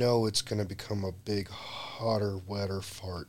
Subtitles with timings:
[0.00, 3.28] know it's going to become a big, hotter, wetter fart.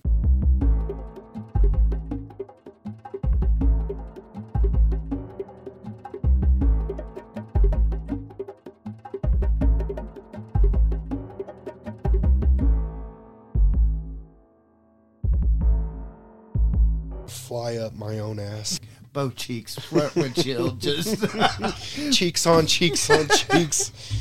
[17.27, 18.79] Fly up my own ass.
[19.11, 21.21] Both cheeks, front windshield, just
[22.13, 24.20] cheeks on cheeks on cheeks.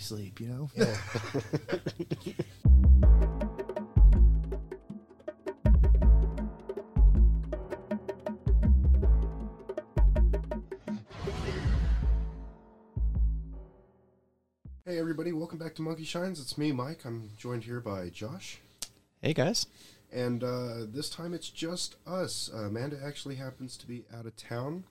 [0.00, 0.40] Sleep.
[0.40, 0.70] You know.
[0.74, 0.96] Yeah.
[14.86, 16.40] Hey everybody, welcome back to Monkeyshines.
[16.42, 17.04] It's me, Mike.
[17.04, 18.58] I'm joined here by Josh.
[19.22, 19.66] Hey guys.
[20.12, 22.50] And uh, this time it's just us.
[22.52, 24.86] Uh, Amanda actually happens to be out of town,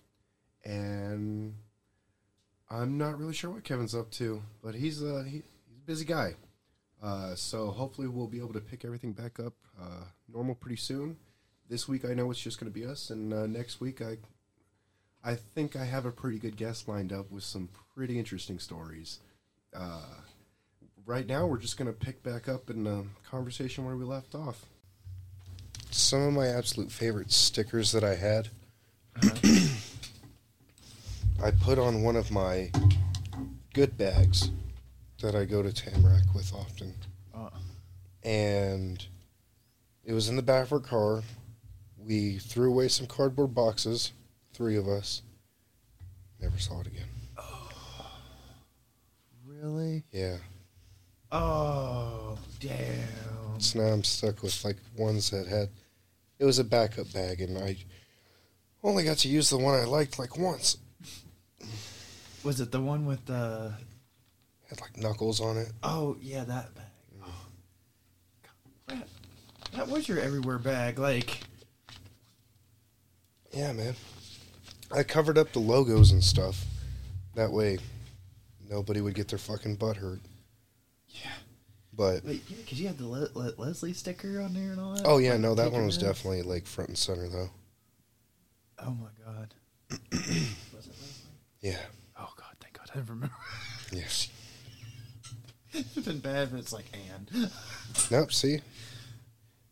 [0.64, 1.56] and
[2.72, 6.06] I'm not really sure what Kevin's up to, but he's a he, he's a busy
[6.06, 6.36] guy.
[7.02, 11.18] Uh, so hopefully we'll be able to pick everything back up uh, normal pretty soon.
[11.70, 14.18] This week I know it's just going to be us, and uh, next week I
[15.24, 19.20] I think I have a pretty good guest lined up with some pretty interesting stories.
[19.74, 20.02] Uh,
[21.06, 24.36] right now we're just going to pick back up in the conversation where we left
[24.36, 24.66] off.
[25.92, 28.50] Some of my absolute favorite stickers that I had.
[31.44, 32.70] I put on one of my
[33.74, 34.52] good bags
[35.22, 36.94] that I go to Tamarack with often.
[37.34, 37.50] Uh,
[38.24, 39.06] And
[40.04, 41.24] it was in the back of our car.
[41.98, 44.12] We threw away some cardboard boxes,
[44.54, 45.22] three of us.
[46.42, 47.08] Never saw it again.
[49.46, 50.04] really?
[50.12, 50.38] Yeah.
[51.32, 53.60] Oh, damn.
[53.60, 55.70] So now I'm stuck with like ones that had.
[56.40, 57.76] It was a backup bag, and I
[58.84, 60.78] only got to use the one I liked like once.
[62.50, 63.74] Was it the one with uh, the?
[64.70, 65.72] Had like knuckles on it.
[65.84, 66.84] Oh yeah, that bag.
[67.24, 67.46] Oh.
[68.88, 69.08] God, that,
[69.78, 70.98] that was your everywhere bag.
[70.98, 71.42] Like,
[73.54, 73.94] Yeah, man.
[74.92, 76.66] I covered up the logos and stuff.
[77.36, 77.78] That way,
[78.68, 80.20] nobody would get their fucking butt hurt.
[81.10, 81.30] yeah.
[81.94, 84.96] But Wait, yeah, because you had the Le- Le- Leslie sticker on there and all
[84.96, 85.04] that.
[85.06, 87.52] oh yeah, Like, no, that one was definitely like front and center though.
[88.84, 89.54] Oh my god.
[90.12, 91.30] was it Leslie?
[91.62, 91.78] Yeah.
[92.22, 93.36] Oh god, thank God, I didn't remember.
[93.92, 94.30] Yes.
[95.74, 97.50] it's been bad, but it's like Anne.
[98.12, 98.32] Nope.
[98.32, 98.60] See.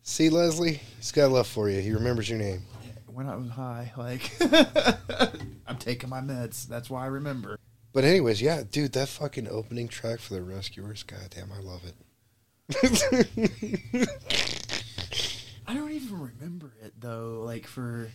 [0.02, 1.80] See, Leslie, he's got love for you.
[1.80, 2.62] He remembers your name.
[3.06, 4.30] when I was high, like
[5.68, 6.66] I'm taking my meds.
[6.66, 7.58] That's why I remember.
[7.92, 11.94] But anyways, yeah, dude, that fucking opening track for the Rescuers, goddamn, I love it.
[15.66, 17.42] I don't even remember it though.
[17.44, 18.10] Like for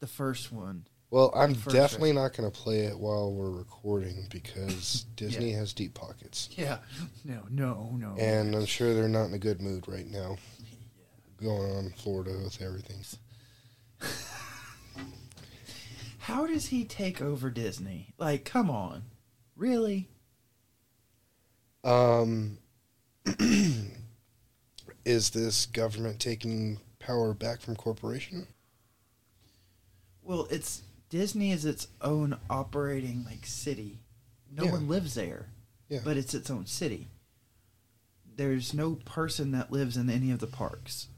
[0.00, 0.86] the first one.
[1.10, 5.58] Well, I'm definitely not going to play it while we're recording because Disney Yeah.
[5.58, 6.48] has deep pockets.
[6.52, 6.78] Yeah.
[7.24, 8.16] No, no, no.
[8.18, 10.36] And I'm sure they're not in a good mood right now.
[11.40, 13.04] Going on in Florida with everything.
[16.18, 18.14] How does he take over Disney?
[18.18, 19.02] Like, come on,
[19.54, 20.08] really?
[21.84, 22.58] Um,
[25.04, 28.48] is this government taking power back from corporation?
[30.22, 30.82] Well, it's
[31.16, 34.00] Disney is its own operating like city.
[34.52, 34.72] No Yeah.
[34.72, 35.46] one lives there,
[35.88, 36.00] Yeah.
[36.04, 37.08] but it's its own city.
[38.36, 41.08] There's no person that lives in any of the parks.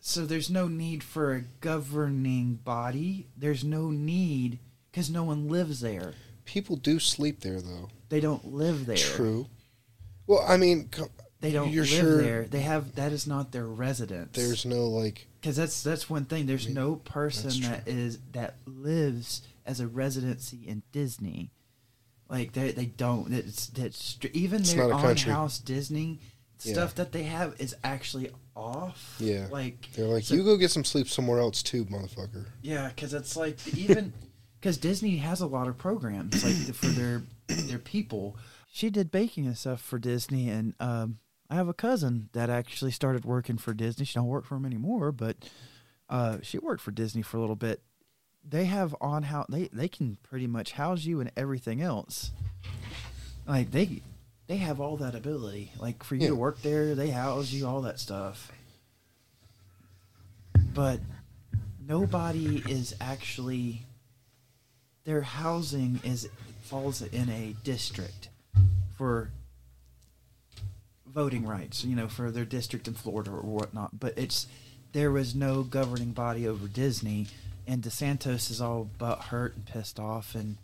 [0.00, 3.28] So there's no need for a governing body.
[3.36, 4.58] There's no need
[4.90, 6.14] because no one lives there.
[6.44, 7.90] People do sleep there, though.
[8.08, 8.96] They don't live there.
[8.96, 9.46] True.
[10.26, 11.10] Well, I mean, co-
[11.40, 12.44] They don't You're live sure- there.
[12.46, 14.36] They have that is not their residence.
[14.36, 15.28] there's no like.
[15.40, 16.46] Because that's that's one thing.
[16.46, 21.50] There's no person that is that lives as a residency in Disney.
[22.28, 23.32] Like they they don't.
[23.32, 25.32] It's that's even It's their not a on country.
[25.32, 26.20] house Disney
[26.62, 26.74] Yeah.
[26.74, 29.16] stuff that they have is actually off.
[29.18, 29.48] Yeah.
[29.50, 32.46] Like They're like, so- you go get some sleep somewhere else too, motherfucker.
[32.62, 34.12] yeah, because it's like even
[34.60, 38.36] because Disney has a lot of programs like for their their people.
[38.72, 41.18] She did baking and stuff for Disney, and um,
[41.50, 44.04] I have a cousin that actually started working for Disney.
[44.04, 45.36] She don't work for them anymore, but
[46.08, 47.82] uh, she worked for Disney for a little bit.
[48.48, 52.30] They have on how they they can pretty much house you and everything else.
[53.46, 54.00] Like they
[54.46, 55.72] they have all that ability.
[55.78, 56.28] Like for you Yeah.
[56.28, 58.50] to work there, they house you all that stuff.
[60.72, 61.00] But
[61.86, 63.82] nobody is actually
[65.04, 66.28] their housing is
[66.62, 68.28] falls in a district
[68.96, 69.30] for
[71.12, 73.98] voting rights, you know, for their district in Florida or whatnot.
[73.98, 74.46] But it's
[74.92, 77.26] there was no governing body over Disney,
[77.66, 80.56] and DeSantis is all but hurt and pissed off, and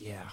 [0.00, 0.28] yeah,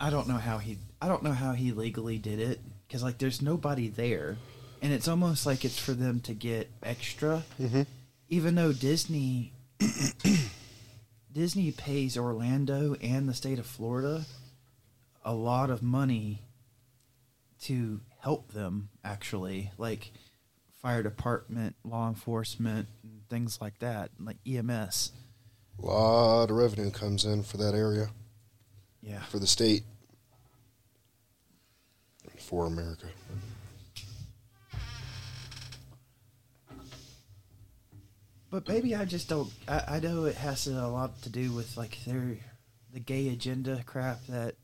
[0.00, 3.18] I don't know how he I don't know how he legally did it because like
[3.18, 4.36] there's nobody there,
[4.80, 7.82] and it's almost like it's for them to get extra, Mm-hmm.
[8.28, 9.52] even though Disney
[11.32, 14.24] Disney pays Orlando and the state of Florida
[15.24, 16.42] a lot of money
[17.62, 20.12] to help them actually like
[20.82, 25.12] fire department law enforcement and things like that like ems
[25.78, 28.08] A lot of revenue comes in for that area,
[29.00, 29.22] yeah.
[29.22, 29.84] For the state,
[32.38, 33.06] for America.
[38.52, 39.50] But maybe I just don't.
[39.66, 42.36] I, I know it has a lot to do with like their
[42.92, 44.56] the gay agenda crap that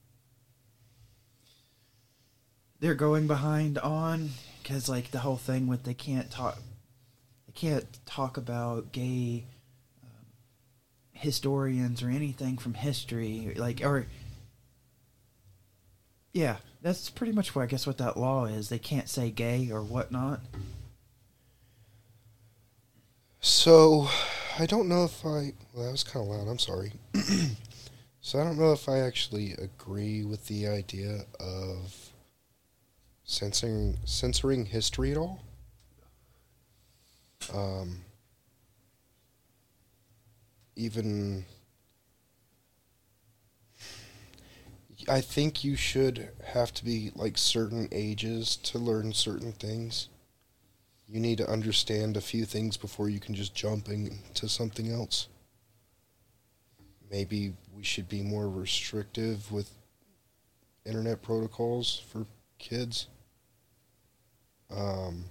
[2.81, 4.29] they're going behind on
[4.63, 6.59] because like the whole thing with they can't talk
[7.47, 9.47] they can't talk about gay
[10.05, 10.27] um,
[11.13, 14.07] historians or anything from history like or
[16.35, 19.71] yeah that's pretty much what I guess what that law is they can't say gay
[19.71, 20.41] or whatnot
[23.41, 24.09] So,
[24.59, 25.53] I don't know if I.
[25.73, 26.49] Well, that was kind of loud.
[26.49, 26.93] I'm sorry.
[28.21, 32.13] so, I don't know if I actually agree with the idea of
[33.25, 35.41] censoring censoring history at all.
[37.55, 38.05] Um,
[40.77, 41.45] even.
[45.09, 50.09] I think you should have to be like certain ages to learn certain things
[51.09, 55.29] you need to understand a few things before you can just jump into something else.
[57.11, 59.71] Maybe we should be more restrictive with
[60.85, 62.27] internet protocols for
[62.59, 63.07] kids.
[64.71, 65.25] Um,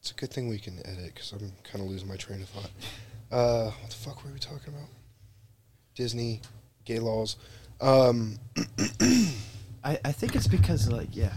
[0.00, 2.48] it's a good thing we can edit because I'm kind of losing my train of
[2.48, 2.70] thought.
[3.30, 4.88] Uh, what the fuck were we talking about?
[5.94, 6.40] Disney,
[6.84, 7.36] gay laws.
[7.80, 8.38] Um,
[9.88, 11.32] I, I think it's because like yeah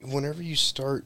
[0.00, 1.04] whenever you start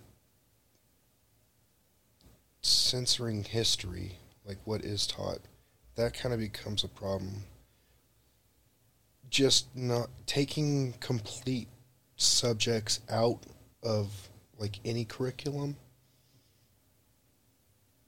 [2.63, 5.41] censoring history, like what is taught,
[5.97, 7.45] that kind of becomes a problem.
[9.29, 11.69] Just not taking complete
[12.17, 13.41] subjects out
[13.83, 14.29] of
[14.59, 15.77] like any curriculum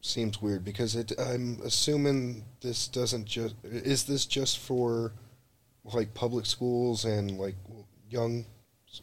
[0.01, 5.13] seems weird because it I'm assuming this doesn't just is this just for
[5.93, 7.55] like public schools and like
[8.11, 8.44] young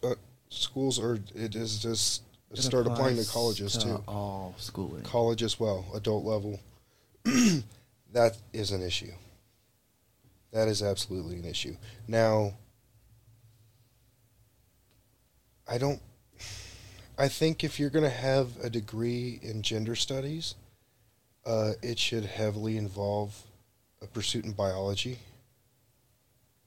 [0.03, 0.15] uh,
[0.49, 4.03] schools or it is just It start applying to colleges to too.
[4.07, 5.03] all schooling.
[5.03, 6.59] College as well adult level.
[8.13, 9.11] That is an issue.
[10.51, 11.75] That is absolutely an issue.
[12.07, 12.53] Now
[15.67, 16.01] i don't
[17.17, 20.55] i think if you're going to have a degree in gender studies
[21.45, 23.43] uh, it should heavily involve
[24.01, 25.19] a pursuit in biology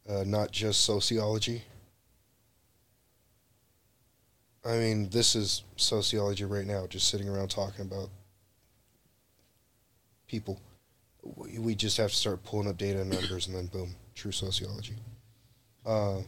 [0.09, 1.63] uh, not just sociology
[4.67, 8.11] I mean, this is sociology right now, just sitting around talking about
[10.27, 10.61] people.
[11.23, 14.95] We just have to start pulling up data and numbers, and then boom, true sociology.
[15.85, 16.23] Uh,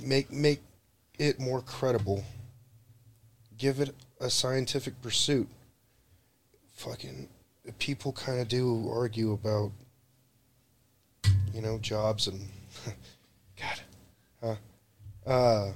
[0.00, 0.62] make make
[1.16, 2.24] it more credible.
[3.56, 5.48] Give it a scientific pursuit.
[6.74, 7.28] Fucking
[7.78, 9.72] people kind of do argue about
[11.52, 12.40] you know, jobs and
[13.60, 13.80] God,
[14.42, 15.30] huh?
[15.30, 15.72] Uh,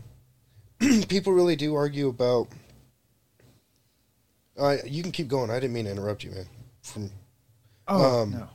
[1.09, 2.49] people really do argue about.
[4.59, 5.51] Uh, you can keep going.
[5.51, 6.47] I didn't mean to interrupt you, man.
[6.83, 7.11] From
[7.87, 8.49] oh um, no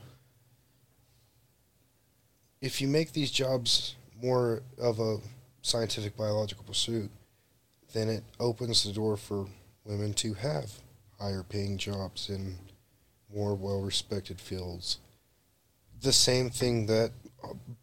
[2.64, 5.18] if you make these jobs more of a
[5.60, 7.10] scientific biological pursuit,
[7.92, 9.46] then it opens the door for
[9.84, 10.72] women to have
[11.24, 12.54] higher paying jobs in
[13.34, 14.98] more well respected fields.
[16.02, 17.12] The same thing that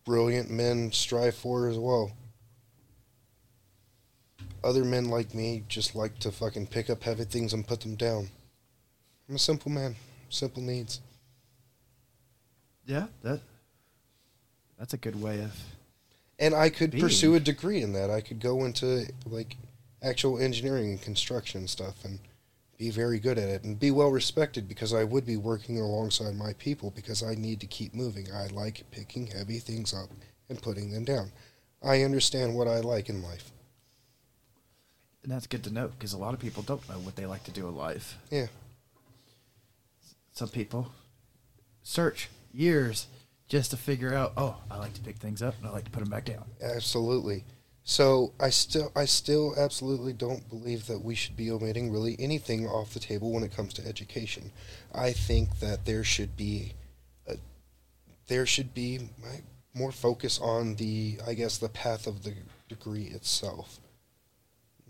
[0.05, 2.11] brilliant men strive for as well.
[4.63, 7.95] Other men like me just like to fucking pick up heavy things and put them
[7.95, 8.29] down.
[9.27, 9.95] I'm a simple man,
[10.29, 11.01] simple needs.
[12.85, 13.39] yeah that
[14.77, 15.55] that's a good way of
[16.37, 17.03] and I could Being.
[17.03, 18.09] pursue a degree in that.
[18.09, 19.55] I could go into like
[20.01, 22.19] actual engineering and construction stuff and
[22.81, 26.35] be very good at it and be well respected because I would be working alongside
[26.35, 28.25] my people because I need to keep moving.
[28.33, 30.09] I like picking heavy things up
[30.49, 31.31] and putting them down.
[31.83, 33.51] I understand what I like in life.
[35.21, 37.43] And that's good to know because a lot of people don't know what they like
[37.43, 38.17] to do in life.
[38.31, 38.47] Yeah.
[40.31, 40.91] Some people
[41.83, 43.05] search years
[43.47, 45.91] just to figure out, oh, I like to pick things up and I like to
[45.91, 46.45] put them back down.
[46.59, 47.43] Absolutely.
[47.83, 52.67] So I still I still absolutely don't believe that we should be omitting really anything
[52.67, 54.51] off the table when it comes to education.
[54.93, 56.73] I think that there should be
[57.27, 57.37] a,
[58.27, 59.09] there should be
[59.73, 62.33] more focus on the I guess the path of the
[62.69, 63.79] degree itself.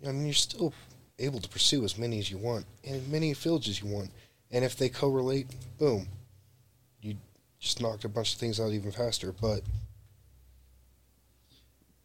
[0.05, 0.74] I mean, you're still
[1.17, 4.12] able to pursue as many as you want in as many fields as you want,
[4.51, 6.07] and if they correlate, boom,
[7.01, 7.15] you
[7.60, 9.31] just knocked a bunch of things out even faster.
[9.31, 9.62] But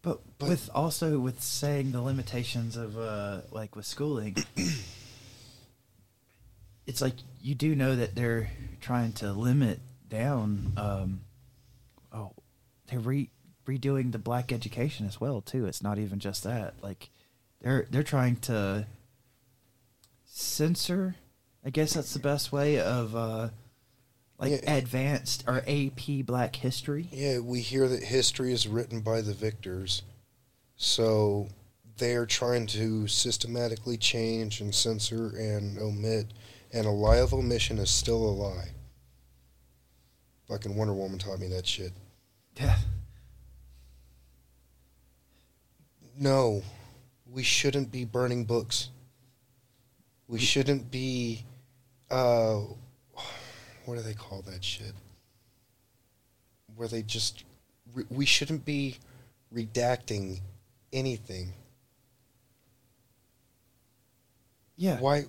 [0.06, 4.36] But, But- with also with saying the limitations of uh like with schooling,
[6.86, 10.74] it's like you do know that they're trying to limit down.
[10.76, 11.22] Um,
[12.12, 12.34] oh,
[12.86, 13.30] they're re-
[13.66, 15.66] redoing the black education as well too.
[15.66, 16.74] It's not even just that.
[16.82, 17.10] Like
[17.60, 18.86] they're they're trying to
[20.24, 21.16] censor.
[21.64, 23.48] I guess that's the best way of uh,
[24.38, 24.74] like Yeah.
[24.74, 27.08] advanced or AP Black History.
[27.12, 30.02] Yeah, we hear that history is written by the victors.
[30.76, 31.48] So
[31.96, 36.26] they're trying to systematically change and censor and omit,
[36.72, 38.70] and a lie of omission is still a lie.
[40.48, 41.92] Fucking Wonder Woman taught me that shit.
[42.56, 42.78] Yeah.
[46.18, 46.62] No,
[47.26, 48.90] we shouldn't be burning books.
[50.28, 51.44] We shouldn't be,
[52.10, 52.62] uh,
[53.86, 54.92] what do they call that shit?
[56.74, 57.44] Where they just,
[57.94, 58.96] re- we shouldn't be
[59.54, 60.40] redacting
[60.92, 61.52] anything.
[64.76, 64.98] Yeah.
[65.00, 65.24] Why?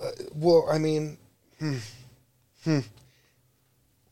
[0.00, 1.18] Uh, well, I mean,
[1.58, 1.78] hmm,
[2.64, 2.80] hmm.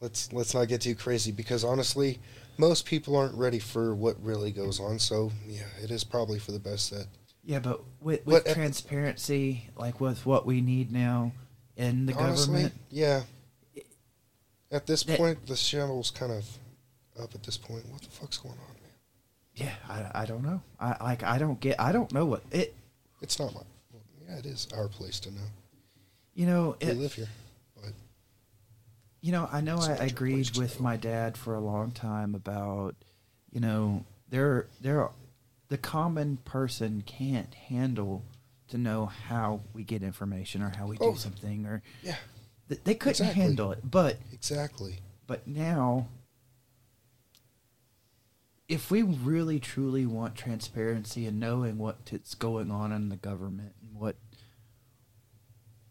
[0.01, 2.19] Let's let's not get too crazy because honestly,
[2.57, 4.99] most people aren't ready for what really goes on.
[4.99, 7.07] So yeah, it is probably for the best that
[7.45, 11.33] Yeah, but with, with But, transparency, like with what we need now
[11.77, 13.23] in the honestly, government, yeah.
[14.71, 16.47] At this That- point, the channel's kind of
[17.19, 17.35] up.
[17.35, 18.93] At this point, what the fuck's going on, man?
[19.55, 20.63] yeah, I, I don't know.
[20.79, 21.81] I like I don't get.
[21.81, 22.75] I don't know what it.
[23.23, 23.63] It's not my.
[23.93, 25.47] Well, yeah, it is our place to know.
[26.35, 27.29] You know, We it, live here,
[27.75, 27.93] but
[29.21, 29.49] you know.
[29.51, 32.95] I know I not your place agreed with my dad for a long time about,
[33.51, 35.09] you know, there there,
[35.69, 38.23] the common person can't handle
[38.69, 41.13] to know how we get information or how we Oh.
[41.13, 42.17] do something or yeah,
[42.69, 43.43] they couldn't Exactly.
[43.43, 43.81] handle it.
[43.91, 44.99] But exactly.
[45.27, 46.09] But now,
[48.69, 53.95] if we really truly want transparency and knowing what's going on in the government and
[53.99, 54.17] what,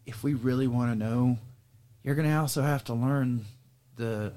[0.05, 1.39] if we really want to know,
[2.03, 3.45] you're going to also have to learn
[3.95, 4.33] the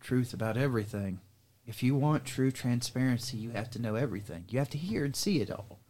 [0.00, 1.20] truth about everything.
[1.66, 4.44] If you want true transparency, you have to know everything.
[4.48, 5.80] You have to hear and see it all.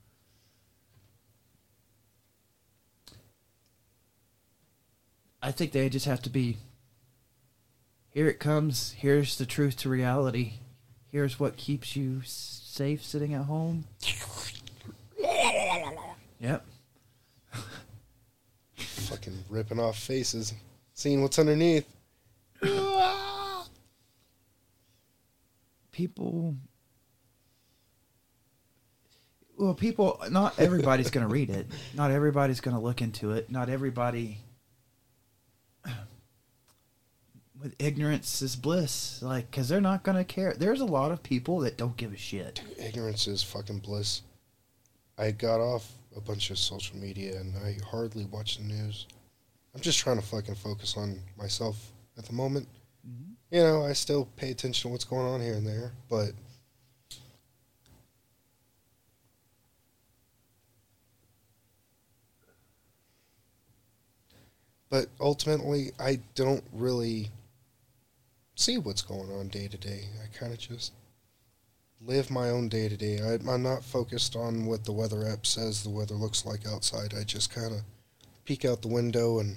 [5.42, 6.56] I think they just have to be
[8.12, 8.92] here it comes.
[8.92, 10.54] Here's the truth to reality.
[11.08, 13.84] Here's what keeps you safe sitting at home.
[16.40, 16.66] Yep.
[18.74, 20.52] Fucking ripping off faces,
[20.92, 21.86] seeing what's underneath.
[25.92, 26.56] People.
[29.56, 30.20] Well, people.
[30.32, 31.68] Not everybody's going to read it.
[31.94, 33.48] Not everybody's going to look into it.
[33.48, 34.38] Not everybody.
[37.62, 40.52] With ignorance is bliss, like, because they're not going to care.
[40.52, 42.60] There's a lot of people that don't give a shit.
[42.76, 44.22] Ignorance is fucking bliss.
[45.16, 49.06] I got off a bunch of social media and I hardly watch the news.
[49.76, 52.66] I'm just trying to fucking focus on myself at the moment.
[53.08, 53.56] Mm-hmm.
[53.56, 56.32] You know, I still pay attention to what's going on here and there, but
[64.90, 67.30] but ultimately I don't really
[68.54, 70.04] see what's going on day to day.
[70.22, 70.92] I kind of just
[72.00, 73.18] live my own day to day.
[73.18, 77.14] I'm not focused on what the weather app says the weather looks like outside.
[77.18, 77.82] I just kind of
[78.44, 79.56] peek out the window and,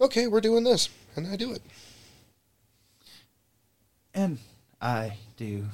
[0.00, 1.62] okay, we're doing this, and I do it.
[4.14, 4.38] And
[4.80, 5.66] I do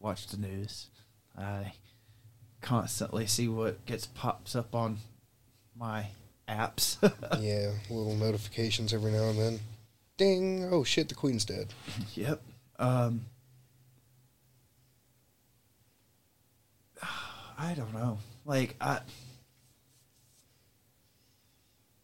[0.00, 0.86] watch the news.
[1.36, 1.72] I
[2.60, 4.98] constantly see what gets pops up on
[5.76, 6.06] my
[6.48, 6.96] apps.
[7.40, 9.60] yeah, little notifications every now and then.
[10.18, 10.68] Ding!
[10.70, 11.72] Oh shit, the queen's dead.
[12.14, 12.42] yep.
[12.78, 13.24] Um
[17.58, 18.18] I don't know.
[18.44, 19.00] Like I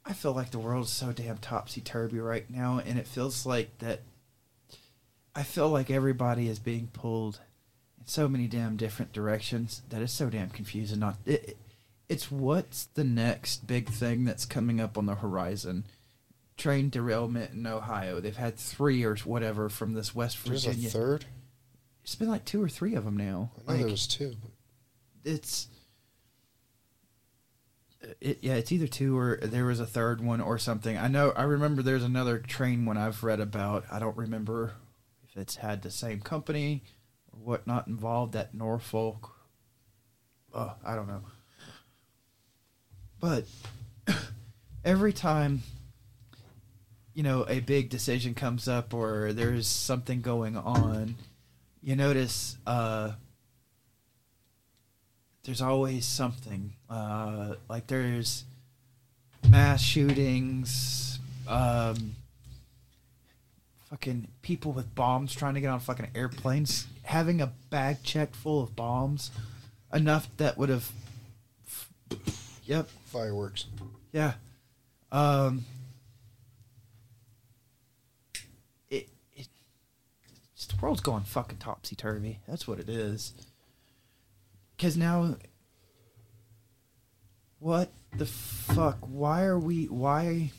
[0.07, 3.47] I feel like the world is so damn topsy turvy right now, and it feels
[3.47, 4.03] like that.
[5.35, 7.41] I feel like everybody is being pulled
[7.99, 11.01] in so many damn different directions that it's so damn confusing.
[11.01, 11.57] Not it, it-
[12.07, 15.85] it's what's the next big thing that's coming up on the horizon.
[16.57, 18.21] Train derailment in Ohio.
[18.21, 20.91] They've had three or whatever from this West There's a Virginia.
[20.91, 21.25] third.
[22.05, 23.51] It's been like two or three of them now.
[23.57, 24.37] I know Like, there was two.
[25.25, 25.69] it's
[28.03, 30.97] uh, it, yeah, it's either two or there was a third one or something.
[30.99, 31.31] I know.
[31.31, 33.85] I remember there's another train one I've read about.
[33.91, 34.75] I don't remember
[35.29, 36.85] if it's had the same company
[37.33, 39.31] or whatnot involved at Norfolk.
[40.53, 41.23] Oh, I don't know.
[43.19, 43.47] But
[44.85, 45.63] every time
[47.15, 51.17] you know a big decision comes up or there's something going on,
[51.83, 53.13] you notice uh
[55.45, 56.73] there's always something.
[56.89, 58.45] Uh, like there's
[59.49, 62.17] mass shootings, um,
[63.91, 68.63] fucking people with bombs trying to get on fucking airplanes, having a bag checked full
[68.63, 69.31] of bombs,
[69.93, 70.91] enough that would have.
[72.65, 72.89] Yep.
[73.07, 73.67] Fireworks.
[74.13, 74.35] Yeah.
[75.13, 75.65] Um.
[78.89, 79.49] It, it
[80.55, 82.41] it's, the world's going fucking topsy turvy.
[82.49, 83.33] That's what it is.
[84.79, 85.37] Cause now,
[87.59, 88.99] what the fuck?
[89.01, 89.85] Why are we?
[89.87, 90.53] Why?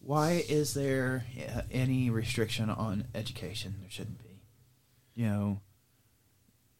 [0.00, 1.24] Why is there
[1.70, 3.76] any restriction on education?
[3.80, 4.40] There shouldn't be.
[5.14, 5.60] You know.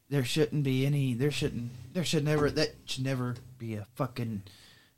[0.09, 1.15] There shouldn't be any.
[1.15, 1.71] There shouldn't.
[1.95, 2.51] There should never.
[2.51, 4.43] That should never be a fucking.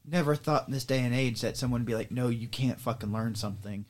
[0.04, 2.80] Never thought in this day and age that someone would be like, "No, you can't
[2.80, 3.84] fucking learn something."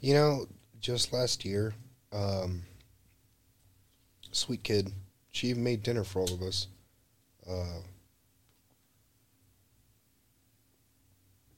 [0.00, 0.46] You know,
[0.80, 1.74] just last year,
[2.12, 2.62] um,
[4.32, 4.92] sweet kid,
[5.30, 6.68] she even made dinner for all of us.
[7.48, 7.80] Uh,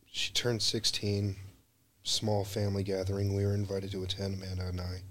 [0.06, 1.36] she turned 16,
[2.02, 3.34] small family gathering.
[3.34, 5.02] We were invited to attend, Amanda and I.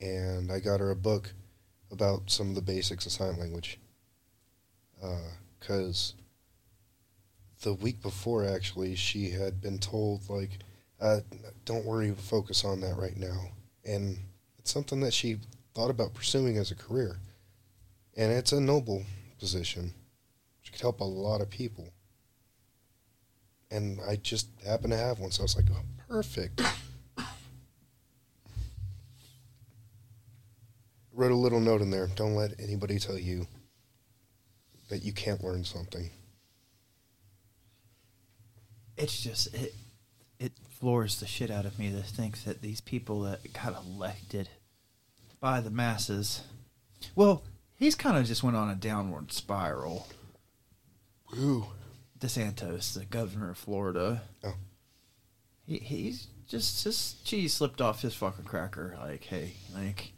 [0.00, 1.32] And I got her a book
[1.90, 3.78] about some of the basics of sign language.
[5.60, 6.14] Because
[7.62, 10.58] the week before, actually, she had been told, like,
[11.64, 13.48] don't worry, focus on that right now.
[13.84, 14.18] And
[14.58, 15.38] it's something that she
[15.74, 17.18] thought about pursuing as a career.
[18.16, 19.04] And it's a noble
[19.38, 19.92] position.
[20.62, 21.92] She could help a lot of people.
[23.70, 26.60] And I just happened to have one, so I was like, oh, perfect.
[31.12, 32.08] Wrote a little note in there.
[32.14, 33.46] Don't let anybody tell you
[34.88, 36.10] that you can't learn something.
[38.96, 39.74] it's just it
[40.44, 44.48] it floors the shit out of me to think that these people that got elected
[45.40, 46.42] by the masses
[47.14, 47.42] well
[47.76, 50.06] he's kind of just went on a downward spiral
[51.38, 51.66] Ooh.
[52.18, 54.54] desantis the governor of florida Oh.
[55.66, 60.12] he, he's just just cheese slipped off his fucking cracker like hey like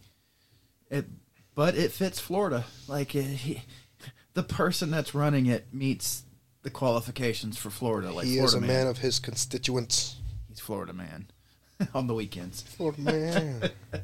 [0.91, 1.07] it
[1.55, 3.62] but it fits florida like it, he,
[4.35, 6.25] the person that's running it meets
[6.67, 10.17] the qualifications for florida like he florida is a man of his constituents.
[10.49, 11.29] He's Florida man
[11.95, 12.63] on the weekends.
[12.63, 13.71] Florida man.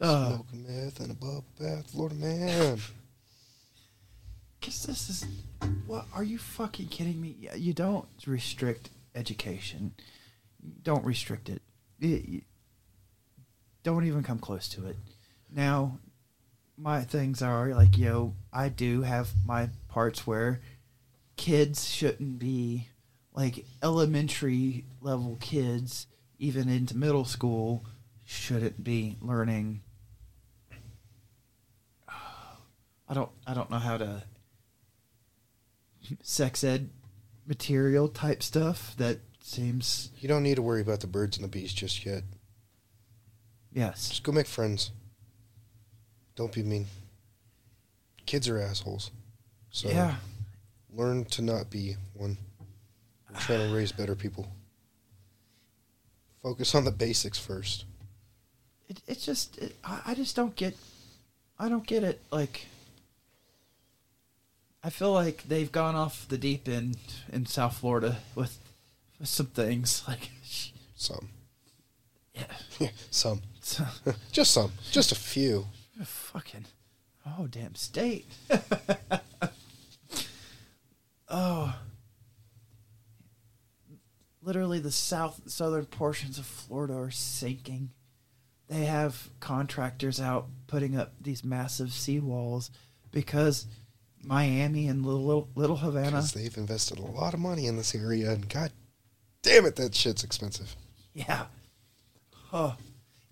[0.00, 1.88] Uh, Smoking meth and a bubble bath.
[1.92, 2.78] Florida man.
[4.60, 5.26] Cause this is
[5.86, 7.36] what are you fucking kidding me?
[7.38, 9.94] Yeah, You don't restrict education.
[10.82, 11.62] Don't restrict it.
[12.00, 12.42] You- you-
[13.84, 14.96] don't even come close to it.
[15.50, 15.98] Now,
[16.76, 18.34] my things are like yo.
[18.52, 20.60] I do have my parts where
[21.42, 22.88] kids shouldn't be
[23.34, 26.06] like elementary level kids,
[26.38, 27.84] even into middle school,
[28.24, 29.82] shouldn't be learning.
[33.08, 33.30] I don't.
[33.44, 34.22] I don't know how to
[36.22, 36.90] sex ed
[37.44, 41.48] material type stuff that seems You don't need to worry about the birds and the
[41.48, 42.22] bees just yet.
[43.72, 44.92] yes Just go make friends.
[46.36, 46.86] Don't be mean.
[48.26, 49.10] Kids are assholes.
[49.72, 50.14] So yeah
[50.94, 52.36] learn to not be one.
[53.32, 54.48] We're trying to raise better people.
[56.42, 57.84] Focus on the basics first.
[58.88, 60.76] it, it's just it, I, I just don't get
[61.58, 62.66] i don't get it like
[64.82, 66.96] i feel like they've gone off the deep end
[67.32, 68.58] in south florida with,
[69.20, 70.30] with some things like
[70.96, 71.28] Some.
[72.34, 72.44] yeah
[72.80, 73.42] Yeah, some.
[73.56, 73.80] it's,
[74.32, 74.72] Just some.
[74.90, 75.66] Just a few.
[76.04, 76.64] fucking
[77.38, 78.26] oh damn state
[81.28, 81.74] oh
[84.52, 87.88] literally the south southern portions of florida are sinking
[88.68, 92.68] they have contractors out putting up these massive seawalls
[93.10, 93.66] because
[94.24, 96.22] Miami and little little, Havana.
[96.34, 98.72] They've invested a lot of money in this area, and god
[99.42, 100.76] damn it, that shit's expensive.
[101.12, 101.46] Yeah.
[102.52, 102.76] Oh,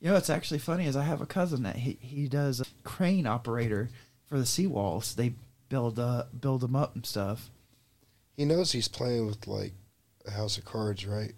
[0.00, 2.66] you know what's actually funny is I have a cousin that he he does a
[2.82, 3.88] crane operator
[4.26, 5.14] for the seawalls.
[5.14, 5.34] They
[5.68, 7.50] build uh build them up and stuff.
[8.36, 9.72] He knows he's playing with like
[10.26, 11.32] a house of cards, right?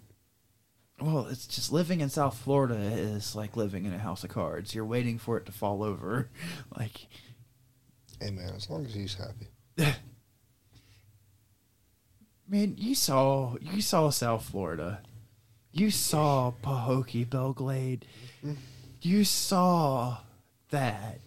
[1.01, 4.73] Well, it's just living in South Florida is like living in a house of cards.
[4.75, 6.29] You're waiting for it to fall over.
[6.77, 7.07] Like,
[8.21, 9.47] Hey man, as long as he's happy.
[12.47, 15.01] man, you saw you saw South Florida.
[15.71, 18.05] You saw Pahokee Belle Glade.
[18.45, 18.53] Mm-hmm.
[19.01, 20.19] You saw
[20.69, 21.19] that.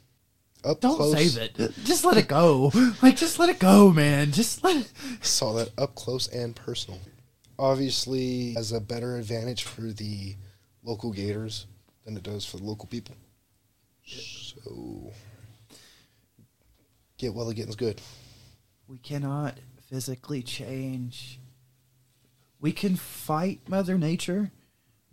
[0.65, 1.75] Up Don't close, save it.
[1.85, 2.73] Just let it go.
[3.03, 4.33] Like, just let it go, man.
[4.33, 4.91] Just let it.
[5.21, 6.99] Saw that up close and personal.
[7.59, 10.37] Obviously, has a better advantage for the
[10.83, 11.67] local Gators
[12.05, 13.15] than it does for the local people.
[14.05, 15.13] So,
[17.19, 18.01] get well getting's good.
[18.87, 19.55] We cannot
[19.89, 21.41] physically change.
[22.61, 24.53] We can fight Mother Nature.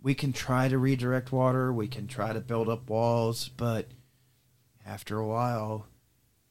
[0.00, 1.72] We can try to redirect water.
[1.72, 3.48] We can try to build up walls.
[3.48, 3.88] But
[4.86, 5.86] after a while,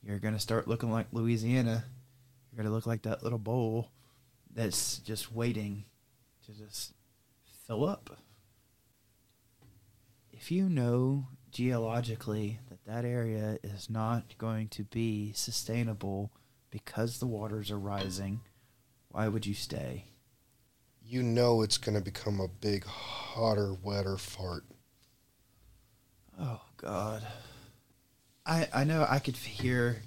[0.01, 1.85] you're going to start looking like Louisiana.
[2.51, 3.89] You're going to look like that little bowl
[4.53, 5.85] that's just waiting
[6.45, 6.93] to just
[7.65, 8.17] fill up.
[10.31, 16.31] If you know geologically that that area is not going to be sustainable
[16.69, 18.41] because the waters are rising,
[19.09, 20.05] why would you stay?
[21.05, 24.63] You know it's going to become a big, hotter, wetter fart.
[26.39, 27.23] Oh God.
[28.45, 30.01] I I know I could hear.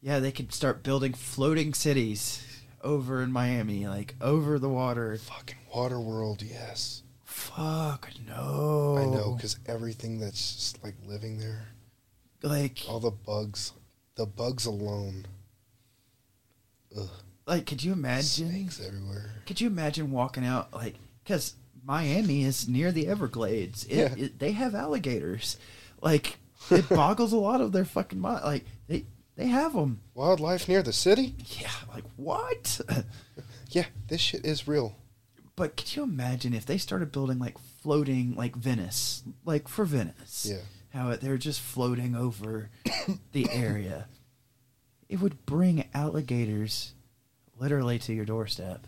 [0.00, 2.53] Yeah, they could start building floating cities
[2.84, 5.16] over in Miami, like over the water.
[5.16, 7.02] Fucking water world, yes.
[7.24, 8.96] Fuck no.
[8.98, 11.68] I know, because everything that's just like living there,
[12.42, 13.72] Like, all the bugs,
[14.14, 15.26] the bugs alone.
[16.96, 17.08] Ugh.
[17.46, 18.48] like, could you imagine?
[18.50, 19.30] Snakes everywhere.
[19.46, 20.94] Could you imagine walking out like
[21.24, 23.84] because Miami is near the Everglades.
[23.86, 24.14] It, Yeah.
[24.24, 25.56] it, they have alligators.
[26.00, 26.38] Like
[26.70, 28.44] it boggles a lot of their fucking mind.
[28.44, 30.00] Like they they have them.
[30.14, 31.34] Wildlife near the city?
[31.60, 31.70] Yeah.
[31.92, 32.80] Like what?
[33.70, 34.94] Yeah, this shit is real.
[35.56, 40.46] but could you imagine if they started building like floating like Venice, like for Venice?
[40.48, 40.58] Yeah.
[40.96, 42.70] How it, they're just floating over
[43.32, 44.06] the area.
[45.08, 46.92] It would bring alligators
[47.58, 48.86] literally to your doorstep.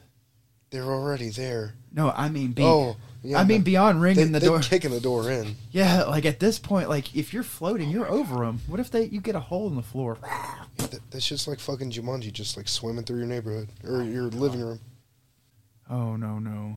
[0.70, 1.74] They're already there.
[1.92, 3.40] No, I mean, be, oh, yeah.
[3.40, 4.60] I mean beyond ringing the they're door.
[4.60, 5.56] kicking the door in.
[5.70, 8.60] Yeah, like at this point, like if you're floating, you're over them.
[8.66, 10.18] What if they you get a hole in the floor?
[10.22, 14.24] Yeah, that, that's just like fucking Jumanji, just like swimming through your neighborhood or your
[14.24, 14.80] living room.
[15.90, 16.76] Oh no no.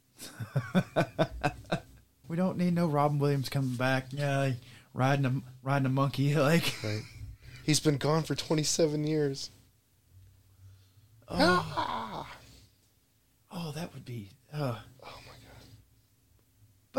[2.27, 4.07] we don't need no Robin Williams coming back.
[4.11, 4.55] Yeah, like,
[4.93, 5.33] riding a
[5.63, 6.75] riding a monkey like.
[6.83, 7.01] Right.
[7.63, 9.51] He's been gone for 27 years.
[11.27, 12.27] Oh,
[13.51, 14.31] oh that would be.
[14.51, 15.15] Uh, Oh.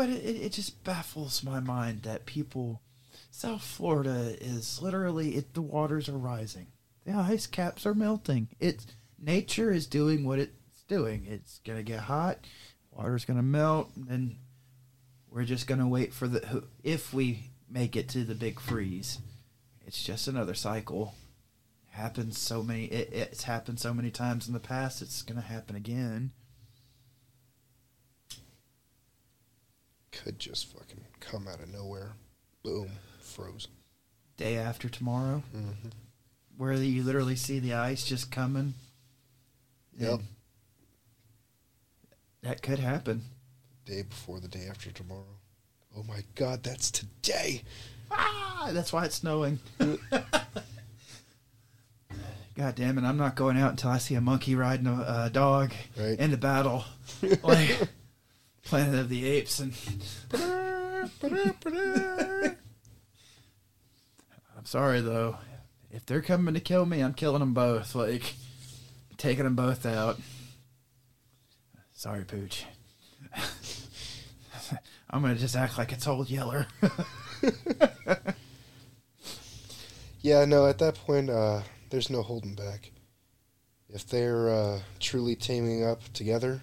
[0.01, 2.81] But it, it just baffles my mind that people.
[3.29, 5.53] South Florida is literally it.
[5.53, 6.65] The waters are rising.
[7.05, 8.47] The ice caps are melting.
[8.59, 8.87] It's
[9.19, 11.27] nature is doing what it's doing.
[11.29, 12.39] It's gonna get hot.
[12.89, 14.37] Water's gonna melt, and then
[15.29, 19.19] we're just gonna wait for the if we make it to the big freeze.
[19.85, 21.13] It's just another cycle.
[21.89, 22.85] Happens so many.
[22.85, 25.03] It, it's happened so many times in the past.
[25.03, 26.31] It's gonna happen again.
[30.11, 32.13] Could just fucking come out of nowhere.
[32.63, 32.89] Boom.
[33.21, 33.71] Frozen.
[34.37, 35.89] Day after tomorrow, hmm
[36.57, 38.75] where you literally see the ice just coming.
[39.97, 40.19] Yep.
[42.43, 43.23] That could happen.
[43.85, 45.23] Day before the day after tomorrow.
[45.97, 47.63] Oh my god, that's today.
[48.11, 49.59] Ah, that's why it's snowing.
[52.55, 53.03] God damn it!
[53.05, 56.19] I'm not going out until I see a monkey riding a uh, dog Right.
[56.19, 56.83] into battle,
[57.43, 57.87] like
[58.63, 59.59] Planet of the Apes.
[59.59, 59.73] And
[64.57, 65.37] I'm sorry though,
[65.89, 67.95] if they're coming to kill me, I'm killing them both.
[67.95, 68.35] Like
[69.17, 70.19] taking them both out.
[71.93, 72.65] Sorry, Pooch.
[75.09, 76.67] I'm gonna just act like it's old Yeller.
[80.23, 82.91] Yeah, no, at that point, uh, there's no holding back.
[83.89, 86.61] If they're uh, truly teaming up together,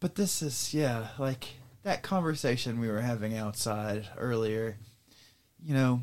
[0.00, 1.48] But this is yeah, like
[1.82, 4.76] that conversation we were having outside earlier.
[5.60, 6.02] You know,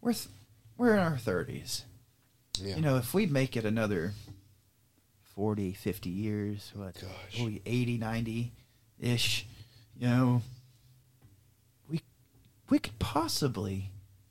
[0.00, 0.28] we're th-
[0.76, 1.82] we're in our 30s.
[2.58, 2.76] yeah.
[2.76, 4.12] You know, if we make it another
[5.34, 7.40] 40, 50 years, what Gosh.
[7.40, 8.52] oh, 80, 90
[9.00, 9.46] ish,
[9.96, 10.42] you know,
[11.88, 12.00] we
[12.70, 13.90] we could possibly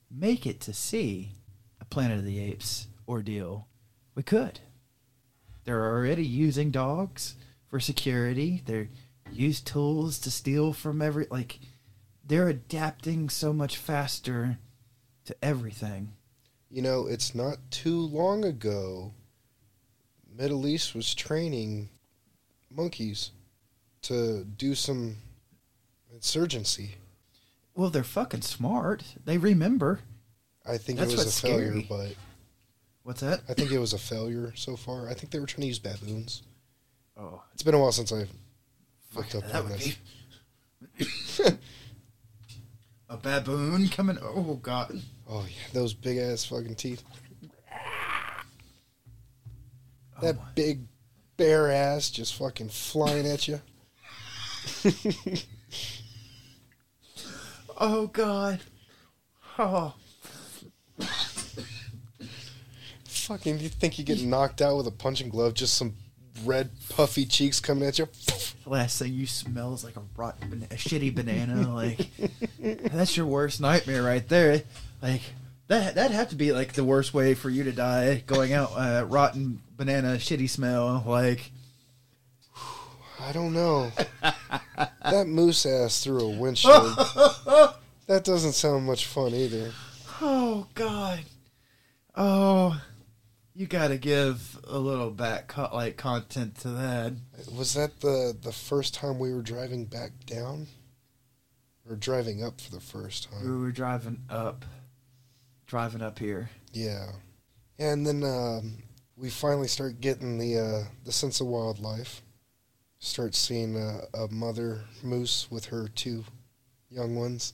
[0.10, 1.32] make it to see
[1.80, 3.68] a Planet of the Apes ordeal.
[4.16, 4.60] We could.
[5.66, 7.36] They're already using dogs
[7.74, 8.62] for security.
[8.68, 8.90] They're
[9.32, 11.60] use tools to steal from every like
[12.24, 14.60] they're adapting so much faster
[15.26, 16.14] to everything.
[16.70, 19.16] You know, it's not too long ago
[20.38, 21.90] Middle East was training
[22.70, 23.32] monkeys
[24.04, 25.16] to do some
[26.14, 26.98] insurgency.
[27.74, 29.04] Well, they're fucking smart.
[29.26, 30.02] They remember.
[30.64, 31.88] I think That's it was a failure, scary.
[31.90, 32.16] but
[33.02, 33.42] What's that?
[33.50, 35.10] I think it was a failure so far.
[35.10, 36.44] I think they were trying to use baboons.
[37.18, 38.32] Oh, It's been a while since I've
[39.16, 39.98] looked up that on would this.
[40.98, 41.58] be
[43.10, 44.18] a baboon coming.
[44.22, 45.00] Oh god.
[45.30, 47.04] Oh yeah, those big ass fucking teeth.
[50.18, 50.82] Oh, That my- big
[51.38, 53.62] bare ass just fucking flying at you.
[57.78, 58.60] oh god.
[59.60, 59.94] Oh.
[63.06, 65.54] Fucking, you think you get knocked out with a punching glove?
[65.54, 65.96] Just some
[66.46, 68.08] red puffy cheeks coming at you.
[68.64, 71.74] The last thing you smell is like a rotten, a shitty banana.
[71.74, 72.10] Like
[72.60, 74.64] that's your worst nightmare right there.
[75.02, 75.22] Like
[75.68, 78.24] that that'd have to be like the worst way for you to die.
[78.26, 81.04] Going out uh, rotten banana, shitty smell.
[81.06, 81.52] Like
[83.20, 83.92] I don't know.
[85.04, 86.96] that moose ass through a windshield.
[88.08, 89.72] that doesn't sound much fun either.
[90.22, 91.20] oh god.
[92.16, 92.80] Oh,
[93.56, 97.14] you got to give a little back co- like content to that.
[97.56, 100.68] Was that the the first time we were driving back down,
[101.90, 103.44] or driving up for the first time?
[103.44, 104.66] We were driving up,
[105.68, 106.50] driving up here.
[106.72, 107.12] Yeah,
[107.78, 108.78] and then um,
[109.16, 112.22] we finally start getting the uh, the sense of wildlife.
[113.00, 116.24] Start seeing a, a mother moose with her two
[116.90, 117.54] young ones,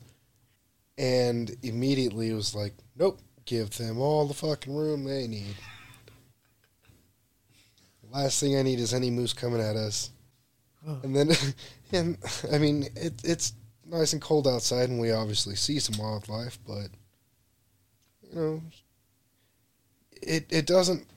[0.98, 5.56] and immediately it was like, nope, give them all the fucking room they need.
[8.12, 10.12] Last thing I need is any moose coming at us.
[10.88, 11.00] Oh.
[11.04, 11.32] And then,
[11.92, 12.18] and
[12.52, 13.54] I mean, it, it's
[13.86, 16.90] nice and cold outside, and we obviously see some wildlife, but
[18.22, 18.62] you know,
[20.22, 21.08] it it doesn't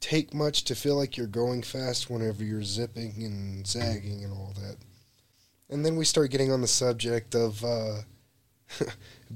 [0.00, 4.54] take much to feel like you're going fast whenever you're zipping and zagging and all
[4.56, 4.76] that.
[5.70, 8.02] And then we start getting on the subject of uh,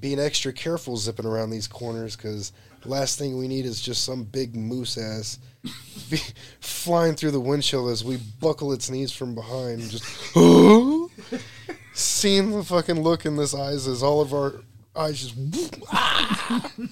[0.01, 2.53] being extra careful zipping around these corners because
[2.85, 5.39] last thing we need is just some big moose ass
[6.61, 10.05] flying through the windshield as we buckle its knees from behind just
[11.95, 14.55] seeing the fucking look in this eyes as all of our
[14.97, 15.37] eyes just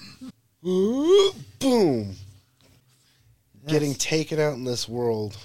[0.61, 2.15] boom.
[3.67, 5.37] Getting taken out in this world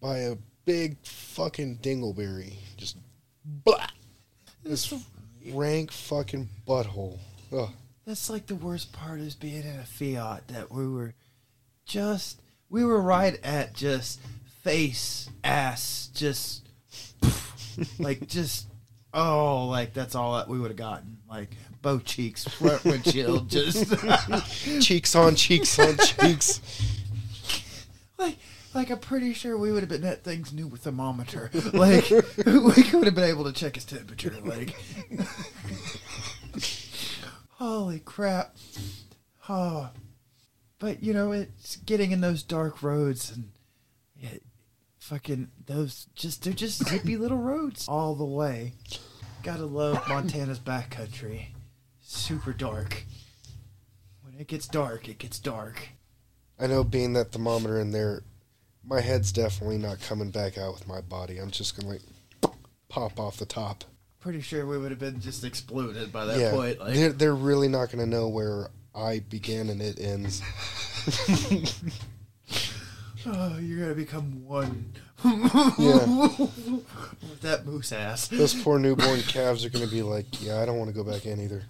[0.00, 2.54] by a big fucking dingleberry.
[2.76, 2.96] Just
[3.44, 3.86] blah.
[4.64, 4.92] This
[5.50, 7.18] rank fucking butthole.
[7.52, 7.70] Ugh.
[8.06, 11.14] That's like the worst part is being in a Fiat that we were
[11.84, 12.40] just
[12.72, 14.18] we were right at just
[14.62, 16.66] face ass just
[17.98, 18.66] like just
[19.12, 21.18] oh like that's all that we would have gotten.
[21.28, 21.50] Like
[21.82, 23.92] both cheeks front windshield just
[24.80, 26.60] cheeks on cheeks on cheeks.
[28.18, 28.38] Like
[28.74, 31.50] like I'm pretty sure we would have been at things new with thermometer.
[31.74, 34.74] Like we could have been able to check his temperature like.
[37.50, 38.56] Holy crap.
[39.46, 39.90] Oh
[40.82, 43.52] but you know it's getting in those dark roads and
[44.16, 44.30] yeah,
[44.98, 48.74] fucking those just they're just zippy little roads all the way.
[49.44, 51.46] Gotta love montana's backcountry.
[52.00, 53.04] Super dark.
[54.22, 55.88] When it gets dark it gets dark.
[56.58, 58.22] I know being that thermometer in there,
[58.84, 61.38] my head's definitely not coming back out with my body.
[61.38, 62.52] I'm just gonna like
[62.88, 63.84] pop off the top.
[64.18, 67.34] pretty sure we would have been just exploded by that yeah, point like they're they're
[67.36, 70.42] really not gonna know where I begin and it ends.
[73.26, 74.92] oh you're gonna become one
[75.24, 76.04] Yeah.
[76.38, 80.78] with that moose ass Those poor newborn calves are gonna be like, yeah, I don't
[80.78, 81.62] want to go back in either.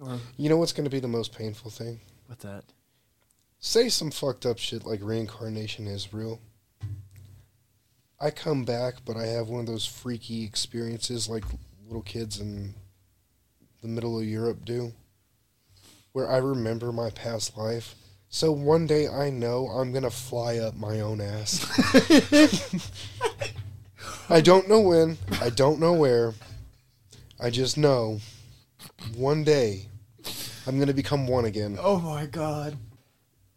[0.00, 2.00] or You know what's gonna be the most painful thing?
[2.26, 2.64] what's that
[3.60, 6.40] Say some fucked up shit like reincarnation is real.
[8.20, 11.44] I come back, but I have one of those freaky experiences like
[11.86, 12.74] little kids in
[13.82, 14.92] the middle of Europe do,
[16.12, 17.94] where I remember my past life.
[18.28, 21.66] So one day I know I'm gonna fly up my own ass.
[24.30, 26.32] I don't know when, I don't know where.
[27.38, 28.20] I just know
[29.16, 29.86] one day
[30.66, 31.76] I'm gonna become one again.
[31.78, 32.76] Oh my god.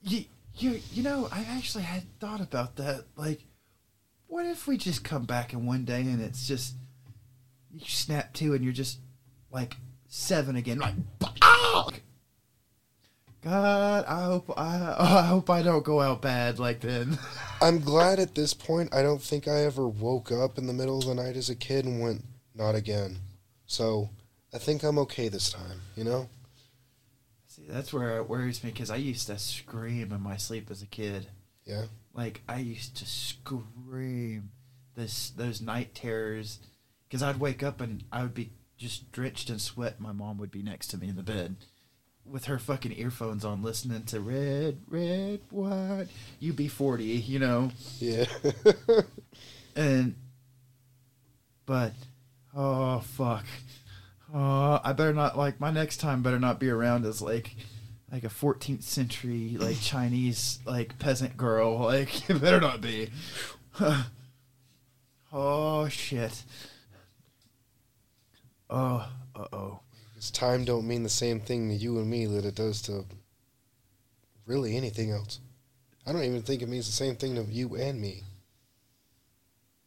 [0.02, 3.06] You you you know, I actually had thought about that.
[3.16, 3.42] Like,
[4.28, 6.76] what if we just come back in one day and it's just
[7.72, 9.00] you snap to and you're just
[9.52, 9.76] like
[10.16, 10.94] seven again, like
[11.42, 11.90] oh!
[13.44, 17.20] God, I hope I, oh, I hope I don't go out bad like then.
[17.62, 20.98] I'm glad at this point I don't think I ever woke up in the middle
[20.98, 22.24] of the night as a kid and went,
[22.56, 23.20] not again.
[23.68, 24.10] So
[24.54, 26.28] I think I'm okay this time, you know?
[27.48, 30.82] See, that's where it worries me because I used to scream in my sleep as
[30.82, 31.28] a kid.
[31.66, 31.86] Yeah.
[32.14, 34.50] Like I used to scream
[34.96, 36.60] this those night terrors
[37.08, 40.00] because I'd wake up and I would be just drenched in sweat.
[40.00, 41.56] My mom would be next to me in the bed
[42.26, 46.10] with her fucking earphones on, listening to Red, Red, Wine,
[46.42, 47.72] UB40, you know.
[48.00, 48.26] Yeah.
[49.76, 50.16] And
[51.66, 51.94] but
[52.56, 53.46] oh fuck.
[54.34, 57.56] Oh, I better not like my next time better not be around as like
[58.12, 61.78] like a 14th century like Chinese like peasant girl.
[61.78, 63.10] Like it better not be.
[65.34, 66.44] oh shit.
[68.70, 69.80] Oh, uh-oh.
[70.14, 73.06] Because time don't mean the same thing to you and me that it does to
[74.46, 75.40] really anything else.
[76.06, 78.24] I don't even think it means the same thing to you and me.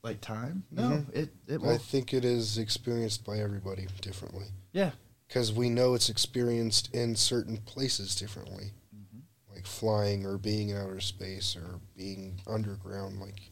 [0.02, 0.64] Like time?
[0.70, 1.14] No, Mhm.
[1.14, 4.46] it it I think it is experienced by everybody differently.
[4.72, 4.92] Yeah.
[5.26, 8.72] Because we know it's experienced in certain places differently.
[8.94, 9.22] Mhm.
[9.50, 13.20] Like flying or being in outer space or being underground.
[13.20, 13.50] Like,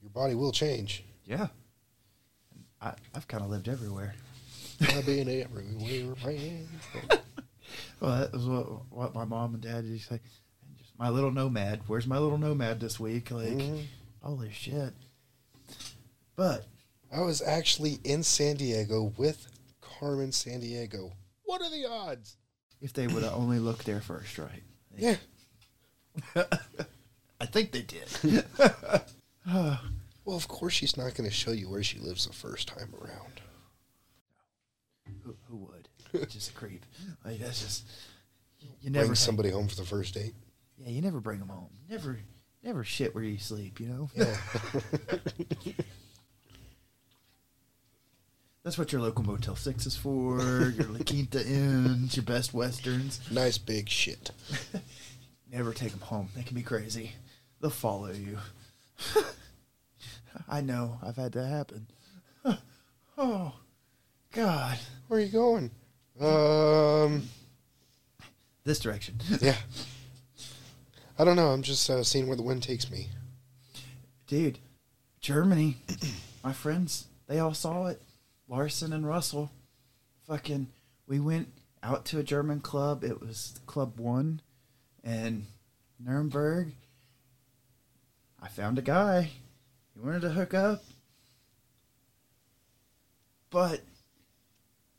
[0.00, 1.04] your body will change.
[1.24, 1.48] Yeah.
[2.80, 4.14] I I've kind of lived everywhere.
[4.80, 6.68] I've been everywhere, man.
[7.98, 10.20] Well, that was what, what my mom and dad used to say.
[10.78, 11.80] Just my little nomad.
[11.86, 13.30] Where's my little nomad this week?
[13.30, 13.84] Like, Mhm.
[14.22, 14.92] holy shit.
[16.36, 16.66] But
[17.12, 19.48] I was actually in San Diego with
[19.80, 21.12] Carmen Sandiego.
[21.44, 22.36] What are the odds?
[22.82, 24.62] if they would have only looked there first, right?
[24.96, 25.16] Yeah.
[27.40, 28.44] I think they did.
[30.26, 32.92] Well, of course she's not going to show you where she lives the first time
[33.00, 33.40] around.
[35.22, 35.88] who, who would?
[36.28, 36.84] Just a creep.
[37.24, 37.84] Like that's just
[38.60, 40.34] you, you never Bring somebody home for the first date.
[40.78, 41.68] Yeah, you never bring them home.
[41.88, 42.18] Never,
[42.62, 43.78] never shit where you sleep.
[43.80, 44.10] You know.
[44.14, 44.36] Yeah.
[48.62, 50.40] That's what your local Motel Six is for.
[50.76, 53.20] your La Quinta Inns, your Best Westerns.
[53.30, 54.32] nice big shit.
[55.52, 56.30] Never take them home.
[56.34, 57.12] They can be crazy.
[57.60, 58.38] They'll follow you.
[60.48, 60.98] I know.
[61.02, 61.86] I've had that happen.
[63.18, 63.52] oh,
[64.32, 64.78] God.
[65.08, 65.70] Where are you going?
[66.20, 67.28] Um,
[68.64, 69.16] This direction.
[69.40, 69.56] yeah.
[71.18, 71.48] I don't know.
[71.48, 73.08] I'm just uh, seeing where the wind takes me.
[74.26, 74.58] Dude,
[75.20, 75.76] Germany.
[76.44, 78.02] My friends, they all saw it.
[78.48, 79.50] Larson and Russell.
[80.26, 80.68] Fucking,
[81.06, 81.48] we went
[81.82, 83.04] out to a German club.
[83.04, 84.40] It was Club One
[85.04, 85.46] in
[85.98, 86.72] Nuremberg.
[88.42, 89.30] I found a guy.
[89.96, 90.84] He wanted to hook up.
[93.50, 93.80] But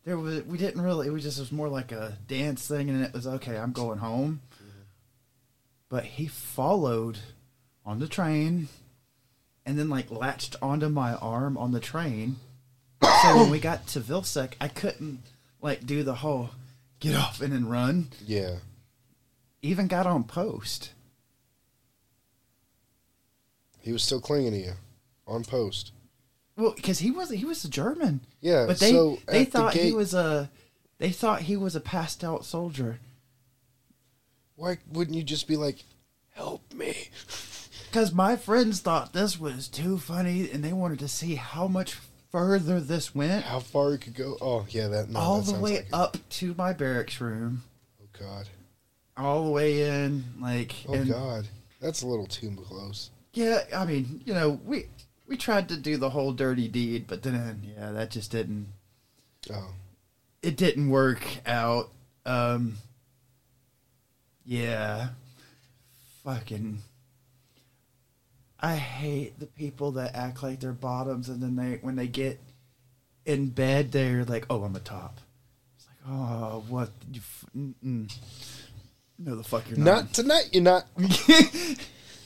[0.04, 2.90] there was we didn't really it was just it was more like a dance thing
[2.90, 4.42] and it was okay, I'm going home.
[4.56, 4.82] Mm-hmm.
[5.90, 7.20] But he followed
[7.86, 8.70] on the train
[9.66, 12.38] and then like latched onto my arm on the train.
[13.02, 15.20] so when we got to Vilseck, I couldn't
[15.62, 16.52] like do the whole
[17.00, 18.10] get off and then run.
[18.26, 18.56] Yeah.
[19.62, 20.94] Even got on post.
[23.82, 24.74] He was still clinging to you
[25.28, 25.92] on post.
[26.56, 28.66] Well, because he was he was a German, Yeah.
[28.66, 30.50] but they so they at the thought he was a
[30.98, 33.00] they thought he was a passed out soldier.
[34.56, 35.84] Why wouldn't you just be like,
[36.34, 36.96] help me?
[37.90, 41.98] Because my friends thought this was too funny, and they wanted to see how much
[42.30, 44.38] further this went, How far it could go?
[44.42, 47.64] Oh, yeah, that no, all that the way like up to my barracks room,
[48.04, 48.50] Oh God.
[49.16, 50.26] all the way in.
[50.40, 51.48] Like, Oh and God.
[51.82, 53.10] That's a little too close.
[53.34, 54.88] yeah, I mean, you know, we
[55.28, 58.68] we tried to do the whole dirty deed, but then yeah, that just didn't
[59.52, 59.70] Oh.
[60.42, 61.90] it didn't work out.
[62.26, 62.78] Um,
[64.46, 65.10] yeah,
[66.24, 66.80] fucking.
[68.60, 72.40] I hate the people that act like they're bottoms, and then they when they get
[73.26, 75.20] in bed, they're like, "Oh, I'm a top."
[75.78, 76.90] It's like, "Oh, what?
[77.12, 78.12] You f- mm-mm.
[79.20, 80.50] no, the fuck you're Not not." tonight.
[80.52, 80.86] You're not.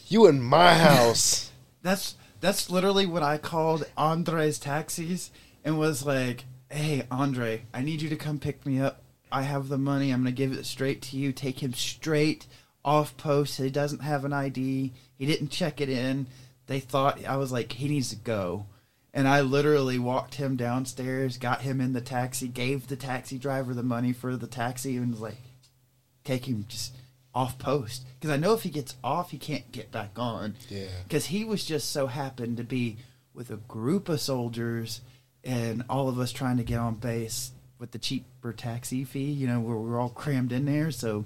[0.07, 1.51] You in my house.
[1.83, 5.31] that's that's literally what I called Andre's taxis
[5.63, 9.03] and was like, "Hey, Andre, I need you to come pick me up.
[9.31, 10.11] I have the money.
[10.11, 11.31] I'm gonna give it straight to you.
[11.31, 12.47] Take him straight
[12.83, 13.57] off post.
[13.57, 14.91] He doesn't have an ID.
[15.17, 16.25] He didn't check it in.
[16.65, 18.65] They thought I was like, he needs to go."
[19.13, 23.73] And I literally walked him downstairs, got him in the taxi, gave the taxi driver
[23.73, 25.41] the money for the taxi, and was like,
[26.23, 26.95] take him just
[27.33, 30.55] off post because I know if he gets off, he can't get back on.
[30.69, 30.87] Yeah.
[31.07, 32.97] Because he was just so happened to be
[33.33, 35.01] with a group of soldiers,
[35.43, 39.31] and all of us trying to get on base with the cheaper taxi fee.
[39.31, 40.91] You know, where we're all crammed in there.
[40.91, 41.25] So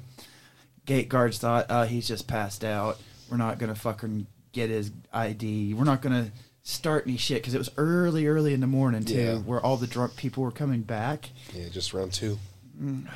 [0.85, 2.99] gate guards thought, oh, he's just passed out.
[3.29, 5.73] We're not gonna fucking get his ID.
[5.73, 6.31] We're not gonna
[6.61, 9.37] start any shit because it was early, early in the morning too, Yeah.
[9.39, 11.29] where all the drunk people were coming back.
[11.53, 12.37] Yeah, just round two.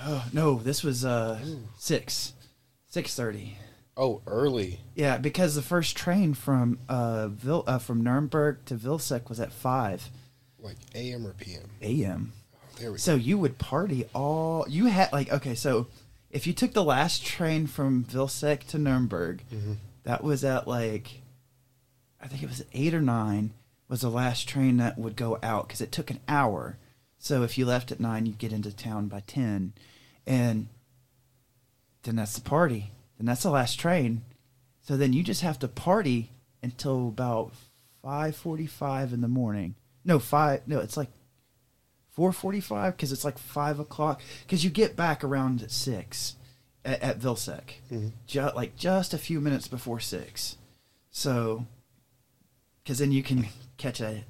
[0.06, 1.40] Oh, no, this was uh
[1.78, 2.34] six,
[2.90, 3.58] six thirty.
[3.98, 4.80] Oh, early.
[4.96, 9.52] Yeah, because the first train from uh, Vil- uh from Nuremberg to Vilseck was at
[9.52, 10.10] five
[10.60, 11.70] Like AM or PM.
[11.82, 12.32] a.m.
[12.80, 15.88] There we So you would party all you had like okay, so
[16.32, 19.78] if you took the last train from Vilseck to Nuremberg, Mhm.
[20.04, 21.22] that was at like
[22.22, 23.52] I think it was eight or nine
[23.90, 26.78] was the last train that would go out because it took an hour.
[27.18, 29.74] So if you left at nine, you'd get into town by ten,
[30.26, 30.68] and
[32.04, 32.92] then that's the party.
[33.18, 34.24] Then that's the last train.
[34.82, 36.32] So then you just have to party
[36.64, 37.52] until about
[38.02, 39.76] five forty-five in the morning.
[40.06, 40.62] No, five.
[40.68, 41.10] No, it's like
[42.12, 44.22] four forty-five because it's like five o'clock.
[44.46, 46.36] Because you get back around at six
[46.86, 48.12] at, at Vilseck, Mhm.
[48.26, 50.58] ju- like just a few minutes before six.
[51.12, 51.66] So,
[52.84, 53.48] because then you can
[53.78, 54.24] catch a.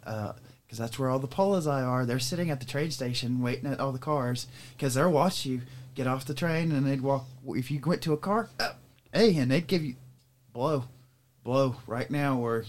[0.66, 2.06] Because that's where all the polizei are.
[2.06, 4.46] They're sitting at the train station waiting at all the cars.
[4.76, 5.62] Because they'll watch you
[6.00, 7.26] get off the train and they'd walk.
[7.50, 8.50] If you went to a car,
[9.12, 9.96] hey, and they'd give you
[10.54, 10.86] blow,
[11.44, 12.64] blow right now, or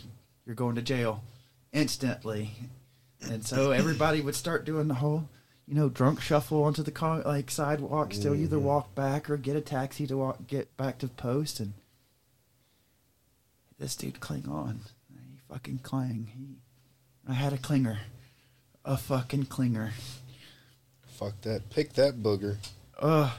[0.45, 1.23] you're going to jail
[1.73, 2.51] instantly.
[3.23, 5.29] And so everybody would start doing the whole,
[5.69, 8.67] you know, drunk shuffle onto the car, like sidewalks to either mm-hmm.
[8.67, 11.61] walk back or get a taxi to walk get back to post.
[11.61, 11.75] And
[13.79, 16.33] this dude cling on, he fucking clang.
[16.37, 16.57] He,
[17.31, 17.99] I had a clinger,
[18.85, 19.91] a fucking clinger.
[21.07, 21.71] Fuck that.
[21.71, 22.57] Pick that booger.
[23.01, 23.31] Ugh,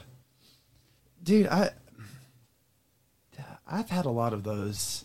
[1.22, 1.70] dude, I,
[3.66, 5.04] I've had a lot of those,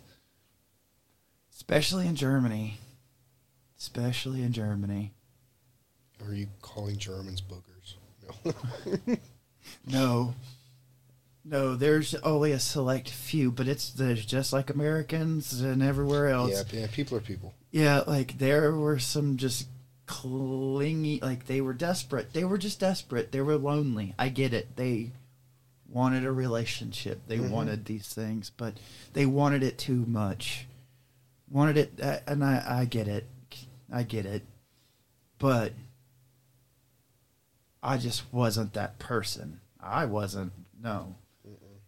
[1.55, 2.79] especially in Germany.
[3.79, 5.13] Especially in Germany.
[6.25, 7.95] Are you calling Germans boogers?
[9.05, 9.17] No.
[9.85, 10.33] No,
[11.43, 16.51] no, there's only a select few, but it's there's just like Americans and everywhere else.
[16.71, 17.53] yeah, yeah, people are people.
[17.71, 19.67] Yeah, like there were some just
[20.07, 22.33] clingy, like they were desperate.
[22.33, 23.31] They were just desperate.
[23.31, 24.15] They were lonely.
[24.17, 24.75] I get it.
[24.75, 25.11] They
[25.87, 27.21] wanted a relationship.
[27.27, 27.49] They Mhm.
[27.51, 28.73] wanted these things, but
[29.13, 30.65] they wanted it too much.
[31.49, 33.27] Wanted it, uh, and I, I get it.
[33.91, 34.43] I get it.
[35.39, 35.73] But
[37.83, 39.61] I just wasn't that person.
[39.79, 40.51] I wasn't,
[40.81, 41.15] no.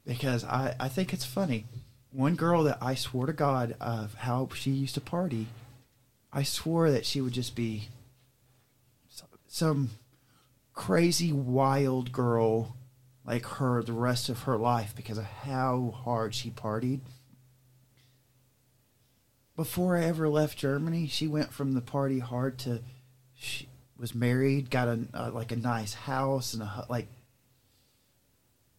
[0.05, 1.65] Because I, I think it's funny.
[2.11, 5.47] One girl that I swore to God of how she used to party,
[6.31, 7.89] I swore that she would just be
[9.49, 9.89] some
[10.73, 12.75] crazy wild girl
[13.25, 17.01] like her the rest of her life because of how hard she partied.
[19.55, 22.79] Before I ever left Germany, she went from the party hard to
[23.35, 27.07] she was married, got a uh, like a nice house and a like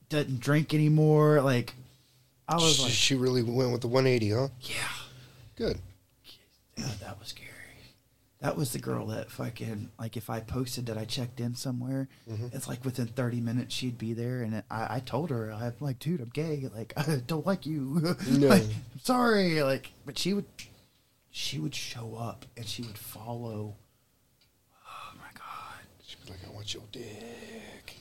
[0.08, 1.42] doesn't drink anymore.
[1.42, 1.74] Like
[2.48, 4.48] I was she, like, she really went with the 180, huh?
[4.62, 4.74] yeah,
[5.56, 5.78] Good.
[6.76, 7.39] yeah, that was scary.
[8.40, 12.08] That was the girl that fucking like if I posted that I checked in somewhere,
[12.28, 12.54] Mhm.
[12.54, 15.98] it's like within thirty minutes she'd be there, and I, I told her I'm like,
[15.98, 18.48] dude, I'm gay, like I don't like you, No.
[18.48, 20.46] like, I'm sorry, like, but she would,
[21.30, 23.76] she would show up and she would follow.
[24.86, 27.96] Oh my god, She'd be like, I want your dick.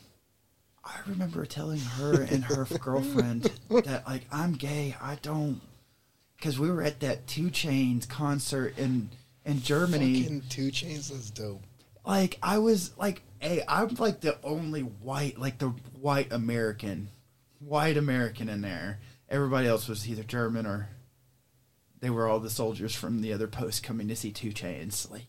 [0.86, 4.96] I remember telling her and her girlfriend that like I'm gay.
[5.02, 5.60] I don't
[6.38, 9.10] because we were at that 2 Chainz concert in
[9.50, 10.24] in Germany.
[10.24, 11.64] Fucking 2 Chainz, that's dope.
[12.06, 15.70] Like I was like, hey, I'm like the only white, like the
[16.00, 17.10] white American,
[17.60, 19.00] white American in there.
[19.30, 20.90] Everybody else was either German or
[22.00, 25.10] they were all the soldiers from the other post coming to see 2 Chainz.
[25.10, 25.28] Like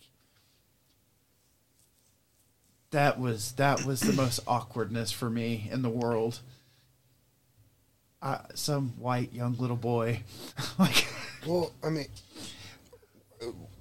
[2.90, 6.40] that was that was the most awkwardness for me in the world.
[8.22, 10.22] I, some white young little boy,
[10.78, 11.06] like
[11.46, 12.06] Well, I mean,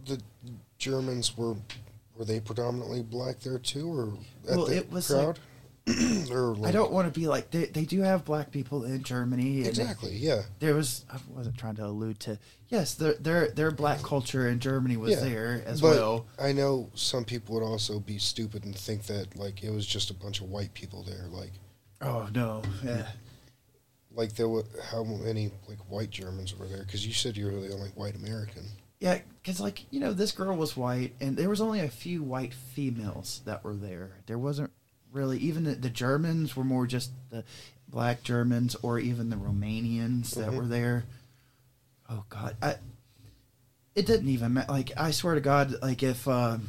[0.10, 0.22] the
[0.78, 1.55] Germans were
[2.18, 4.14] were they predominantly black there too, or
[4.49, 5.39] at Well, the it was crowd?
[6.32, 9.66] or I don't want to be like they, they do have black people in Germany.
[9.66, 10.12] exactly.
[10.16, 12.38] Yeah, there was I wasn't trying to allude to
[12.68, 15.20] yes their their their black culture in Germany was yeah.
[15.22, 16.26] there as but well.
[16.39, 20.12] I know some people would also be stupid and think that like it was just
[20.12, 21.26] a bunch of white people there.
[21.32, 21.53] Like,
[22.01, 23.07] Oh no, yeah.
[24.14, 26.84] like there were how many like white Germans were there?
[26.84, 28.66] Because you said you were the only white American.
[29.00, 32.22] Yeah, because like you know, this girl was white, and there was only a few
[32.22, 34.12] white females that were there.
[34.28, 34.72] There wasn't
[35.14, 37.43] really even the, the Germans were more just the
[37.88, 40.56] black Germans, or even the Romanians that Mhm.
[40.58, 41.06] were there.
[42.10, 42.76] Oh God, I,
[43.95, 44.72] it didn't even matter.
[44.72, 46.68] Like I swear to God, like if um,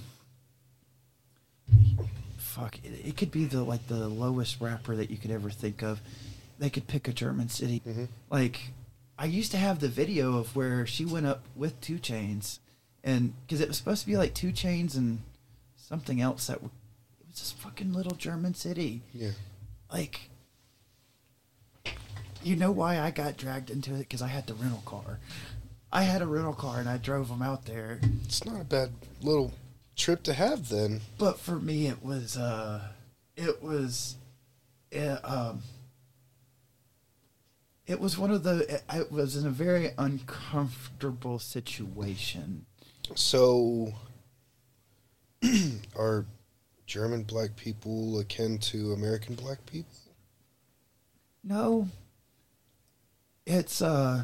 [2.38, 5.82] fuck, it, it could be the like the lowest rapper that you could ever think
[5.82, 6.00] of.
[6.58, 7.82] They could pick a German city.
[7.86, 8.08] Mhm.
[8.30, 8.72] Like,
[9.20, 12.58] I used to have the video of where she went up with 2 Chainz,
[13.04, 15.20] and because it was supposed to be like 2 Chainz and
[15.76, 16.70] something else that w-
[17.20, 19.02] it was this fucking little German city.
[19.12, 19.32] Yeah.
[19.92, 20.30] Like,
[22.42, 23.98] you know why I got dragged into it?
[23.98, 25.18] Because I had the rental car.
[25.92, 28.00] I had a rental car and I drove them out there.
[28.24, 28.90] It's not a bad
[29.20, 29.52] little
[29.96, 31.02] trip to have then.
[31.18, 32.88] But for me, it was, uh,
[33.36, 34.16] it was,
[34.90, 35.62] it, um,
[37.90, 42.64] it was one of the, I was in a very uncomfortable situation.
[43.16, 43.92] So,
[45.98, 46.24] are
[46.86, 49.90] German black people akin to American black people?
[51.42, 51.88] No,
[53.44, 54.22] it's, uh,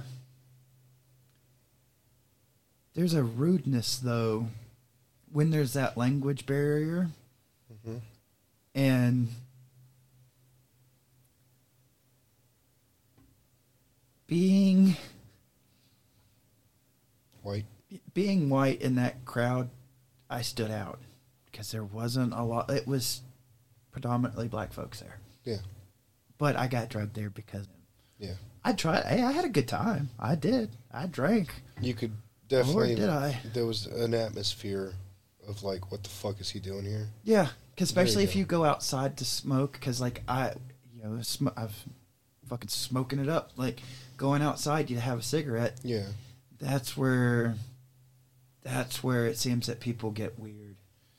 [2.94, 4.46] there's a rudeness though
[5.32, 7.10] when there's that language barrier
[7.84, 8.00] Mhm.
[8.76, 9.28] and
[14.26, 14.96] being
[17.42, 17.64] White.
[18.12, 19.70] being white in that crowd
[20.28, 20.98] i stood out
[21.50, 23.20] because there wasn't a lot it was
[23.92, 25.58] predominantly black folks there Yeah.
[26.38, 27.68] but i got drugged there because
[28.18, 28.34] Yeah.
[28.64, 32.12] i tried hey, i had a good time i did i drank You could
[32.48, 32.96] definitely.
[32.96, 34.94] Lord, did i There was an atmosphere
[35.46, 37.06] of like, what the fuck is he doing here?
[37.22, 38.38] Yeah, because There you especially if go.
[38.40, 40.54] you go outside to smoke, because like I,
[40.92, 41.84] you know, sm- I've
[42.48, 43.52] fucking smoking it up.
[43.56, 43.80] Like
[44.16, 45.76] going outside, you have a cigarette.
[45.82, 46.06] Yeah.
[46.58, 47.54] That's where,
[48.62, 50.76] that's where it seems that people get weird.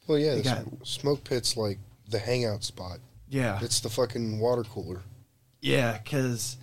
[0.08, 0.40] Well, yeah.
[0.40, 1.80] Got- smoke pit's like
[2.10, 3.00] the hangout spot.
[3.30, 5.02] Yeah, It's the fucking water cooler.
[5.62, 6.56] yeah, because,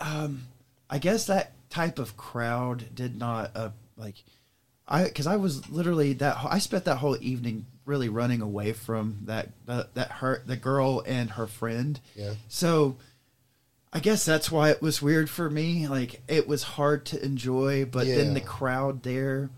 [0.00, 0.42] um,
[0.88, 4.16] I guess that type of crowd did not uh like,
[4.88, 9.18] I because I was literally that I spent that whole evening really running away from
[9.26, 12.00] that that that her the girl and her friend.
[12.16, 12.34] Yeah.
[12.48, 12.96] So
[13.92, 15.88] I guess that's why it was weird for me.
[15.88, 19.50] Like it was hard to enjoy, but then the crowd there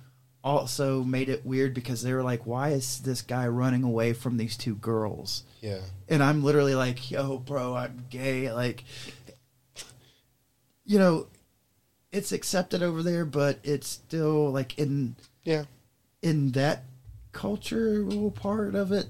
[0.45, 4.39] also made it weird because they were like, "Why is this guy running away from
[4.39, 5.81] these two girls?" Yeah.
[6.09, 8.85] And I'm literally like, "Yo, bro, I'm gay." Like,
[10.85, 11.29] you know,
[12.11, 15.65] it's accepted over there, but it's still like in Yeah.
[16.23, 16.85] in that
[17.33, 19.07] cultural part of it,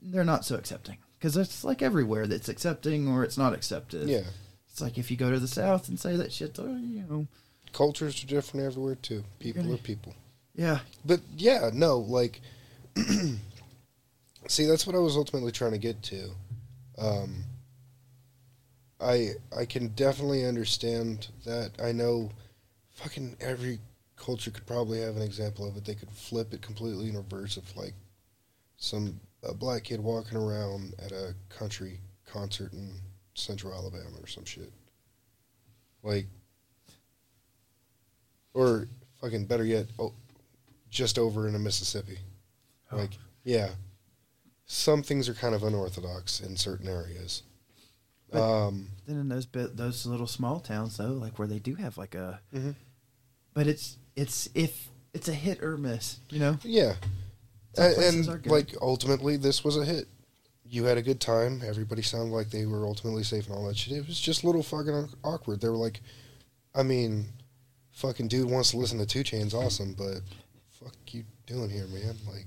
[0.00, 4.08] they're not so accepting because it's like everywhere that's accepting or it's not accepted.
[4.08, 4.22] Yeah.
[4.70, 7.26] It's like if you go to the South and say that shit, oh, you know,
[7.72, 9.24] Cultures are different everywhere too.
[9.38, 10.14] People gonna- are people.
[10.54, 12.40] yeah, But yeah, no, like,
[14.48, 16.30] see, that's what I was ultimately trying to get to.
[16.96, 17.44] Um,
[19.00, 21.72] I I can definitely understand that.
[21.82, 22.30] I know,
[22.94, 23.78] fucking every
[24.16, 25.84] culture could probably have an example of it.
[25.84, 27.94] They could flip it completely in reverse of like
[28.76, 32.94] some a black kid walking around at a country concert in
[33.34, 34.72] Central Alabama or some shit.
[36.02, 36.26] Like,
[38.54, 38.88] or
[39.20, 40.12] fucking better yet, oh,
[40.90, 42.18] just over in a Mississippi.
[42.90, 42.96] Oh.
[42.98, 43.10] Like,
[43.44, 43.70] yeah,
[44.66, 47.42] some things are kind of unorthodox in certain areas.
[48.30, 51.74] But- um, then in those bit those little small towns though, like where they do
[51.76, 52.74] have like a, Mhm.
[53.54, 56.58] but it's it's if it's a hit or miss, you know.
[56.62, 56.96] yeah,
[57.78, 60.06] Some A- places and, like ultimately, this was a hit.
[60.64, 61.62] You had a good time.
[61.64, 63.94] Everybody sounded like they were ultimately safe and all that shit.
[63.96, 65.60] It was just a little fucking awkward.
[65.60, 66.00] They were like,
[66.74, 67.26] I mean,
[67.92, 70.20] fucking dude wants to listen to 2 Chainz, awesome, but
[70.70, 72.16] fuck you doing here, man?
[72.26, 72.46] Like,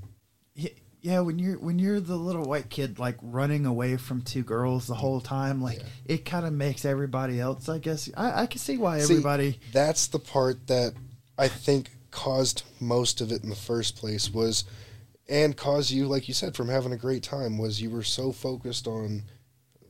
[0.55, 0.71] Y-
[1.01, 4.85] Yeah, when you're when you're the little white kid like running away from two girls
[4.85, 5.85] the whole time, like Yeah.
[6.05, 7.67] it kind of makes everybody else.
[7.69, 9.59] I guess I, I can see why See, everybody.
[9.71, 10.93] that's the part that
[11.39, 14.63] I think caused most of it in the first place was
[15.31, 18.31] and cause you like you said from having a great time was you were so
[18.31, 19.23] focused on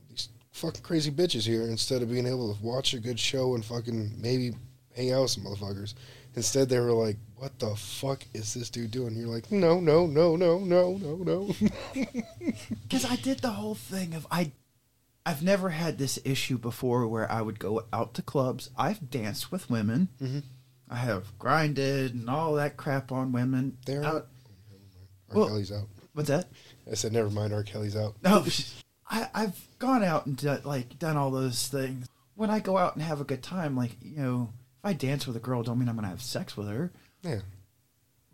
[0.08, 3.64] these fucking crazy bitches here instead of being able to watch a good show and
[3.64, 4.52] fucking maybe
[4.96, 5.94] hang out with some motherfuckers
[6.36, 10.06] instead they were like what the fuck is this dude doing you're like no no
[10.06, 11.54] no no no no no
[12.82, 14.52] Because I did the whole thing of I,
[15.26, 18.70] I've never had this issue before where I would go out to clubs.
[18.76, 20.08] I've danced with women.
[20.20, 20.42] Mhm.
[20.88, 23.78] I have grinded and all that crap on women.
[23.86, 24.28] They're- out.
[25.32, 25.38] R.
[25.40, 26.48] Well- Kelly's out What's that?
[26.90, 27.62] I said never mind R.
[27.62, 28.44] Kelly's out No,
[29.10, 32.06] I, I've gone out and like done all those things.
[32.34, 35.26] When I go out and have a good time, like you know, if I dance
[35.26, 36.92] with a girl, don't mean I'm gonna have sex with her.
[37.22, 37.40] yeah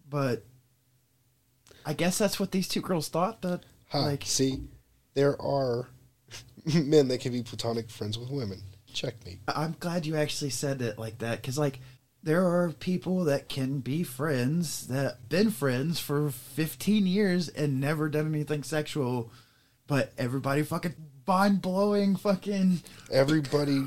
[0.08, 0.44] But
[1.86, 3.42] I guess that's what these two girls thought.
[3.42, 4.62] That Ha, like see,
[5.14, 5.88] there are
[6.74, 8.60] men that can be platonic friends with women.
[8.92, 9.38] Checkmate.
[9.48, 11.80] I'm glad you actually said it like that because like
[12.28, 18.10] there are people that can be friends that been friends for 15 years and never
[18.10, 19.32] done anything sexual,
[19.86, 20.94] but everybody fucking
[21.26, 22.82] mind blowing fucking.
[23.10, 23.80] Everybody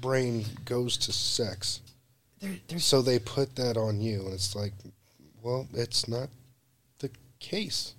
[0.00, 1.80] brain goes to sex.
[2.40, 4.72] There, So they put that on you, and it's like,
[5.40, 6.30] well, it's not
[6.98, 7.94] the case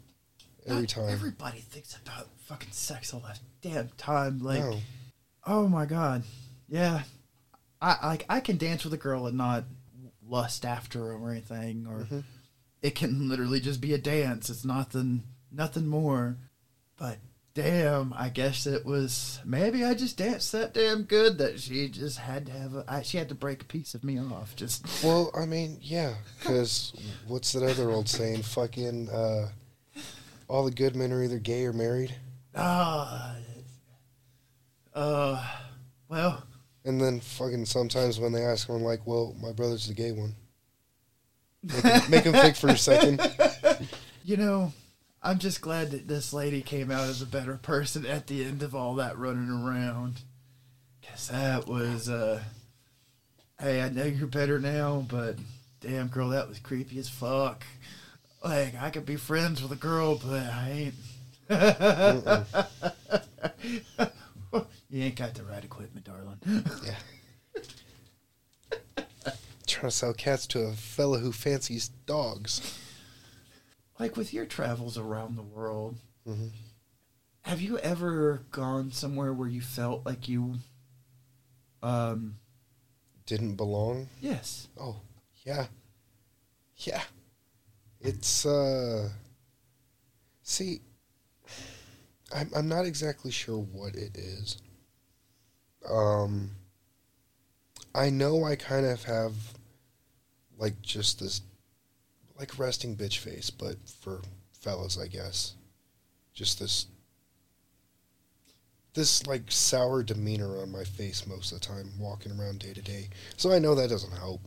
[0.68, 1.08] every time.
[1.08, 4.40] Everybody thinks about fucking sex all the damn time.
[4.40, 4.78] Like, no.
[5.48, 6.24] oh my god,
[6.68, 7.04] yeah.
[7.82, 9.64] I like I can dance with a girl and not
[10.28, 12.24] lust after her or anything, or Mhm.
[12.82, 14.50] it can literally just be a dance.
[14.50, 16.38] It's nothing, nothing more.
[16.98, 17.18] But
[17.54, 22.18] damn, I guess it was maybe I just danced that damn good that she just
[22.20, 22.86] had to have a.
[22.88, 24.56] I, she had to break a piece of me off.
[24.56, 26.94] Just Well, I mean, yeah, because
[27.28, 28.44] what's that other old saying?
[28.44, 29.50] Fucking, uh,
[30.48, 32.14] all the good men are either gay or married.
[32.56, 33.36] ah,
[34.94, 35.44] uh,
[36.10, 36.44] well,
[36.86, 40.36] And then fucking sometimes when they ask I'm like, well, my brother's the gay one.
[41.62, 43.22] Make him, make him think for a second.
[44.24, 44.72] you know,
[45.22, 48.64] I'm just glad that this lady came out as a better person at the end
[48.64, 50.22] of all that running around.
[51.06, 52.42] Cause that was, uh,
[53.60, 55.36] hey, I know you're better now, but
[55.82, 57.66] damn, girl, that was creepy as fuck.
[58.44, 60.96] Like, I could be friends with a girl, but I ain't.
[64.90, 66.40] you ain't got the right equipment, darling.
[66.86, 66.96] Yeah.
[69.68, 72.78] Trying to sell cats to a fella who fancies dogs.
[74.00, 76.48] like, with your travels around the world, hmm
[77.42, 80.56] Have you ever gone somewhere where you felt like you,
[81.84, 82.36] um,
[83.28, 84.08] Didn't belong.
[84.20, 85.02] yes, Oh,
[85.46, 85.68] yeah.
[86.78, 87.04] Yeah.
[88.02, 89.10] It's, uh.
[90.42, 90.80] See,
[92.34, 94.58] I'm, I'm not exactly sure what it is.
[95.88, 96.52] Um.
[97.96, 99.34] I know I kind of have,
[100.60, 101.42] like, just this,
[102.38, 104.22] like, resting bitch face, but for
[104.54, 105.56] fellas, I guess.
[106.36, 106.86] Just this,
[108.94, 112.82] this, like, sour demeanor on my face most of the time, walking around day to
[112.82, 113.10] day.
[113.38, 114.42] So I know that doesn't help.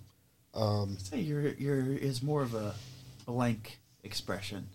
[0.54, 2.76] Um, say your your is more of a
[3.26, 4.68] blank expression.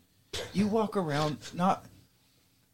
[0.51, 1.85] You walk around not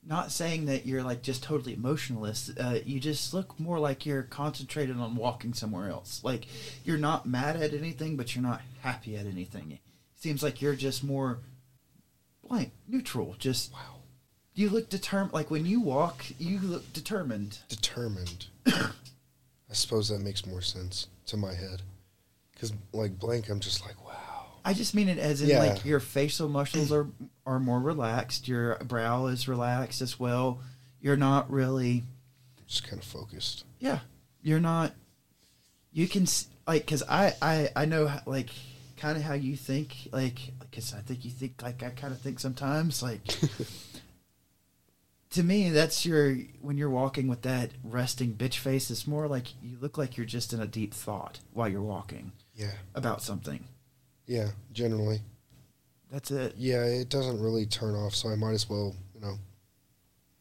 [0.05, 2.51] not saying that you're like just totally emotionless.
[2.57, 6.21] Uh, you just look more like you're concentrated on walking somewhere else.
[6.23, 6.47] Like
[6.83, 9.71] you're not mad at anything, but you're not happy at anything.
[9.71, 9.79] It
[10.15, 11.39] seems like you're just more
[12.47, 13.35] blank, neutral.
[13.39, 14.01] Just wow.
[14.53, 15.33] you look determined.
[15.33, 17.59] Like when you walk, you look determined.
[17.69, 18.47] Determined.
[19.73, 21.81] I suppose that makes more sense to my head.
[22.53, 24.22] Because, like, blank, I'm just like, wow.
[24.65, 25.59] I just mean it as in Yeah.
[25.59, 27.07] like your facial muscles are
[27.45, 28.47] are more relaxed.
[28.47, 30.59] Your brow is relaxed as well.
[31.01, 32.03] You're not really,
[32.67, 33.65] Just kind of focused.
[33.79, 33.99] yeah.
[34.41, 34.93] You're not.
[35.91, 36.25] You can
[36.67, 38.49] like because I I I know like
[38.97, 42.19] kind of how you think like because I think you think like I kind of
[42.21, 43.21] think sometimes like.
[45.31, 48.91] To me, that's your when you're walking with that resting bitch face.
[48.91, 52.33] It's more like you look like you're just in a deep thought while you're walking
[52.55, 52.73] Yeah.
[52.93, 53.65] about something.
[54.25, 55.21] Yeah, generally.
[56.11, 56.55] That's it.
[56.57, 59.35] Yeah, it doesn't really turn off, so I might as well, you know.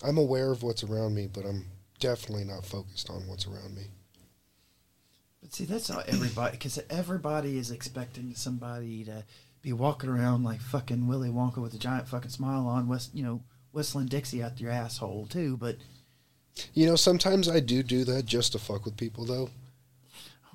[0.04, 1.64] I'm aware of what's around me, but I'm
[2.00, 3.84] definitely not focused on what's around me.
[5.40, 9.24] But see, that's not everybody, because everybody is expecting somebody to
[9.62, 13.22] be walking around like fucking Willy Wonka with a giant fucking smile on, whist, you
[13.22, 15.56] know, whistling Dixie out your asshole too.
[15.56, 15.76] But
[16.74, 19.50] You know, sometimes I do do that just to fuck with people, though.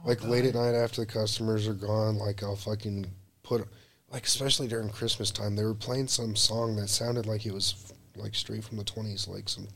[0.06, 3.08] Like late at night after the customers are gone, like I'll fucking
[3.44, 3.68] put,
[4.12, 7.92] like especially during Christmas time, they were playing some song that sounded like it was
[8.16, 9.68] like straight from the twenties, like some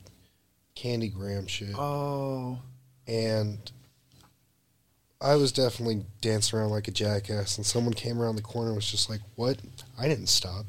[0.76, 2.60] Candy Graham shit, Oh,
[3.08, 3.72] and
[5.20, 7.58] I was definitely dancing around like a jackass.
[7.58, 9.60] And someone came around the corner and was just like, "What?
[10.00, 10.66] I didn't stop.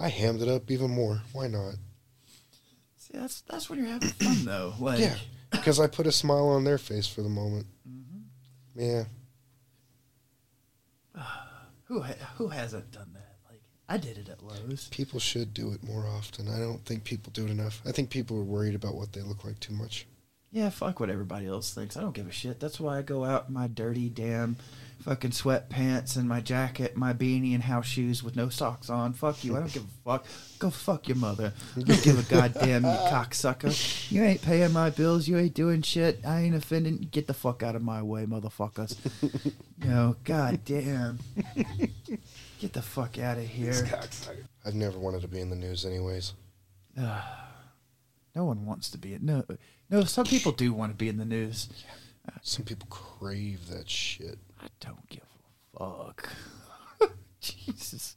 [0.00, 1.20] I hammed it up even more.
[1.32, 1.74] Why not?
[2.96, 4.74] see, that's that's when you're having fun though.
[4.80, 5.16] Like, Yeah,
[5.52, 7.66] because I put a smile on their face for the moment.
[8.74, 9.04] Yeah,
[11.84, 13.36] who ha- who hasn't done that?
[13.48, 14.88] Like, I did it at Lowe's.
[14.90, 16.48] People should do it more often.
[16.48, 17.82] I don't think people do it enough.
[17.86, 20.06] I think people are worried about what they look like too much.
[20.50, 21.96] Yeah, fuck what everybody else thinks.
[21.96, 22.60] I don't give a shit.
[22.60, 24.56] That's why I go out in my dirty damn
[25.02, 29.12] fucking sweatpants and my jacket, my beanie and house shoes with no socks on.
[29.12, 29.56] Fuck you.
[29.56, 30.26] I don't give a fuck.
[30.58, 31.52] Go fuck your mother.
[31.76, 34.10] I don't give a goddamn you cocksucker.
[34.10, 35.28] You ain't paying my bills.
[35.28, 36.20] You ain't doing shit.
[36.26, 37.08] I ain't offending.
[37.10, 38.96] Get the fuck out of my way, motherfuckers.
[39.82, 41.18] you know, goddamn.
[42.60, 44.00] Get the fuck out of here.
[44.64, 46.34] I've never wanted to be in the news, anyways.
[48.34, 49.44] No one wants to be in no
[49.92, 51.68] no, some people do want to be in the news.
[52.40, 54.38] Some people crave that shit.
[54.62, 55.24] I don't give
[55.76, 56.28] a fuck.
[57.40, 58.16] Jesus.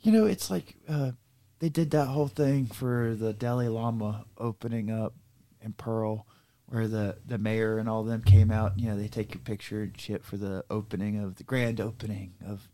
[0.00, 1.12] You know, it's like uh,
[1.60, 5.14] they did that whole thing for the Dalai Lama opening up
[5.60, 6.26] in Pearl,
[6.66, 8.78] where the, the mayor and all of them came out.
[8.78, 12.34] You know, they take your picture and shit for the opening of the grand opening
[12.44, 12.68] of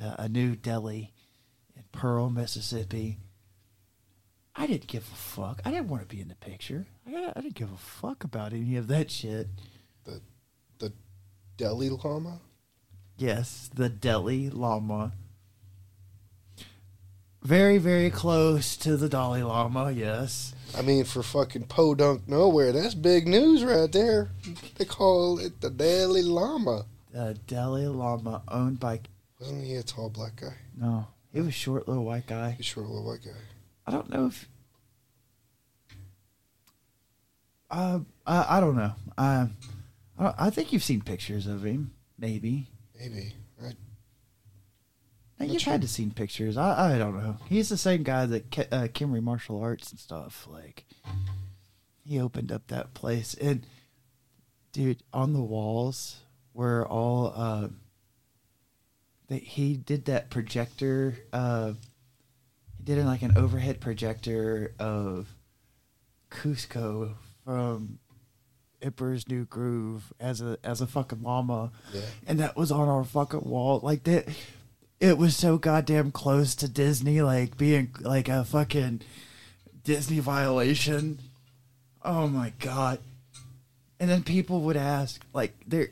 [0.00, 1.12] uh, a new deli
[1.76, 3.18] in Pearl, Mississippi.
[4.54, 5.60] I didn't give a fuck.
[5.64, 6.86] I didn't want to be in the picture.
[7.08, 9.48] I, I didn't give a fuck about any of that shit.
[11.56, 12.40] Delhi Lama.
[13.16, 15.12] Yes, the Delhi Lama.
[17.44, 20.54] Very, very close to the Dalai Lama, yes.
[20.74, 24.30] I mean, for fucking podunk nowhere, that's big news right there.
[24.76, 26.86] They call it the Dalai Lama.
[27.12, 29.00] The Dalai Lama owned by.
[29.38, 30.54] Wasn't he a tall black guy?
[30.74, 32.52] No, he was a short little white guy.
[32.52, 33.32] He's short little white guy.
[33.86, 34.48] I don't know if.
[37.70, 38.92] Uh, I, I don't know.
[39.18, 39.48] I,
[40.18, 42.68] I, I think you've seen pictures of him, maybe.
[42.98, 43.34] Maybe.
[43.62, 43.72] I,
[45.38, 45.72] Now, you've sure.
[45.72, 46.56] had to seen pictures.
[46.56, 47.36] I, I don't know.
[47.48, 50.46] He's the same guy that Ke- uh, Kimry Martial Arts and stuff.
[50.50, 50.84] Like,
[52.04, 53.66] he opened up that place, and
[54.72, 56.16] dude, on the walls
[56.52, 57.32] were all.
[57.34, 57.68] Uh,
[59.28, 61.16] that he did that projector.
[61.32, 61.72] Uh,
[62.76, 65.28] he did it like an overhead projector of
[66.30, 67.98] Kuzco from
[68.84, 72.02] Emperor's New Groove as a as a fucking llama yeah.
[72.26, 73.80] and that was on our fucking wall.
[73.82, 74.28] Like that,
[75.00, 79.00] it was so goddamn close to Disney, like being like a fucking
[79.82, 81.20] Disney violation.
[82.04, 82.98] Oh my god!
[83.98, 85.88] And then people would ask, like, they're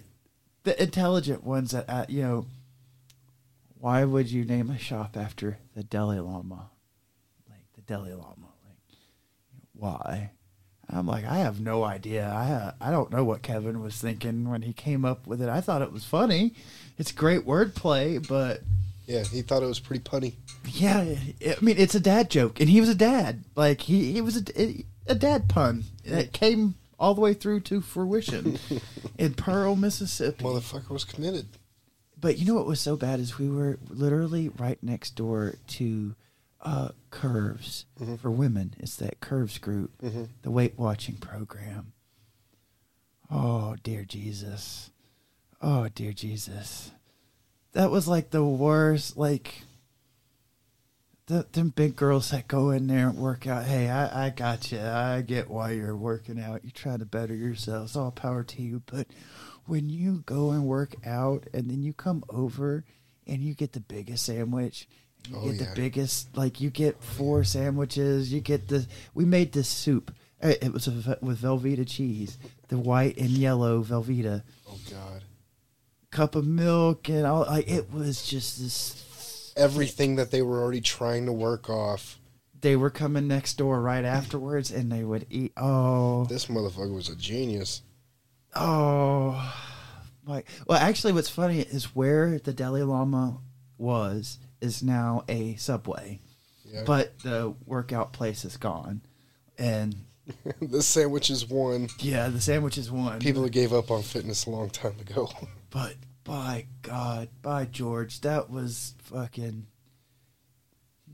[0.64, 2.46] the intelligent ones that, uh, you know,
[3.78, 6.70] why would you name a shop after the Dalai Lama?
[7.48, 8.96] Like the Dalai Lama, like
[9.72, 10.30] why?
[10.92, 12.28] I'm like, I have no idea.
[12.28, 15.48] I uh, I don't know what Kevin was thinking when he came up with it.
[15.48, 16.54] I thought it was funny.
[16.98, 18.60] It's great wordplay, but
[19.06, 20.34] Yeah, he thought it was pretty punny.
[20.66, 21.02] yeah,
[21.40, 23.42] it, I mean, it's a dad joke, and he was a dad.
[23.56, 27.80] Like he he was a, a dad pun that came all the way through to
[27.80, 28.58] fruition
[29.18, 30.44] in Pearl, Mississippi.
[30.44, 31.46] Motherfucker was committed.
[32.20, 36.14] But you know what was so bad is we were literally right next door to
[36.62, 37.86] uh, Curves
[38.20, 38.74] for women.
[38.78, 40.28] It's that Curves group, Mhm.
[40.42, 41.92] the Weight Watching program.
[43.30, 44.90] Oh dear Jesus!
[45.60, 46.92] Oh dear Jesus!
[47.72, 49.16] That was like the worst.
[49.16, 49.62] Like
[51.26, 53.64] the them big girls that go in there and work out.
[53.64, 54.80] Hey, I I got you.
[54.80, 56.62] I get why you're working out.
[56.64, 57.96] You're trying to better yourselves.
[57.96, 58.82] All power to you.
[58.86, 59.06] But
[59.66, 62.84] when you go and work out and then you come over
[63.26, 64.88] and you get the biggest sandwich
[65.28, 65.68] you Oh, get yeah.
[65.68, 70.12] the biggest like you get four sandwiches you get the we made this soup
[70.42, 75.22] Uh, it was a, with velveeta cheese the white and yellow velveeta Oh God.
[76.10, 80.80] cup of milk and all like it was just this Everything that they were already
[80.80, 82.18] trying to work off.
[82.60, 87.08] they were coming next door right afterwards and they would eat oh This motherfucker was
[87.10, 87.82] a genius.
[88.54, 89.54] Oh,
[90.24, 90.44] my.
[90.66, 93.38] Well, actually, what's funny is where the Dalai Lama
[93.78, 96.20] was is now a subway,
[96.64, 96.84] Yeah.
[96.86, 99.02] but the workout place is gone.
[99.58, 99.94] And
[100.60, 101.88] this sandwich is one.
[101.98, 103.18] yeah, the sandwich is one.
[103.18, 105.28] People gave up on fitness a long time ago.
[105.70, 105.94] But
[106.24, 109.66] by God, by George, that was fucking.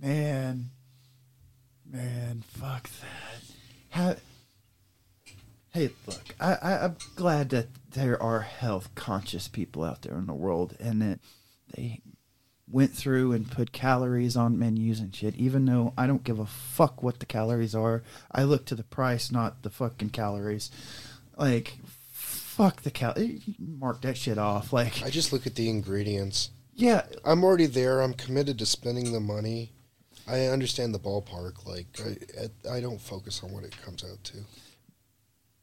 [0.01, 0.71] Man.
[1.89, 3.43] Man, fuck that.
[3.91, 4.17] How.
[5.73, 10.27] Hey, look, I, I, I'm glad that there are health conscious people out there in
[10.27, 11.21] the world and that
[11.75, 12.01] they
[12.71, 16.47] went through and put calories on menus and shit, even though I don't give a
[16.47, 18.03] fuck what the calories are.
[18.31, 20.71] I look to the price, not the fucking calories.
[21.37, 21.79] Like,
[22.13, 23.15] fuck the cal.
[23.59, 24.73] Mark that shit off.
[24.73, 26.51] Like, I just look at the ingredients.
[26.75, 28.01] yeah, I'm already there.
[28.01, 29.73] I'm committed to spending the money.
[30.27, 31.67] I understand the ballpark.
[31.67, 31.87] Like
[32.69, 34.39] I, I don't focus on what it comes out to.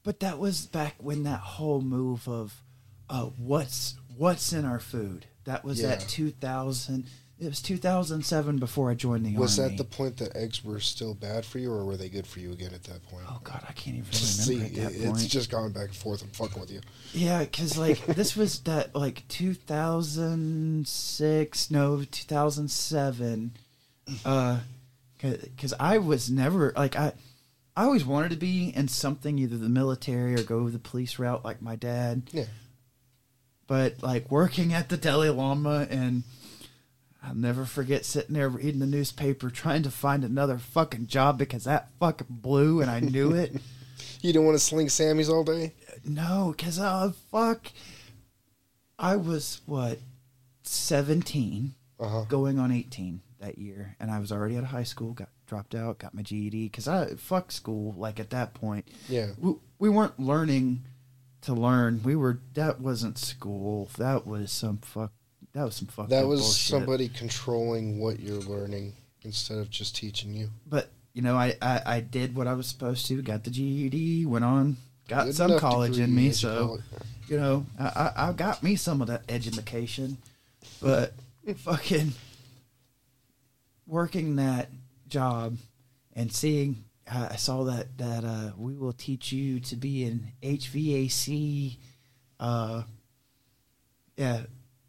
[0.03, 2.63] but that was back when that whole move of
[3.09, 5.25] uh, what's what's in our food.
[5.45, 5.89] That was Yeah.
[5.89, 7.05] at 2000.
[7.37, 9.71] It was 2007 before I joined the Was army.
[9.73, 12.25] Was that the point that eggs were still bad for you, or were they good
[12.25, 13.25] for you again at that point?
[13.29, 15.29] Oh God, I can't even See, remember at that it's point.
[15.29, 16.21] just gone back and forth.
[16.23, 16.79] I'm fucking with you.
[17.13, 23.51] Yeah, because like this was that like 2006, no, 2007.
[24.23, 24.59] Uh,
[25.19, 27.13] because I was never like I,
[27.75, 31.43] I always wanted to be in something either the military or go the police route
[31.43, 32.29] like my dad.
[32.31, 32.45] Yeah.
[33.67, 36.23] But like working at the Dalai Lama and.
[37.27, 41.63] I'll never forget sitting there reading the newspaper trying to find another fucking job because
[41.63, 43.55] that fucking blew and I knew it.
[44.21, 45.73] You don't want to sling Sammys all day?
[46.03, 47.67] No, because oh fuck.
[48.99, 49.99] I was what
[50.63, 52.25] seventeen, Uh huh.
[52.27, 55.13] going on eighteen that year, and I was already out of high school.
[55.13, 57.93] Got dropped out, got my GED because I fuck school.
[57.97, 59.27] Like at that point, Yeah.
[59.39, 60.83] we, we weren't learning
[61.45, 62.01] to learn.
[62.03, 63.89] We were that wasn't school.
[63.97, 65.11] That was some fuck.
[65.53, 66.09] That was some fuck.
[66.09, 68.93] That was somebody controlling what you're learning
[69.23, 70.49] instead of just teaching you.
[70.67, 73.21] But you know, I, I I did what I was supposed to.
[73.21, 74.25] Got the GED.
[74.25, 74.77] Went on.
[75.07, 76.31] Got Good some college in me.
[76.31, 76.79] So
[77.27, 80.17] you know, I, I I got me some of that education,
[80.81, 81.13] but
[81.57, 82.13] fucking
[83.87, 84.69] working that
[85.07, 85.57] job
[86.13, 90.31] and seeing, uh, I saw that that uh, we will teach you to be an
[90.41, 91.77] HVAC,
[92.39, 92.83] uh,
[94.17, 94.41] yeah,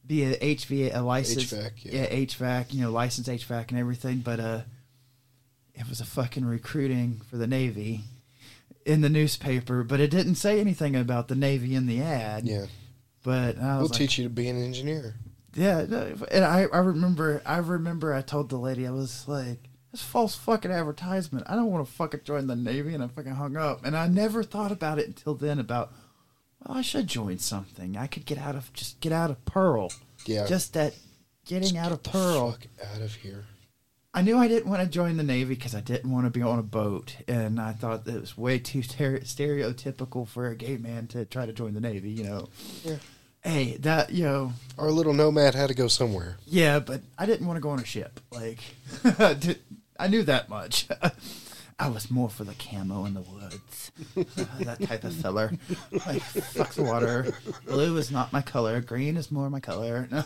[0.07, 2.03] be a HVA a license, HVAC, yeah.
[2.03, 2.25] yeah.
[2.27, 4.61] HVAC, you know, licensed HVAC and everything, but uh,
[5.75, 8.05] it was a fucking recruiting for the Navy
[8.85, 12.45] in the newspaper, but it didn't say anything about the Navy in the ad.
[12.47, 12.67] Yeah.
[13.25, 15.17] But I was We'll like, teach you to be an engineer.
[15.55, 19.59] yeah, and I, I remember I remember I told the lady I was like,
[20.03, 21.47] false fucking advertisement.
[21.49, 23.85] I don't want to fucking join the Navy, and I fucking hung up.
[23.85, 25.59] And I never thought about it until then.
[25.59, 25.93] About
[26.67, 27.97] well, I should join something.
[27.97, 29.93] I could get out of just get out of Pearl.
[30.27, 30.47] Yeah.
[30.47, 30.95] Just that
[31.45, 32.53] getting out of the Pearl.
[32.53, 33.45] fuck out of here.
[34.15, 36.41] I knew I didn't want to join the Navy because I didn't want to be
[36.41, 40.57] on a boat, and I thought that it was way too stere- stereotypical for a
[40.57, 42.11] gay man to try to join the Navy.
[42.11, 42.49] You know.
[42.83, 42.97] Yeah.
[43.43, 44.53] Hey, that you know.
[44.79, 46.39] Our little nomad had to go somewhere.
[46.47, 48.19] Yeah, but I didn't want to go on a ship.
[48.33, 48.59] Like,
[49.99, 50.89] I knew that much.
[51.79, 54.25] I was more for the camo in the woods, uh,
[54.61, 55.53] that type of filler.
[56.07, 57.27] Like, fuck the water.
[57.67, 58.81] Blue is not my color.
[58.81, 60.09] Green is more my color.
[60.11, 60.25] No.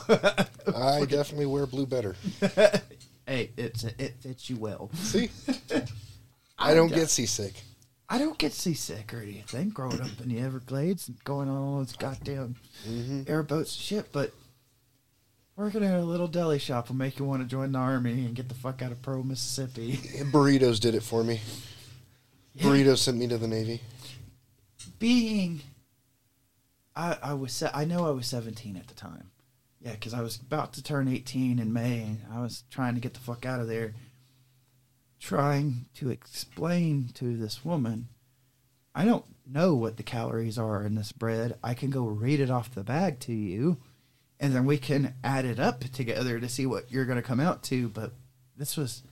[0.77, 2.15] I definitely wear blue better.
[3.27, 4.91] hey, it's it fits you well.
[4.95, 5.29] See?
[6.59, 7.55] I don't get seasick.
[8.09, 11.79] I don't get seasick or anything growing up in the Everglades and going on all
[11.79, 12.57] those goddamn
[12.89, 13.23] Mm-hmm.
[13.31, 14.33] airboats and shit, but
[15.61, 18.35] working at a little deli shop will make you want to join the army and
[18.35, 19.93] get the fuck out of Pearl, Mississippi.
[20.33, 21.39] Burritos did it for me.
[22.57, 23.83] Burritos sent me to the Navy.
[24.99, 25.61] Being,
[26.97, 29.31] I I was se- I know I was seventeen at the time,
[29.81, 32.01] yeah, because I was about to turn eighteen in May.
[32.01, 33.93] And I was trying to get the fuck out of there,
[35.21, 38.09] trying to explain to this woman,
[38.95, 41.59] I don't know what the calories are in this bread.
[41.63, 43.79] I can go read it off the bag to you,
[44.41, 47.39] and then we can add it up together to see what you're going to come
[47.41, 47.89] out to.
[47.89, 48.13] But
[48.57, 49.03] this was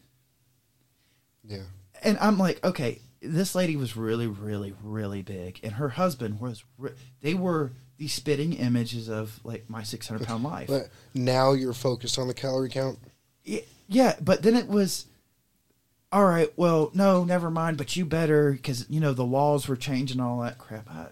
[1.44, 1.62] Yeah.
[2.02, 6.64] and I'm like, okay, this lady was really, really, really big, and her husband was.
[6.76, 10.68] Re- they were the spitting images of like my 600 pound life.
[10.68, 12.98] But now you're focused on the calorie count.
[13.88, 15.06] Yeah, but then it was.
[16.10, 17.76] All right, well, no, never mind.
[17.76, 20.88] But you better, because you know the laws were changing, all that crap.
[20.88, 21.08] I,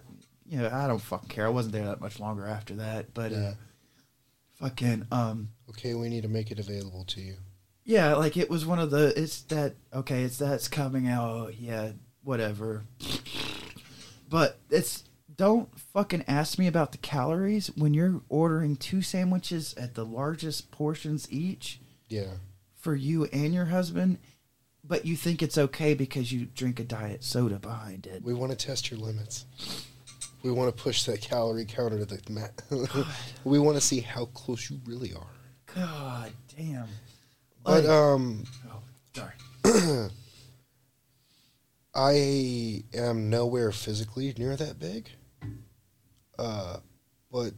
[0.49, 1.45] you know, I don't fucking care.
[1.45, 3.53] I wasn't there that much longer after that, but uh, Yeah.
[4.59, 7.35] Fucking, um, Okay, we need to make it available to you.
[7.83, 9.13] Yeah, like it was one of the.
[9.21, 10.23] It's that okay.
[10.23, 11.57] It's that's coming out.
[11.59, 11.91] Yeah,
[12.23, 12.83] whatever.
[14.29, 15.03] But it's
[15.35, 20.71] don't fucking ask me about the calories when you're ordering two sandwiches at the largest
[20.71, 21.79] portions each
[22.09, 22.33] Yeah.
[22.75, 24.17] for you and your husband,
[24.83, 28.23] but you think it's okay because you drink a diet soda behind it.
[28.23, 29.45] We want to test your limits.
[30.43, 32.61] We want to push that calorie counter to the mat.
[33.43, 35.27] we want to see how close you really are.
[35.75, 36.87] God damn.
[37.63, 38.81] But Like- um, oh,
[39.13, 39.33] sorry.
[41.95, 45.09] I am nowhere physically near that big.
[46.37, 46.77] Uh,
[47.31, 47.53] but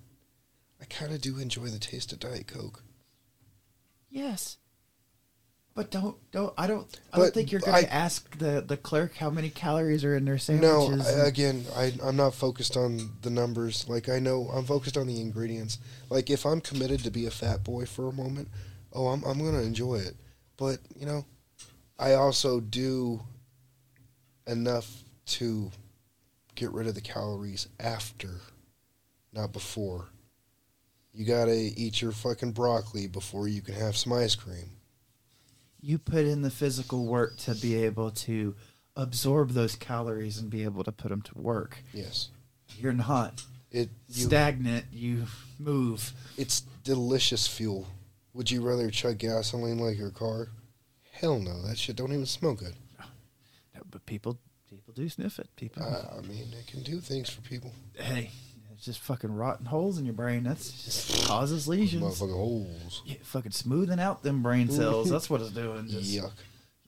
[0.81, 2.83] I kind of do enjoy the taste of Diet Coke.
[4.09, 4.57] Yes.
[5.79, 9.15] But don't don't I don't I But don't think you're gonna ask the the clerk
[9.15, 11.07] how many calories are in their No, sandwiches.
[11.07, 13.87] I, again, I, I'm not focused on the numbers.
[13.87, 15.77] Like I know, I'm focused on the ingredients.
[16.09, 18.49] Like if I'm committed to be a fat boy for a moment,
[18.91, 20.17] oh, I'm I'm gonna enjoy it.
[20.57, 21.23] But you know,
[21.97, 23.21] I also do
[24.47, 25.71] enough to
[26.55, 28.41] get rid of the calories after,
[29.31, 30.09] not before.
[31.13, 34.71] You gotta eat your fucking broccoli before you can have some ice cream.
[35.81, 38.55] You put in the physical work to be able to
[38.95, 41.83] absorb those calories and be able to put them to work.
[41.93, 42.29] Yes,
[42.77, 43.89] You're not it.
[44.09, 44.85] You, stagnant.
[44.91, 45.25] You
[45.57, 46.11] move.
[46.37, 47.87] It's delicious fuel.
[48.33, 50.49] Would you rather chug gasoline like your car?
[51.11, 52.75] Hell no, that shit don't even smell good.
[53.75, 54.37] No, But people
[54.69, 55.49] people do sniff it.
[55.55, 55.83] People.
[55.83, 57.73] Uh, I mean, it can do things for people.
[57.97, 58.31] hey,
[58.79, 60.43] it's just fucking rotten holes in your brain.
[60.45, 62.01] That's just causes lesions.
[62.01, 63.01] Motherfucking holes.
[63.05, 65.09] Yeah, fucking smoothing out them brain cells.
[65.09, 65.89] That's what it's doing.
[65.89, 66.31] Just, Yuck.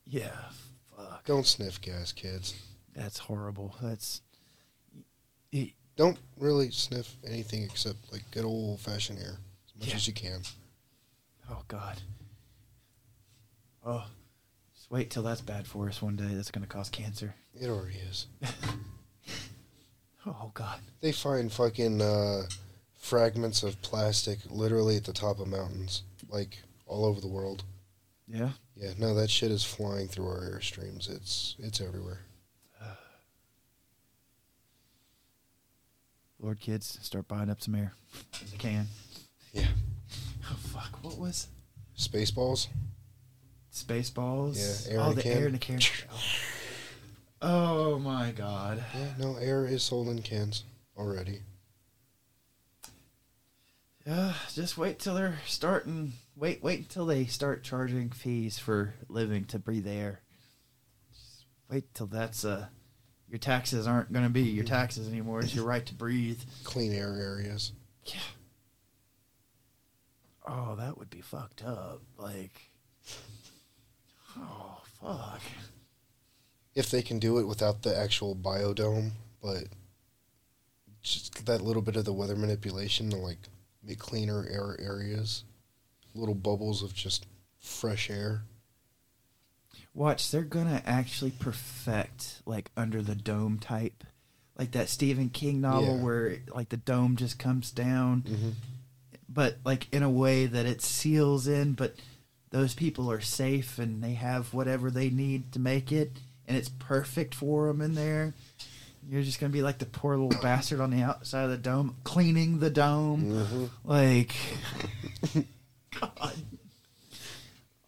[0.07, 0.31] Yeah.
[0.95, 1.25] Fuck.
[1.25, 2.55] Don't sniff gas, kids.
[2.95, 3.75] That's horrible.
[3.81, 4.21] That's.
[5.51, 9.37] y- Don't really sniff anything except like good old fashioned air
[9.67, 9.95] as much Yeah.
[9.95, 10.43] as you can.
[11.49, 12.01] Oh God.
[13.85, 14.05] Oh,
[14.73, 16.33] just wait till that's bad for us one day.
[16.35, 17.35] That's gonna cause cancer.
[17.53, 18.27] It already is.
[20.25, 20.79] Oh God.
[21.01, 22.43] They find fucking uh,
[22.99, 27.63] fragments of plastic literally at the top of mountains, like all over the world.
[28.27, 28.51] Yeah.
[28.75, 31.09] Yeah, no, that shit is flying through our airstreams.
[31.09, 32.21] It's it's everywhere.
[36.39, 37.93] Lord, kids, start buying up some air
[38.33, 38.87] if you can.
[39.53, 39.67] Yeah.
[40.49, 41.01] Oh fuck!
[41.01, 41.47] What was
[41.97, 42.67] Spaceballs.
[43.73, 44.57] Spaceballs?
[44.87, 45.31] Yeah, air oh, in the can.
[45.31, 45.79] air in the can.
[47.41, 48.83] Oh my God.
[48.93, 50.63] Yeah, no, air is sold in cans
[50.97, 51.41] already.
[54.05, 56.13] Yeah, just wait till they're starting.
[56.35, 60.21] Wait, wait until they start charging fees for living to breathe air.
[61.11, 62.67] Just wait till that's uh,
[63.29, 65.41] your taxes aren't going to be your taxes anymore.
[65.41, 66.39] It's your right to breathe.
[66.63, 67.73] Clean air areas.
[68.05, 68.19] Yeah.
[70.47, 72.01] Oh, that would be fucked up.
[72.17, 72.71] Like,
[74.37, 75.41] oh fuck.
[76.75, 79.11] If they can do it without the actual biodome,
[79.41, 79.65] but
[81.01, 83.39] just that little bit of the weather manipulation to like
[83.83, 85.43] make cleaner air areas,
[86.15, 87.25] little bubbles of just
[87.59, 88.43] fresh air.
[89.93, 94.03] Watch, they're gonna actually perfect like under the dome type,
[94.57, 96.03] like that Stephen King novel Yeah.
[96.03, 98.49] where like the dome just comes down, Mm-hmm.
[99.27, 101.95] but like in a way that it seals in, but
[102.51, 106.11] those people are safe and they have whatever they need to make it,
[106.47, 108.33] and it's perfect for them in there.
[109.09, 111.95] You're just gonna be like the poor little bastard on the outside of the dome,
[112.03, 113.65] cleaning the dome, Mm-hmm.
[113.83, 114.33] like.
[115.99, 116.33] God.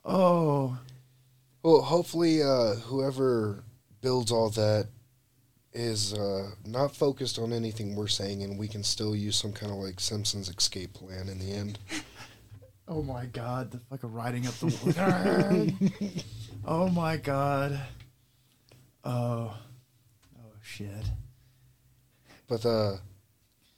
[0.06, 0.78] Oh.
[1.64, 3.64] Well, hopefully, uh, whoever
[4.02, 4.88] builds all that
[5.72, 9.72] is uh, not focused on anything we're saying, and we can still use some kind
[9.72, 11.80] of like Simpsons escape plan in the end.
[12.86, 16.22] Oh my god, the fucking riding up the water.
[16.68, 17.80] oh my god.
[19.04, 19.54] Oh.
[20.38, 20.90] Oh shit.
[22.48, 22.98] But uh,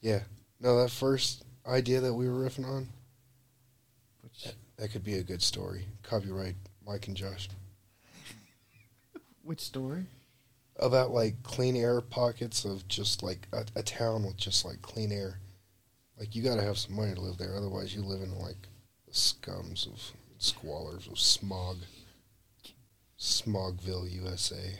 [0.02, 0.22] yeah,
[0.60, 2.88] no, that first idea that we were riffing on,
[4.22, 4.48] Which
[4.78, 5.86] that could be a good story.
[6.04, 6.56] Copyright
[6.86, 7.50] Mike and Josh
[9.46, 10.06] which story?
[10.78, 15.10] about like clean air pockets of just like a, a town with just like clean
[15.10, 15.40] air.
[16.20, 18.68] Like you got to have some money to live there, otherwise you live in like
[19.06, 21.78] the scums of squalors of smog.
[23.18, 24.78] Smogville, USA.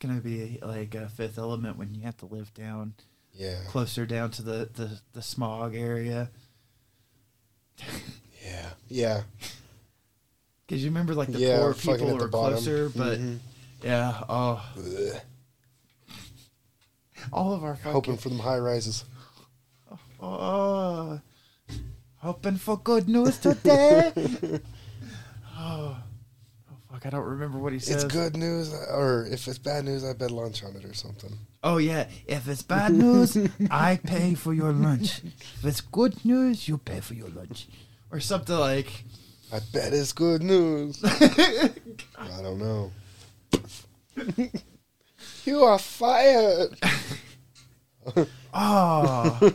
[0.00, 2.94] It's gonna be like a fifth element when you have to live down
[3.34, 6.30] Yeah, closer down to the, the, the smog area.
[8.44, 9.22] yeah, yeah,
[10.66, 11.58] Because you remember like the yeah.
[11.58, 12.54] poor people were bottom.
[12.58, 13.38] closer, but Mhm.
[13.82, 15.20] yeah, oh Ugh.
[17.32, 19.04] all of our fucking hoping for them high rises.
[19.90, 21.20] Oh, oh,
[22.18, 24.12] hoping for good news today.
[25.56, 25.96] oh,
[26.98, 27.06] fuck!
[27.06, 28.04] I don't remember what he says.
[28.04, 30.94] It's good news, uh, or if it's bad news, I bet lunch on it or
[30.94, 31.32] something.
[31.62, 33.36] Oh yeah, if it's bad news,
[33.70, 35.22] I pay for your lunch.
[35.58, 37.68] If it's good news, you pay for your lunch,
[38.10, 39.04] or something like.
[39.50, 41.02] I bet it's good news.
[41.04, 41.70] I
[42.42, 42.92] don't know.
[45.44, 46.78] you are fired.
[48.54, 49.52] Oh,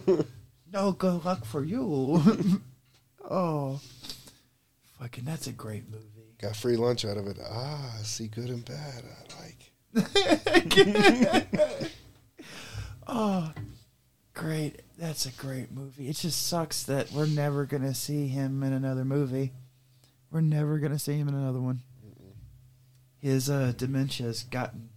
[0.71, 2.61] no good luck for you.
[3.27, 3.81] oh,
[4.99, 6.12] fucking, that's a great movie.
[6.43, 7.37] Got free lunch out of it.
[7.41, 9.03] Ah, see good and bad.
[9.95, 11.47] I like.
[13.05, 13.51] Oh,
[14.33, 14.81] great.
[14.97, 16.07] That's a great movie.
[16.09, 19.51] It just sucks that we're never going to see him in another movie.
[20.31, 21.81] We're never going to see him in another one.
[23.19, 24.89] His uh, dementia has gotten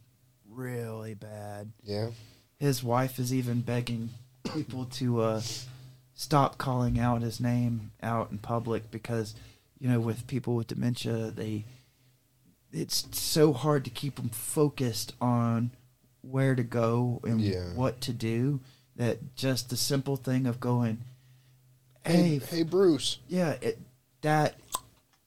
[0.48, 1.72] really bad.
[1.82, 2.10] Yeah.
[2.58, 4.10] His wife is even begging
[4.54, 5.42] people to uh,
[6.14, 9.34] stop calling out his name out in public because,
[9.78, 11.64] you know, with people with dementia, they
[12.72, 15.70] it's so hard to keep them focused on
[16.20, 17.72] where to go and Yeah.
[17.74, 18.60] what to do
[18.96, 20.98] that just the simple thing of going,
[22.04, 23.18] Hey, hey, hey, Bruce.
[23.28, 23.78] yeah, it,
[24.22, 24.56] that,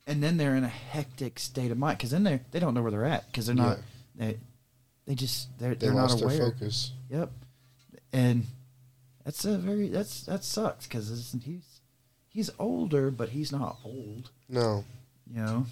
[0.08, 2.82] and then they're in a hectic state of mind because then they they don't know
[2.82, 3.80] where they're at because they're not
[4.16, 4.38] they
[5.06, 6.38] they just they're They they're not aware.
[6.52, 6.92] focus.
[7.10, 7.32] Yep,
[8.14, 8.46] and
[9.24, 11.82] that's a very that's that sucks because he's
[12.30, 14.32] he's older, but he's not old.
[14.50, 14.84] No,
[15.32, 15.66] You know,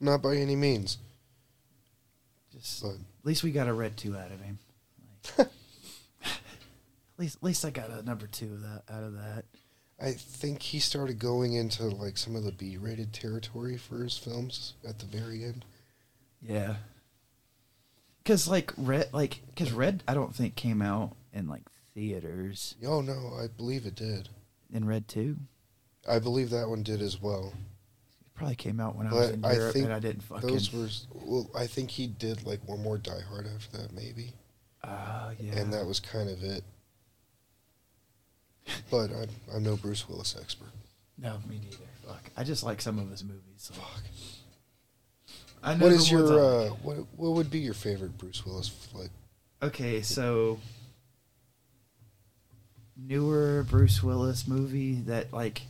[0.00, 0.98] not by any means.
[2.52, 4.58] just But at least we got a red two out of him.
[5.36, 5.48] Like,
[6.24, 6.32] at
[7.18, 9.44] least at least I got a number two of that out of that.
[10.00, 14.74] I think he started going into like some of the B-rated territory for his films
[14.88, 15.64] at the very end.
[16.40, 16.76] Yeah.
[18.24, 21.62] Cause like red, like cause red, I don't think came out in like
[21.94, 22.74] theaters.
[22.86, 24.28] Oh no, I believe it did.
[24.72, 25.36] In red too,
[26.08, 27.52] I believe that one did as well.
[28.20, 30.48] it probably came out when I was in I Europe think and I didn't fucking.
[30.48, 31.50] Those were well.
[31.56, 34.32] I think he did like one more Die Hard after that, maybe,
[34.82, 35.58] Ah, yeah.
[35.58, 36.64] and that was kind of it.
[38.90, 40.70] But I'm I'm no Bruce Willis expert.
[41.18, 41.76] no, me neither.
[42.06, 43.42] Fuck, I just like some of his movies.
[43.58, 43.74] So.
[43.74, 44.02] Fuck.
[45.64, 49.10] I know What your uh, what what would be your favorite Bruce Willis flick?
[49.62, 50.58] Okay, so
[52.96, 55.62] newer Bruce Willis movie that like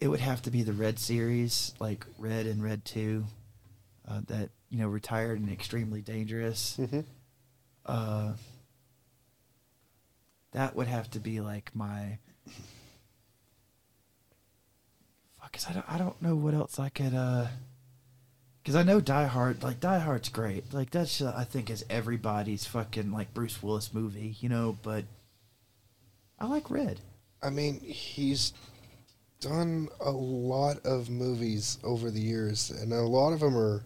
[0.00, 3.24] it would have to be the Red series, like Red and Red Two,
[4.08, 6.76] uh, that you know retired and extremely dangerous.
[6.80, 7.00] Mm-hmm.
[7.86, 8.32] Uh,
[10.52, 12.18] that would have to be like my.
[15.40, 17.14] Fuck, 'cause I don't, I don't know what else I could.
[17.14, 17.48] uh
[18.62, 20.72] Because I know Die Hard, like Die Hard's great.
[20.72, 24.76] Like that's uh, I think is everybody's fucking like Bruce Willis movie, you know.
[24.82, 25.04] But
[26.38, 27.00] I like Red.
[27.42, 28.52] I mean, he's
[29.44, 33.82] done a lot of movies over the years, and a lot of them are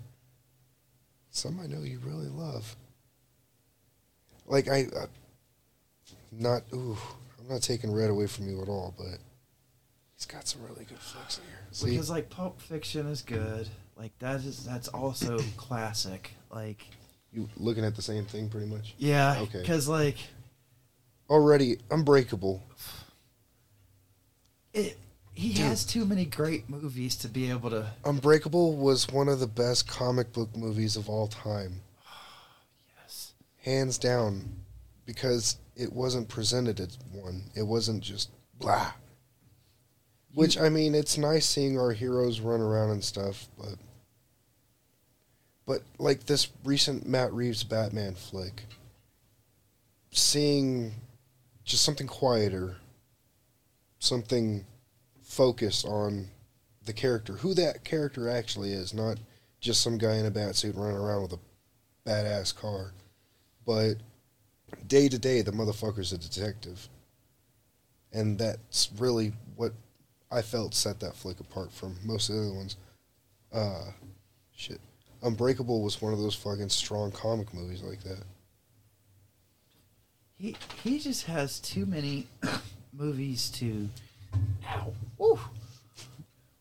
[1.30, 2.76] some I know you really love.
[4.46, 5.06] Like I, uh,
[6.32, 6.96] not ooh,
[7.40, 9.18] I'm not taking Red away from you at all, but
[10.16, 11.58] he's got some really good flicks in here.
[11.72, 13.68] See, because like Pulp Fiction is good.
[13.96, 16.32] Like that is that's also classic.
[16.50, 16.82] Like
[17.32, 18.94] you looking at the same thing pretty much.
[18.98, 19.60] yeah, Okay.
[19.60, 20.16] because like
[21.28, 22.62] Already, Unbreakable.
[24.72, 24.96] it.
[25.38, 25.66] He Dude.
[25.66, 27.86] has too many great movies to be able to.
[28.04, 31.82] Unbreakable was one of the best comic book movies of all time.
[33.00, 33.34] Yes.
[33.58, 34.64] hands down
[35.06, 37.44] because it wasn't presented as one.
[37.54, 38.90] It wasn't just blah.
[40.34, 43.76] Which I mean, it's nice seeing our heroes run around and stuff, but
[45.66, 48.64] but like this recent Matt Reeves Batman flick,
[50.10, 50.94] seeing
[51.64, 52.78] just something quieter,
[54.00, 54.64] something
[55.28, 56.28] focused on
[56.84, 59.18] the character, who that character actually is, not
[59.60, 62.92] just some guy in a bat suit running around with a badass car
[63.68, 63.96] but
[64.86, 66.88] day to day the motherfucker's a detective.
[68.14, 69.74] And that's really what
[70.30, 72.76] i felt set that flick apart from most of the other ones.
[73.52, 73.90] Uh
[74.56, 74.80] shit.
[75.22, 78.24] Unbreakable was one of those fucking strong comic movies like that.
[80.38, 82.26] He he just has too many
[82.92, 83.90] movies to.
[84.34, 84.92] Ow!
[85.20, 85.38] Ooh,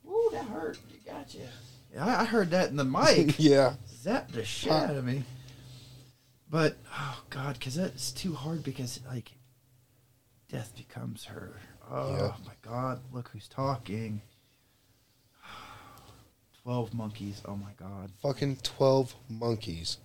[0.09, 0.77] ooh, that hurt.
[0.89, 1.39] You got gotcha.
[1.99, 3.35] I, I heard that in the mic.
[3.39, 5.23] yeah zapped the shit out of me.
[6.49, 8.63] But oh god, because that's too hard.
[8.63, 9.31] Because like,
[10.49, 11.59] death becomes her.
[11.89, 12.33] Oh Yeah.
[12.45, 14.21] my god, look who's talking.
[16.63, 17.41] Twelve monkeys.
[17.45, 18.11] Oh my god.
[18.21, 19.97] fucking 12 monkeys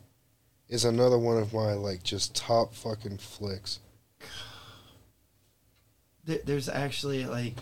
[0.69, 3.81] is another one of my like just top fucking flicks
[6.25, 7.55] There, there's actually like,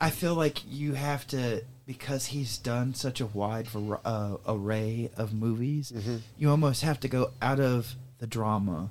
[0.00, 3.66] I feel like you have to because he's done such a wide
[4.04, 5.90] uh, array of movies.
[5.94, 6.20] Mhm.
[6.36, 8.90] You almost have to go out of the drama,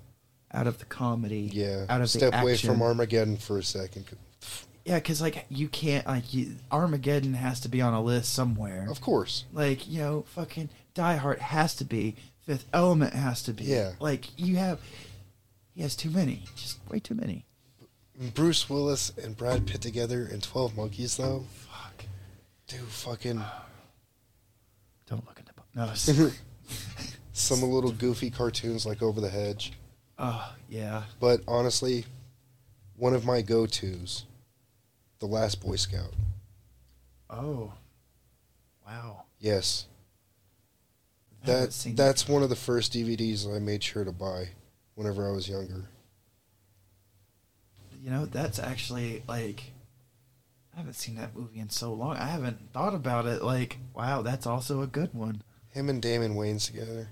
[0.51, 4.05] out of the comedy, yeah out of step the away from armageddon for a second
[4.85, 8.87] Yeah, because like you can't like you, Armageddon has to be on a list somewhere.
[8.89, 12.15] of course Like you know, fucking Die Hard has to be.
[12.45, 13.65] Fifth Element has to be.
[13.65, 13.91] Yeah.
[13.99, 14.79] Like you have,
[15.75, 16.43] he has too many.
[16.55, 17.45] Just way too many.
[18.33, 22.05] Bruce willis and brad pitt together in 12 monkeys though Fuck.
[22.67, 23.41] dude fucking
[25.07, 25.53] Don't look at the.
[25.53, 25.93] bu- No.
[27.33, 29.71] some little goofy cartoons like Over the Hedge.
[30.19, 31.03] Oh yeah.
[31.19, 32.05] But honestly,
[32.95, 34.25] one of my go tos,
[35.19, 36.13] The Last Boy Scout.
[37.29, 37.71] Oh.
[38.85, 39.23] Wow.
[39.39, 39.85] Yes.
[41.45, 44.49] That that's one of the first DVDs I made sure to buy
[44.95, 45.85] whenever I was younger.
[48.07, 49.63] You know, that's actually like.
[50.73, 52.15] I haven't seen that movie in so long.
[52.15, 53.43] I haven't thought about it.
[53.43, 55.41] Like, wow, that's also a good one.
[55.71, 57.09] Him and Damon Wayans together.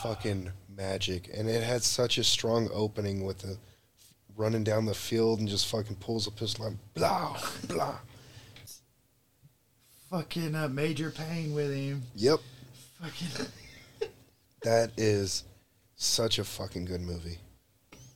[0.00, 1.28] Fucking magic.
[1.34, 3.58] And it had such a strong opening with the
[4.36, 7.36] running down the field and just fucking pulls a pistol and blah
[7.66, 7.96] blah.
[10.08, 12.02] Fucking uh, Major Payne with him.
[12.14, 12.38] Yep.
[13.00, 13.46] Fucking.
[14.62, 15.42] That is
[15.96, 17.38] such a fucking good movie.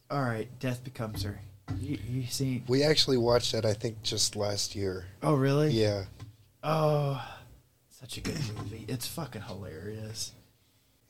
[0.08, 1.40] All right, Death Becomes Her.
[1.80, 2.62] You, you see?
[2.68, 5.06] We actually watched that I think just last year.
[5.22, 5.70] Oh, really?
[5.70, 6.04] Yeah.
[6.62, 7.22] Oh,
[7.90, 8.84] such a good movie.
[8.88, 10.32] It's fucking hilarious.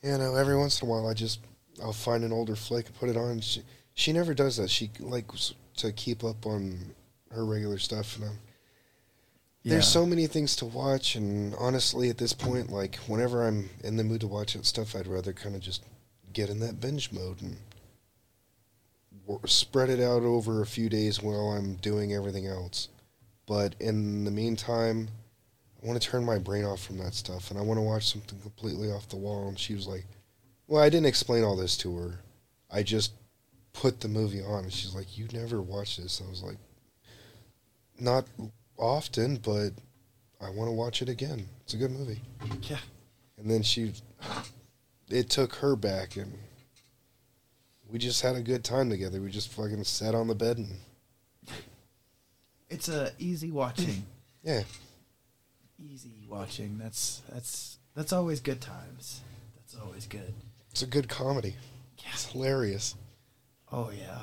[0.03, 1.39] You know, every once in a while I just
[1.83, 3.39] I'll find an older flick and put it on.
[3.41, 3.61] She
[3.93, 4.69] she never does that.
[4.69, 6.93] She likes to keep up on
[7.31, 8.39] her regular stuff, and I'm
[9.63, 9.89] there's Yeah.
[10.01, 14.03] so many things to watch, and honestly, at this point, like whenever I'm in the
[14.03, 15.83] mood to watch that stuff, I'd rather kind of just
[16.33, 17.57] get in that binge mode and
[19.45, 22.89] spread it out over a few days while I'm doing everything else.
[23.45, 25.09] But in the meantime,
[25.81, 28.11] I want to turn my brain off from that stuff, and I want to watch
[28.11, 29.47] something completely off the wall.
[29.47, 30.05] And she was like,
[30.67, 32.19] "Well, I didn't explain all this to her.
[32.69, 33.13] I just
[33.73, 36.57] put the movie on." And she's like, "You never watched this?" I was like,
[37.99, 38.25] "Not
[38.77, 39.71] often, but
[40.41, 41.47] I want to watch it again.
[41.61, 42.21] It's a good movie."
[42.63, 42.79] Yeah.
[43.37, 43.93] And then she,
[45.09, 46.33] it took her back, and
[47.89, 49.21] we just had a good time together.
[49.21, 50.77] We just fucking sat on the bed and
[52.69, 54.05] It's a easy watching.
[54.43, 54.63] yeah,
[55.79, 56.77] easy watching.
[56.77, 59.21] That's that's that's always good times.
[59.55, 60.33] That's always good.
[60.71, 61.55] it's a good comedy.
[61.99, 62.09] Yeah.
[62.13, 62.95] It's hilarious.
[63.71, 64.19] Oh yeah.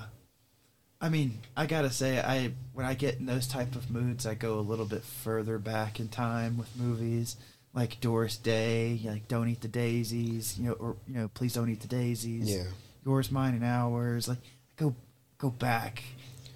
[1.01, 4.35] I mean, I gotta say, I when I get in those type of moods, I
[4.35, 7.37] go a little bit further back in time with movies,
[7.75, 11.69] like Doris Day, like Don't Eat the Daisies, you know, or you know, Please Don't
[11.69, 12.55] Eat the Daisies.
[12.55, 12.65] Yeah.
[13.05, 14.29] Yours, Mine, and Ours.
[14.29, 14.39] Like,
[14.77, 14.95] go
[15.39, 16.03] go back.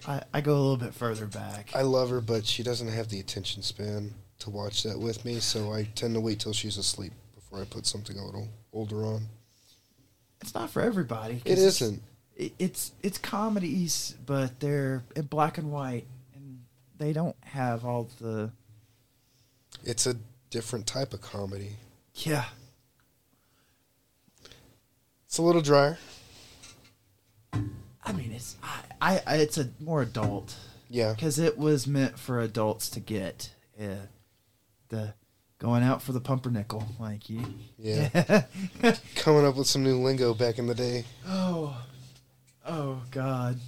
[0.06, 1.70] I I go a little bit further back.
[1.74, 5.40] I love her, but she doesn't have the attention span to watch that with me,
[5.40, 9.04] so I tend to wait till she's asleep before I put something a little older
[9.04, 9.22] on.
[10.40, 11.42] it's not for everybody.
[11.44, 12.00] It's- isn't.
[12.36, 16.06] it- it's it's comedies, but they're in black and white,
[16.36, 16.62] and
[16.96, 18.52] they don't have all the
[19.84, 20.14] It's a
[20.50, 21.76] different type of comedy.
[22.14, 22.44] yeah.
[25.26, 25.98] It's a little drier.
[28.08, 28.56] I mean, it's
[29.00, 30.56] I, I, it's a more adult
[30.88, 31.12] Yeah.
[31.12, 33.52] because it was meant for adults to get.
[33.78, 33.98] Yeah,
[34.88, 35.14] the
[35.58, 37.42] going out for the pumpernickel, like you.
[37.78, 38.44] Yeah.
[39.16, 41.04] Coming up with some new lingo back in the day.
[41.26, 41.76] oh,
[42.66, 43.58] oh God.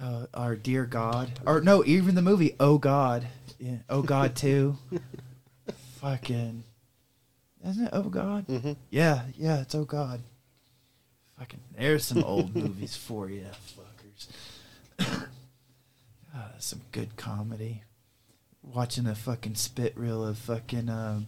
[0.00, 3.26] Uh, our dear God, or no, even the movie Oh God,
[3.60, 4.76] yeah, Oh God too.
[6.00, 6.64] Fucking,
[7.66, 8.46] isn't it Oh God?
[8.48, 8.72] Mm-hmm.
[8.90, 10.20] Yeah, yeah, it's Oh God.
[11.44, 13.44] Fucking, there's some old movies for you,
[14.98, 15.26] fuckers.
[16.34, 17.82] Ah, some good comedy.
[18.62, 21.26] Watching a fucking spit reel of fucking um,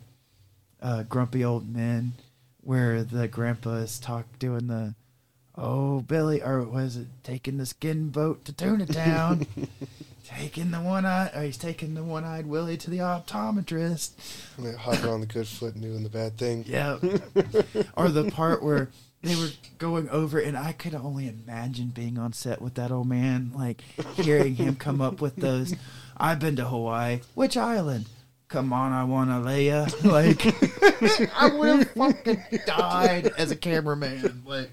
[0.81, 2.15] uh, grumpy old men,
[2.63, 4.95] where the grandpa is talk doing the,
[5.55, 9.47] oh Billy, or was it taking the skin boat to Tuna Town?
[10.25, 14.13] taking the one eye, or he's taking the one eyed Willie to the optometrist.
[14.79, 16.65] Hopping on the good foot and doing the bad thing.
[16.67, 16.97] Yeah.
[17.99, 18.89] or the part where
[19.23, 19.49] they were
[19.79, 23.81] going over, and I could only imagine being on set with that old man, like
[24.15, 25.75] hearing him come up with those.
[26.17, 27.21] I've been to Hawaii.
[27.35, 28.07] Which island?
[28.49, 29.87] Come on, I want to lay ya.
[30.05, 30.47] Like,
[31.37, 34.43] I would have fucking died as a cameraman.
[34.47, 34.71] Like,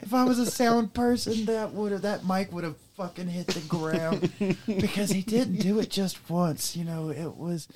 [0.00, 3.48] if I was a sound person, that would have that mic would have fucking hit
[3.48, 4.32] the ground
[4.66, 6.74] because he didn't do it just once.
[6.74, 7.68] You know, it was,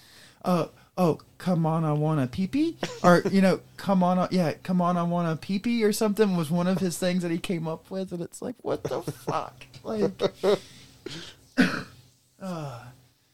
[0.45, 0.67] uh,
[1.01, 4.83] oh, come on, I want a pee pee, or you know, come on, yeah, come
[4.83, 7.39] on, I want a pee pee or something was one of his things that he
[7.39, 10.13] came up with, and it's like, what the fuck, like,
[12.41, 12.85] uh,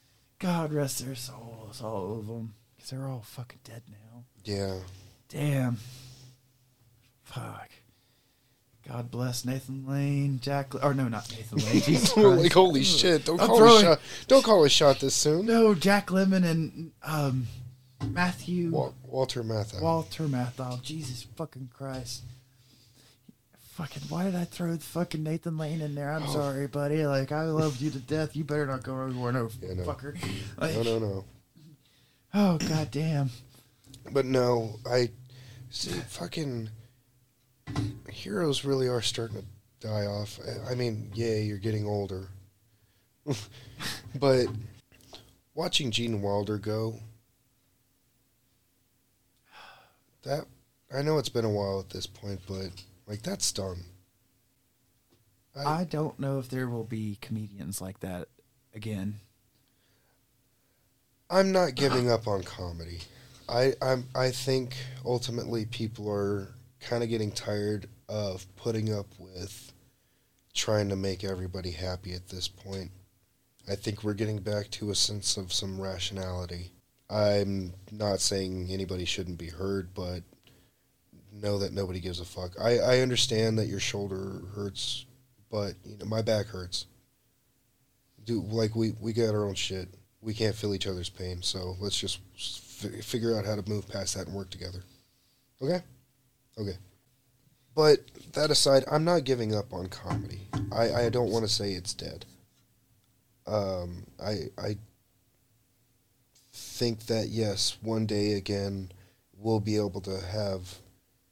[0.39, 4.25] God rest their souls, all of them, because they're all fucking dead now.
[4.45, 4.79] Yeah.
[5.29, 5.79] Damn.
[7.25, 7.71] Fuck.
[8.89, 10.75] God bless Nathan Lane, Jack.
[10.85, 11.81] Or no, not Nathan Lane.
[11.83, 13.25] Jesus like holy shit!
[13.25, 14.01] Don't I'm call throwing- a shot.
[14.29, 15.47] Don't call a shot this soon.
[15.47, 17.49] No, Jack Lemmon and um,
[18.09, 19.83] Matthew Wal- Walter Matthau.
[19.83, 20.81] Walter Matthau.
[20.83, 22.23] Jesus fucking Christ.
[23.75, 26.11] Fucking, why did I throw fucking Nathan Lane in there?
[26.11, 26.33] I'm Oh.
[26.33, 27.05] sorry, buddy.
[27.07, 28.35] Like, I loved you to death.
[28.35, 29.83] You better not go anywhere, no, Yeah, no.
[29.83, 30.17] fucker.
[30.57, 31.25] Like, no, no, no.
[32.33, 33.29] Oh, god damn.
[34.11, 35.11] But no, I
[35.69, 36.71] see, fucking
[38.11, 40.39] heroes really are starting to die off.
[40.47, 42.29] I- I mean, yeah, you're getting older,
[44.19, 44.47] but
[45.55, 47.01] watching Gene Wilder go,
[50.23, 50.47] that
[50.95, 52.71] I know it's been a while at this point, but
[53.07, 53.85] like that's done.
[55.55, 58.29] I don't know if there will be comedians like that
[58.75, 59.21] again.
[61.31, 63.01] I'm not giving up on comedy.
[63.49, 66.49] I I'm, I think ultimately people are
[66.81, 69.73] kind of getting tired of putting up with
[70.55, 72.91] trying to make everybody happy at this point.
[73.69, 76.73] I think we're getting back to a sense of some rationality.
[77.11, 80.23] I'm not saying anybody shouldn't be heard, but
[81.33, 82.53] know that nobody gives a fuck.
[82.61, 85.07] I, I understand that your shoulder hurts,
[85.51, 86.87] but you know my back hurts.
[88.25, 89.89] Dude, like we we got our own shit
[90.27, 91.41] we can't feel each other's pain.
[91.41, 94.83] So let's just f- figure out how to move past that and work together.
[95.63, 95.83] Okay?
[96.59, 96.77] Okay.
[97.75, 97.99] But
[98.33, 100.41] that aside, I'm not giving up on comedy.
[100.73, 102.25] I, I don't want to say it's dead.
[103.47, 104.77] Um, I I
[106.53, 108.91] think that yes, one day again
[109.39, 110.75] we'll be able to have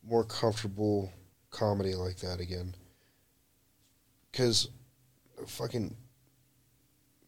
[0.07, 1.11] more comfortable
[1.51, 2.75] comedy like that again.
[4.31, 4.69] Because
[5.47, 5.97] fucking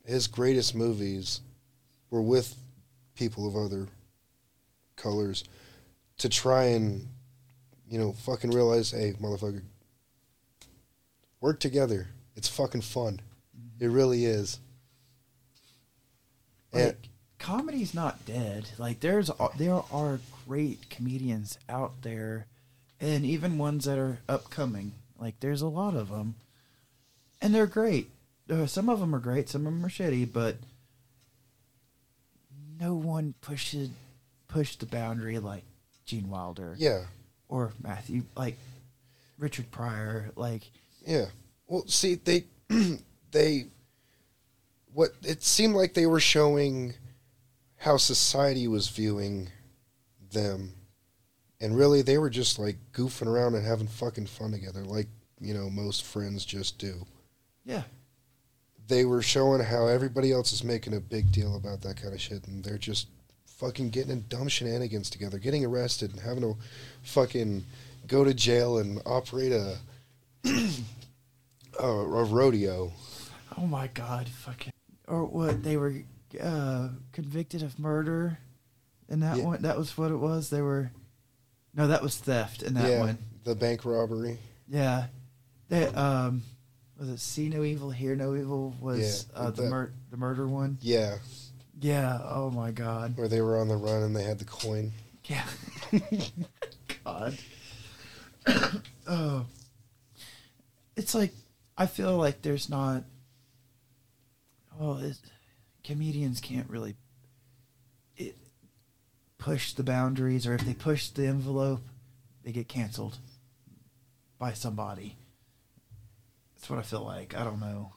[0.05, 1.40] his greatest movies
[2.10, 2.55] were with
[3.14, 3.89] people of other
[4.97, 5.44] colors
[6.18, 7.09] to try and
[7.89, 9.63] you know fucking realize hey motherfucker
[11.41, 12.09] work together.
[12.35, 13.21] It's fucking fun.
[13.79, 14.59] It really is.
[16.73, 16.97] And
[17.39, 18.69] comedy's not dead.
[18.79, 22.47] Like there's there are great comedians out there,
[23.01, 24.93] and even ones that are upcoming.
[25.19, 26.35] Like there's a lot of them,
[27.41, 28.11] and they're great.
[28.51, 30.57] Uh, some of them are great, some of them are shitty, but
[32.79, 33.91] no one pushes
[34.49, 35.65] pushed the boundary like
[36.05, 36.75] Gene Wilder.
[36.77, 37.05] Yeah
[37.48, 38.56] or Matthew, like
[39.39, 40.31] Richard Pryor.
[40.36, 40.62] Like
[41.06, 41.27] Yeah.
[41.66, 42.44] Well, see, they
[43.31, 43.66] they
[44.93, 46.94] what it seemed like they were showing
[47.77, 49.51] how society was viewing
[50.32, 50.73] them,
[51.60, 55.09] and really they were just like goofing around and having fucking fun together, like
[55.40, 57.06] you know most friends just do.
[57.64, 57.82] yeah,
[58.89, 62.20] They were showing how everybody else is making a big deal about that kind of
[62.20, 63.09] shit, and they're just
[63.57, 66.57] fucking getting in dumb shenanigans together, getting arrested, and having to
[67.03, 67.65] fucking
[68.07, 69.77] go to jail and operate a
[71.81, 72.93] a, a rodeo.
[73.59, 74.73] Oh my god, fucking
[75.09, 75.95] or what they were
[76.41, 78.39] uh convicted of murder
[79.09, 79.45] in that Yeah.
[79.45, 80.51] one that was what it was.
[80.51, 80.91] They were
[81.74, 83.19] No, that was theft in that yeah, one.
[83.45, 84.39] the bank robbery.
[84.69, 85.07] Yeah.
[85.69, 86.43] They um
[86.99, 90.16] was it See No Evil, Hear No Evil was Yeah, uh, the that- mur- the
[90.16, 90.78] murder one?
[90.81, 91.16] Yeah,
[91.78, 93.16] Yeah, oh my god.
[93.16, 94.93] where they were on the run and they had the coin.
[95.24, 95.44] Yeah.
[97.05, 97.36] God.
[99.07, 99.47] oh.
[100.97, 101.32] It's like
[101.77, 103.05] I feel like there's not.
[104.78, 105.19] Oh, well, it,
[105.85, 106.97] comedians can't really
[108.16, 108.36] it,
[109.39, 111.82] push the boundaries, or if they push the envelope,
[112.43, 113.19] they get canceled
[114.39, 115.16] by somebody.
[116.55, 117.36] That's what I feel like.
[117.36, 117.93] I don't know.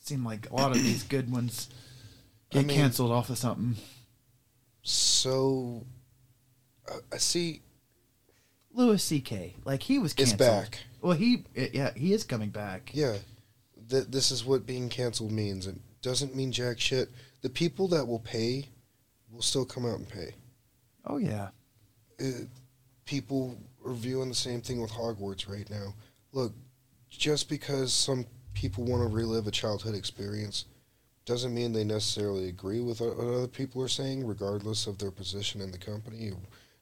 [0.00, 1.68] It seemed like a lot of these good ones
[2.52, 3.76] I get mean- canceled off of something.
[4.82, 5.84] So,
[6.90, 7.62] uh, I see.
[8.72, 9.54] Louis C.K.
[9.64, 10.38] Like he was It's canceled.
[10.38, 10.78] back.
[11.00, 12.90] Well, he yeah he is coming back.
[12.92, 13.16] Yeah,
[13.88, 15.66] th- this is what being canceled means.
[15.66, 17.08] It doesn't mean jack shit.
[17.42, 18.68] The people that will pay
[19.30, 20.34] will still come out and pay.
[21.06, 21.48] Oh yeah.
[22.20, 22.24] uh,
[23.06, 25.94] people are viewing the same thing with Hogwarts right now.
[26.32, 26.52] Look,
[27.08, 30.66] just because some people want to relive a childhood experience
[31.26, 35.60] doesn't mean they necessarily agree with what other people are saying, regardless of their position
[35.60, 36.32] in the company.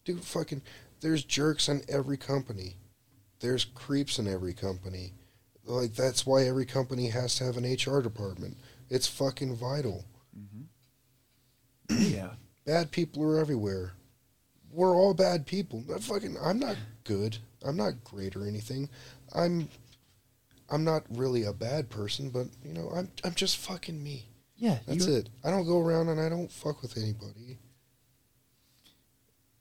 [0.04, 0.60] Dude, fucking,
[1.00, 2.76] there's jerks in every company.
[3.40, 5.14] There's creeps in every company.
[5.64, 8.58] Like, that's why every company has to have an HR department.
[8.90, 10.04] It's fucking vital.
[10.38, 12.14] Mm-hmm.
[12.14, 12.30] yeah.
[12.66, 13.92] Bad people are everywhere.
[14.72, 15.84] We're all bad people.
[15.86, 17.36] Not fucking I'm not good.
[17.62, 18.88] I'm not great or anything.
[19.34, 19.68] I'm
[20.70, 24.24] I'm not really a bad person, but you know, I'm I'm just fucking me.
[24.56, 24.78] Yeah.
[24.86, 25.28] That's you- it.
[25.42, 27.58] I don't go around and I don't fuck with anybody.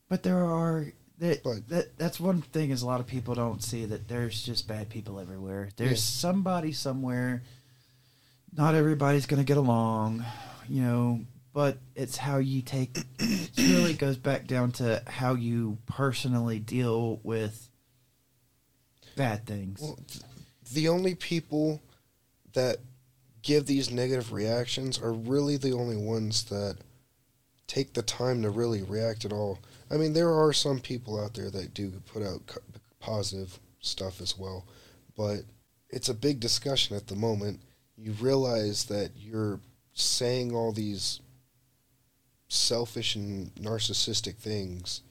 [0.10, 0.88] But there are
[1.20, 4.42] that, But- that that's one thing is a lot of people don't see that there's
[4.44, 5.70] just bad people everywhere.
[5.78, 5.96] There's Yeah.
[6.32, 7.44] somebody somewhere.
[8.56, 10.26] Not everybody's gonna get along,
[10.68, 11.26] you know.
[11.54, 12.98] But it's how you take.
[13.20, 17.70] it really goes back down to how you personally deal with
[19.16, 19.80] bad things.
[19.80, 20.24] Well, th-
[20.72, 21.80] the only people
[22.54, 22.80] that
[23.44, 26.78] give these negative reactions are really the only ones that
[27.68, 29.60] take the time to really react at all.
[29.92, 32.42] I mean, there are some people out there that do put out
[33.00, 34.66] positive stuff as well,
[35.16, 35.42] but
[35.90, 37.60] it's a big discussion at the moment.
[37.98, 39.60] You realize that you're
[39.94, 41.20] saying all these
[42.48, 45.02] selfish and narcissistic things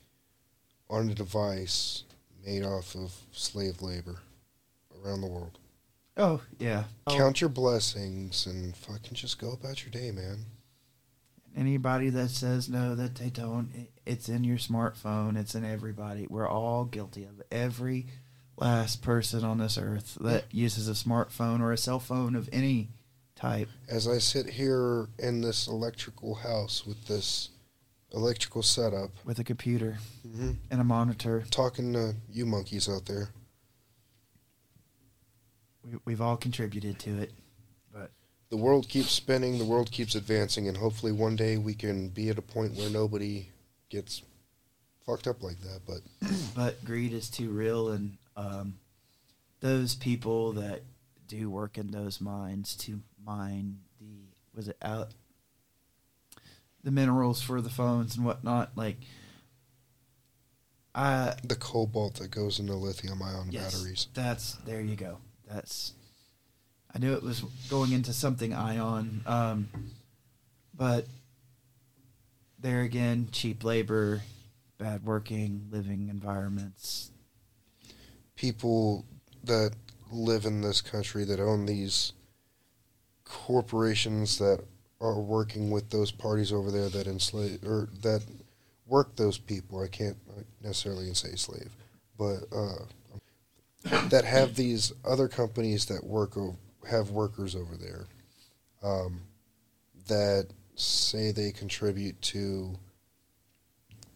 [0.89, 2.05] on a device
[2.45, 4.21] made off of slave labor
[5.05, 5.59] around the world.
[6.17, 6.85] Oh yeah.
[7.07, 10.47] Oh, Count your blessings and fucking just go about your day, man.
[11.55, 15.37] Anybody that says no, that they don't, it's in your smartphone.
[15.37, 16.27] It's in everybody.
[16.29, 17.47] We're all guilty of it.
[17.51, 18.07] every
[18.57, 22.89] last person on this earth that uses a smartphone or a cell phone of any
[23.35, 23.69] type.
[23.89, 27.51] As I sit here in this electrical house with this
[28.15, 31.45] electrical setup, with a computer hmm and a monitor.
[31.51, 33.31] talking to you monkeys out there,
[35.85, 37.33] We, we've all contributed to it.
[37.93, 38.11] But
[38.51, 42.29] the world keeps spinning, the world keeps advancing, and hopefully one day we can be
[42.29, 43.49] at a point where nobody
[43.89, 44.23] gets
[45.05, 45.81] fucked up like that.
[45.87, 46.01] But
[46.55, 48.75] But greed is too real, and um,
[49.61, 50.83] those people that
[51.29, 54.07] do work in those mines to mine the
[54.55, 55.13] was it out
[56.85, 58.73] the minerals for the phones and whatnot.
[58.77, 58.97] Like,
[60.95, 64.09] I The cobalt that goes into lithium ion yes, batteries.
[64.15, 65.19] That's there you go.
[65.53, 65.93] That's
[66.95, 69.69] I knew it was going into something ion, um,
[70.75, 71.07] but
[72.59, 74.23] there again, cheap labor,
[74.79, 77.11] bad working, living environments.
[78.37, 79.07] People
[79.45, 79.73] that
[80.11, 82.13] live in this country that own these
[83.25, 84.63] corporations that
[85.01, 88.23] are working with those parties over there that enslave or that
[88.87, 89.83] work those people.
[89.83, 90.17] I can't
[90.63, 91.75] necessarily say slave,
[92.19, 92.85] but uh,
[93.85, 96.57] that have these other companies that work o-
[96.89, 98.07] have workers over there
[98.83, 99.23] um,
[100.09, 102.75] that say they contribute to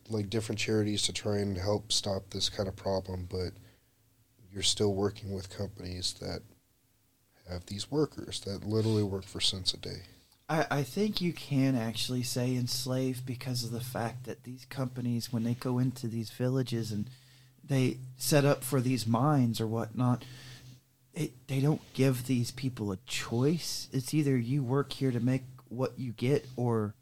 [0.08, 3.50] like different charities to try and help stop this kind of problem, but
[4.52, 6.40] you're still working with companies that
[7.50, 10.02] have these workers that literally work for cents a day.
[10.48, 15.32] I, I think you can actually say enslave because of the fact that these companies,
[15.32, 17.10] when they go into these villages and
[17.68, 20.24] they set up for these mines or whatnot,
[21.14, 23.88] it, they don't give these people a choice.
[23.92, 26.94] It's either you work here to make what you get or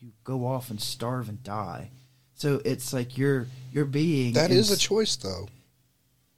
[0.00, 1.90] you go off and starve and die.
[2.34, 5.48] So it's like you're you're being That is a choice, though.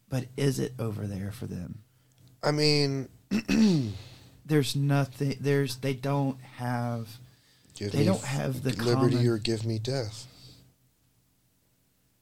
[0.08, 1.80] but is it over there for them?
[2.42, 3.08] I mean,
[4.46, 5.36] There's nothing.
[5.40, 7.08] There's they don't have.
[7.76, 10.26] give They don't have the liberty common- or give me death.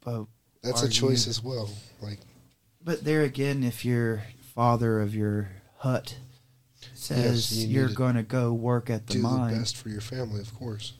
[0.04, 0.26] But
[0.62, 1.70] That's a choice you- as well.
[2.00, 2.20] Like,
[2.82, 4.22] But there again, if your
[4.54, 6.16] father of your hut
[6.94, 9.88] says you you are going to go work at the do mine, the best for
[9.88, 10.94] your family, of course.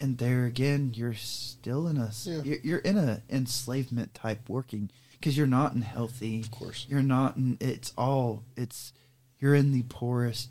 [0.00, 2.42] and there again, you're still in a Yeah.
[2.42, 6.40] you're, you're in a enslavement type working because you're not in healthy.
[6.40, 6.86] Of course.
[6.88, 7.56] You're not in.
[7.60, 8.44] It's all.
[8.56, 8.92] It's
[9.38, 10.50] you're in the poorest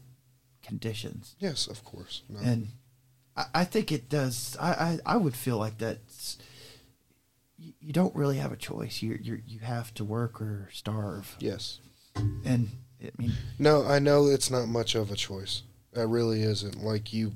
[0.63, 2.23] conditions, Yes, of course.
[2.29, 2.39] No.
[2.39, 2.69] and
[3.35, 4.55] I, I think it does.
[4.59, 6.37] I, I I would feel like that's.
[7.85, 9.01] You, don't really have a choice.
[9.01, 11.79] You you you have to work or starve, yes.
[12.15, 12.69] and
[13.01, 15.63] I mean No, I know it's not much of a choice.
[15.93, 16.83] It really isn't.
[16.83, 17.33] Like you,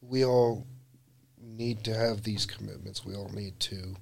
[0.00, 0.66] we all
[1.40, 3.04] need to have these commitments.
[3.04, 3.96] We all need to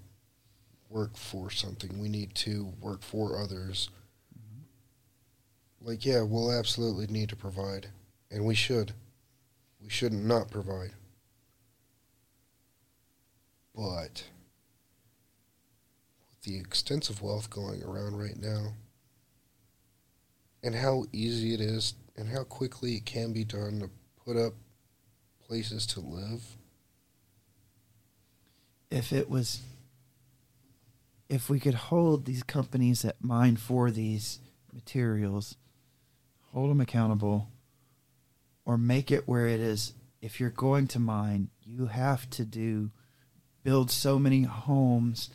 [0.89, 2.01] work for something.
[2.01, 3.91] We need to work for others.
[5.81, 7.89] Like, yeah, we'll absolutely need to provide,
[8.31, 8.93] and we should.
[9.81, 10.93] We shouldn't not provide.
[13.75, 14.25] But
[16.49, 18.73] the extensive wealth going around right now,
[20.63, 23.91] and how easy it is and how quickly it can be done to
[24.25, 24.55] put up
[25.47, 26.43] places to live.
[28.91, 29.61] if it was
[31.29, 34.41] if we could hold these companies that mine for these
[34.73, 35.57] materials
[36.53, 37.51] hold them accountable
[38.65, 39.93] or make it where it is
[40.23, 42.91] if you're going to mine you have to do
[43.63, 45.29] build so many homes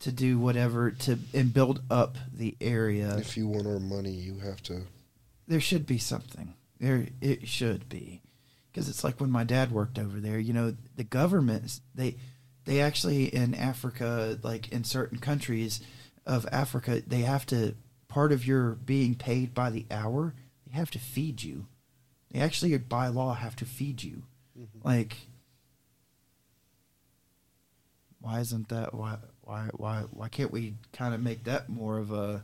[0.00, 3.16] to do whatever to and build up the area.
[3.18, 4.82] If you want our money, you have to.
[5.46, 6.54] there should be something.
[6.80, 8.22] There it should be.
[8.70, 12.14] Because it's like when my dad worked over there you know the government they
[12.64, 15.80] they actually in africa like in certain countries
[16.26, 17.74] of africa they have to
[18.06, 20.34] part of your being paid by the hour
[20.68, 21.66] they have to feed you.
[22.30, 24.24] They actually by law have to feed you.
[24.58, 24.86] Mm-hmm.
[24.86, 25.16] Like
[28.20, 29.16] why isn't that why
[29.48, 32.42] why why why can't we kind of make that more of a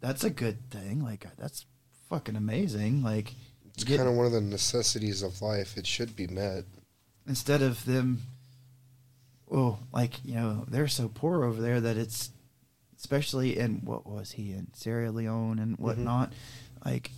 [0.00, 1.64] that's a good thing like that's
[2.10, 3.32] fucking amazing like
[3.74, 5.76] It's kind of one of the necessities of life.
[5.76, 6.64] It should be met.
[7.26, 8.22] instead of them
[9.46, 12.30] well like you know they're so poor over there that it's
[12.98, 16.32] especially in what was he in sierra leone and whatnot
[16.84, 17.10] like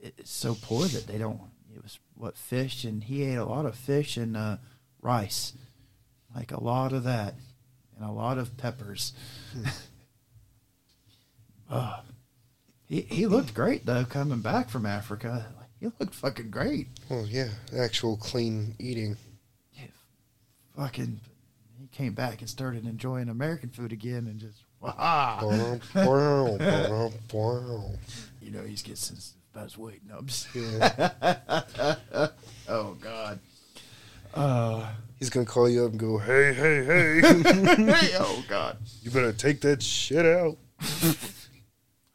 [0.00, 1.40] it's so poor that they don't
[1.74, 4.56] it was what fish and he ate a lot of fish and uh,
[5.02, 5.54] rice
[6.36, 7.34] like a lot of that
[7.96, 9.12] and a lot of peppers
[11.70, 12.00] oh,
[12.86, 15.46] he, he looked great though coming back from africa
[15.80, 19.16] he looked fucking great Well, yeah, actual clean eating.
[19.74, 19.86] yeah,
[20.76, 21.20] fucking
[21.78, 25.40] he came back and started enjoying American food again and just wow.
[28.40, 30.46] You know he's getting sensitive about his weight nubs.
[30.54, 31.62] Yeah.
[32.68, 33.38] oh God.
[34.34, 34.86] Uh,
[35.18, 37.20] He's gonna call you up and go, "Hey, hey, hey!
[37.22, 38.76] hey, oh God.
[39.02, 40.56] you better take that shit out."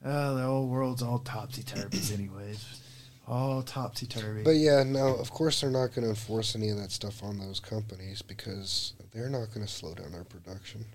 [0.02, 2.82] Uh, the whole world's all topsy turvies, anyways.
[3.28, 4.44] All topsy turvy.
[4.44, 7.38] But yeah, no, of course they're not going to enforce any of that stuff on
[7.38, 10.86] those companies because they're not going to slow down their production.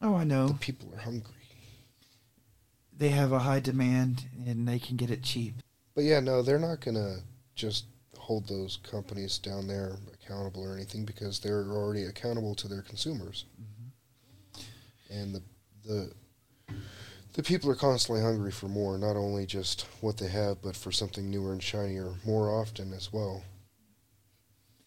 [0.00, 0.56] oh, I The know.
[0.60, 1.34] people are hungry.
[2.96, 5.56] They have a high demand and they can get it cheap.
[5.94, 7.18] But yeah, no, they're not going to
[7.54, 7.84] just
[8.16, 9.96] hold those companies down there
[10.28, 13.44] accountable or anything because they're already accountable to their consumers.
[13.60, 14.62] Mm-hmm.
[15.10, 15.42] And the
[15.84, 16.12] the
[17.34, 20.90] the people are constantly hungry for more, not only just what they have, but for
[20.92, 23.42] something newer and shinier more often as well.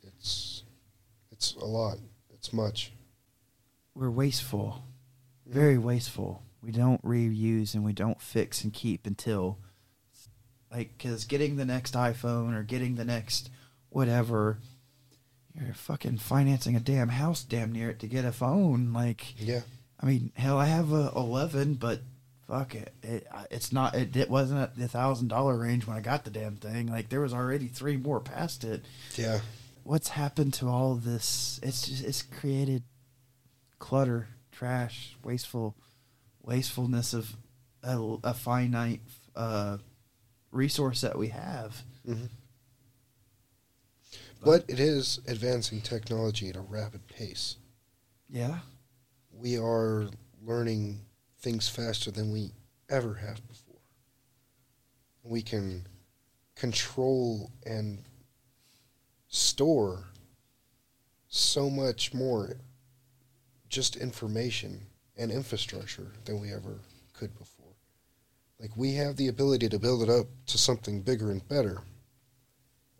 [0.03, 0.63] It's
[1.31, 1.97] it's a lot.
[2.33, 2.91] It's much.
[3.95, 4.83] We're wasteful,
[5.45, 6.43] very wasteful.
[6.61, 9.57] We don't reuse and we don't fix and keep until,
[10.71, 13.49] like, because getting the next iPhone or getting the next
[13.89, 14.59] whatever,
[15.59, 18.93] you're fucking financing a damn house damn near it to get a phone.
[18.93, 19.61] Like, Yeah.
[19.99, 22.01] I mean, hell, I have a 11, but
[22.47, 23.93] fuck it, it it's not.
[23.95, 26.87] It, it wasn't at the thousand dollar range when I got the damn thing.
[26.87, 28.83] Like, there was already three more past it.
[29.15, 29.41] Yeah.
[29.83, 31.59] What's happened to all this?
[31.61, 32.83] It's just it's created
[33.79, 35.75] clutter, trash, wasteful,
[36.43, 37.35] wastefulness of
[37.83, 39.01] a, a finite
[39.35, 39.77] uh,
[40.51, 41.83] resource that we have.
[42.05, 42.25] hmm
[44.43, 47.57] But it is advancing technology at a rapid pace.
[48.29, 48.59] Yeah,
[49.31, 50.07] We are
[50.43, 51.01] learning
[51.39, 52.51] things faster than we
[52.89, 53.81] ever have before.
[55.23, 55.85] We can
[56.55, 58.03] control and
[59.27, 60.05] store
[61.27, 62.57] so much more
[63.69, 64.85] just information
[65.17, 66.79] and infrastructure than we ever
[67.13, 67.73] could before.
[68.59, 71.81] Like we have the ability to build it up to something bigger and better.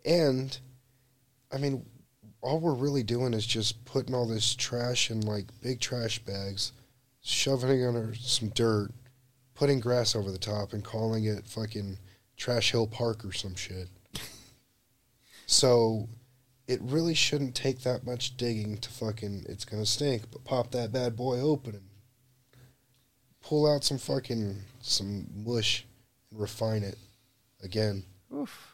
[0.04, 0.58] And
[1.52, 1.84] I mean,
[2.40, 6.72] all we're really doing is just putting all this trash in like big trash bags,
[7.20, 8.90] shoving it under some dirt,
[9.54, 11.98] putting grass over the top, and calling it fucking
[12.36, 13.88] Trash Hill Park or some shit.
[15.46, 16.08] so
[16.66, 20.92] it really shouldn't take that much digging to fucking it's gonna stink, but pop that
[20.92, 21.88] bad boy open and
[23.40, 25.84] pull out some fucking some mush
[26.30, 26.98] and refine it
[27.62, 28.04] again.
[28.34, 28.71] Oof.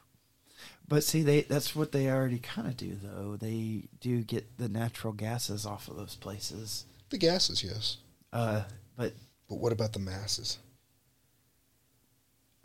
[0.88, 3.36] But see, they that's what they already kind of do, though.
[3.36, 6.86] They do get the natural gases off of those places.
[7.10, 7.98] The gases, yes.
[8.32, 8.62] Uh,
[8.96, 9.12] but
[9.48, 10.58] But what about the masses?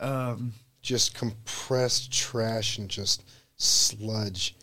[0.00, 0.52] um,
[0.82, 3.24] Just compressed trash and just
[3.56, 4.56] sludge.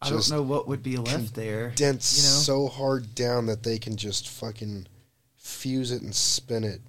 [0.00, 1.70] I don't know what would be left there.
[1.76, 2.68] Dense you know?
[2.68, 4.86] so hard down that they can just fucking
[5.36, 6.80] fuse it and spin it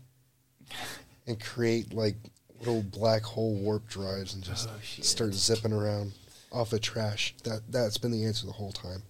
[1.27, 2.15] and create like
[2.65, 6.13] little black hole warp drives and just Oh, start zipping around
[6.51, 7.33] off the trash.
[7.43, 9.03] That that's been the answer the whole time.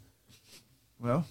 [0.99, 1.25] Well,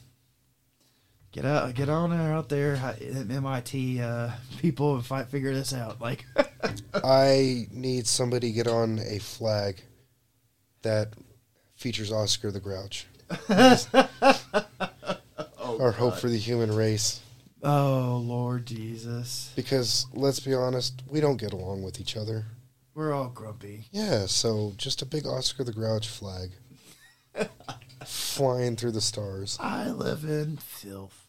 [1.33, 6.01] get out, get on there out there, MIT uh, people, and fi- figure this out.
[6.01, 6.27] Like,
[6.95, 9.81] I need somebody to get on a flag
[10.83, 11.15] that
[11.75, 13.07] features Oscar the Grouch.
[15.59, 17.22] Our hope for the human race.
[17.63, 22.47] Oh Lord Jesus, Because let's be honest, we don't get along with each other.
[22.95, 23.87] we're all grumpy.
[23.93, 26.51] Yeah, so just a big Oscar the Grouch flag
[28.07, 29.57] flying through the stars.
[29.61, 31.27] I live in filth.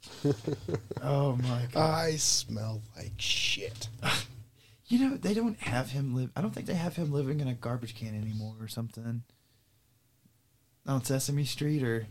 [1.02, 1.82] oh my god!
[2.06, 3.88] I smell like shit.
[4.88, 6.30] You know they don't have him live.
[6.36, 9.24] I don't think they have him living in a garbage can anymore or something.
[10.86, 12.06] On Sesame Street, or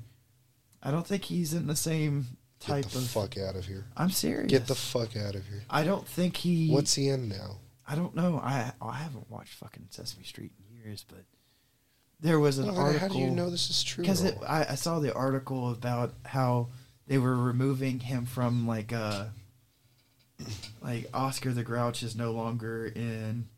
[0.83, 3.09] I don't think he's in the same Get the of.
[3.09, 3.87] fuck out of here.
[3.97, 4.51] I'm serious.
[4.51, 5.63] Get the fuck out of here.
[5.71, 6.71] I don't think he.
[6.71, 7.59] What's he in now?
[7.87, 8.39] I don't know.
[8.43, 11.25] I I haven't watched fucking Sesame Street in years, but
[12.21, 13.09] there was an Well, article.
[13.09, 14.03] how do you know this is true?
[14.03, 16.69] Because I, I saw the article about how
[17.09, 19.27] they were removing him from like uh
[20.81, 23.49] like Oscar the Grouch is no longer in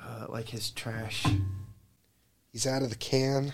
[0.00, 1.24] uh, like his trash.
[2.52, 3.52] He's out of the can.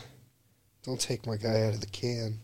[0.82, 2.40] Don't take my guy out of the can.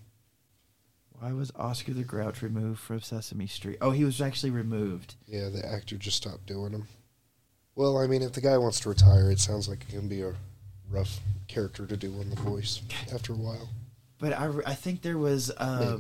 [1.20, 3.78] Why was Oscar the Grouch removed from Sesame Street?
[3.80, 5.14] Oh, he was actually removed.
[5.26, 6.88] Yeah, the actor just stopped doing them.
[7.76, 10.22] Well, I mean, if the guy wants to retire, it sounds like it can be
[10.22, 10.34] a
[10.90, 12.82] rough character to do on the voice
[13.12, 13.68] after a while.
[14.18, 15.98] But I, I think there was uh,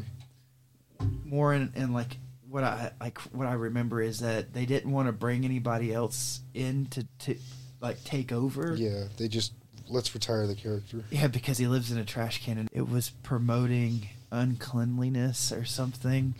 [1.24, 2.16] more in, in like
[2.48, 6.40] what I like what I remember is that they didn't want to bring anybody else
[6.54, 7.36] in to, to
[7.80, 8.74] like take over.
[8.76, 9.52] Yeah, they just
[9.88, 11.04] let's retire the character.
[11.10, 16.34] Yeah, because he lives in a trash can and it was promoting uncleanliness or something.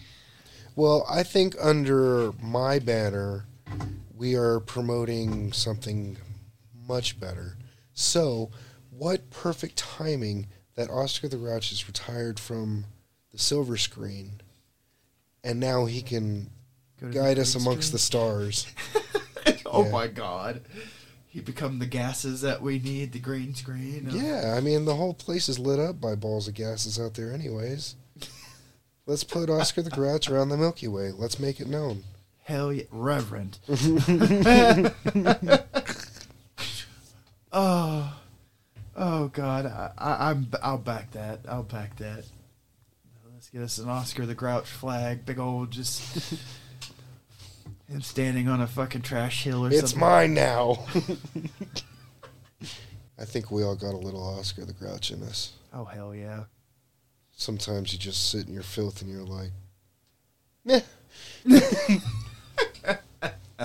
[0.77, 3.45] Well, I think under my banner,
[4.17, 6.17] we are promoting something
[6.89, 7.57] much better.
[7.95, 8.51] So,
[8.91, 12.87] what perfect timing that Oscar the Grouch is retired from
[13.31, 14.41] the silver screen,
[15.45, 16.51] and now he can
[17.13, 18.67] guide us green amongst the stars.
[19.67, 19.91] oh Yeah.
[19.91, 20.63] my god.
[21.35, 24.07] He become the gases that we need, the green screen.
[24.09, 27.15] Oh, Yeah, I mean the whole place is lit up by balls of gases out
[27.15, 27.97] there, anyways.
[29.07, 31.11] Let's put Oscar the Grouch around the Milky Way.
[31.11, 32.05] Let's make it known.
[32.45, 33.59] Hell yeah, Reverend.
[37.53, 38.17] oh,
[38.97, 41.41] Oh God, I, I, I'm I'll back that.
[41.49, 42.25] I'll back that.
[43.33, 46.39] Let's get us an Oscar the Grouch flag, big old just
[47.89, 49.97] him standing on a fucking trash hill or It's something.
[49.97, 50.87] It's mine now.
[53.19, 55.53] I think we all got a little Oscar the Grouch in us.
[55.73, 56.45] Oh hell yeah!
[57.33, 59.51] Sometimes you just sit in your filth and you're like,
[60.65, 60.81] meh.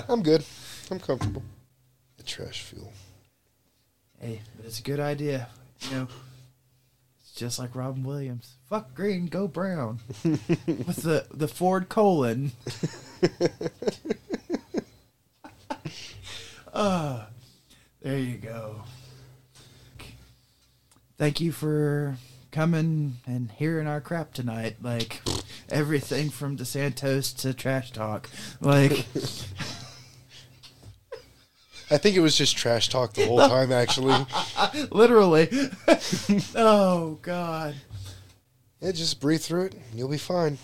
[0.08, 0.44] I'm good.
[0.90, 1.42] I'm comfortable.
[2.16, 2.92] The trash fuel.
[4.20, 5.48] Hey, but it's a good idea.
[5.82, 6.08] You know,
[7.20, 8.56] it's just like Robin Williams.
[8.70, 9.98] Fuck green, go brown.
[10.24, 12.52] With the the Ford colon.
[16.72, 17.24] uh,
[18.00, 18.82] there you go.
[21.18, 22.16] Thank you for
[22.52, 24.76] coming and hearing our crap tonight.
[24.80, 25.20] Like
[25.68, 28.30] everything from DeSantis to trash talk.
[28.60, 28.92] Like
[31.90, 34.24] I think it was just trash talk the whole time, actually.
[34.92, 35.48] literally.
[36.54, 37.74] oh God.
[38.80, 39.74] Yeah, just breathe through it.
[39.74, 40.58] and You'll be fine.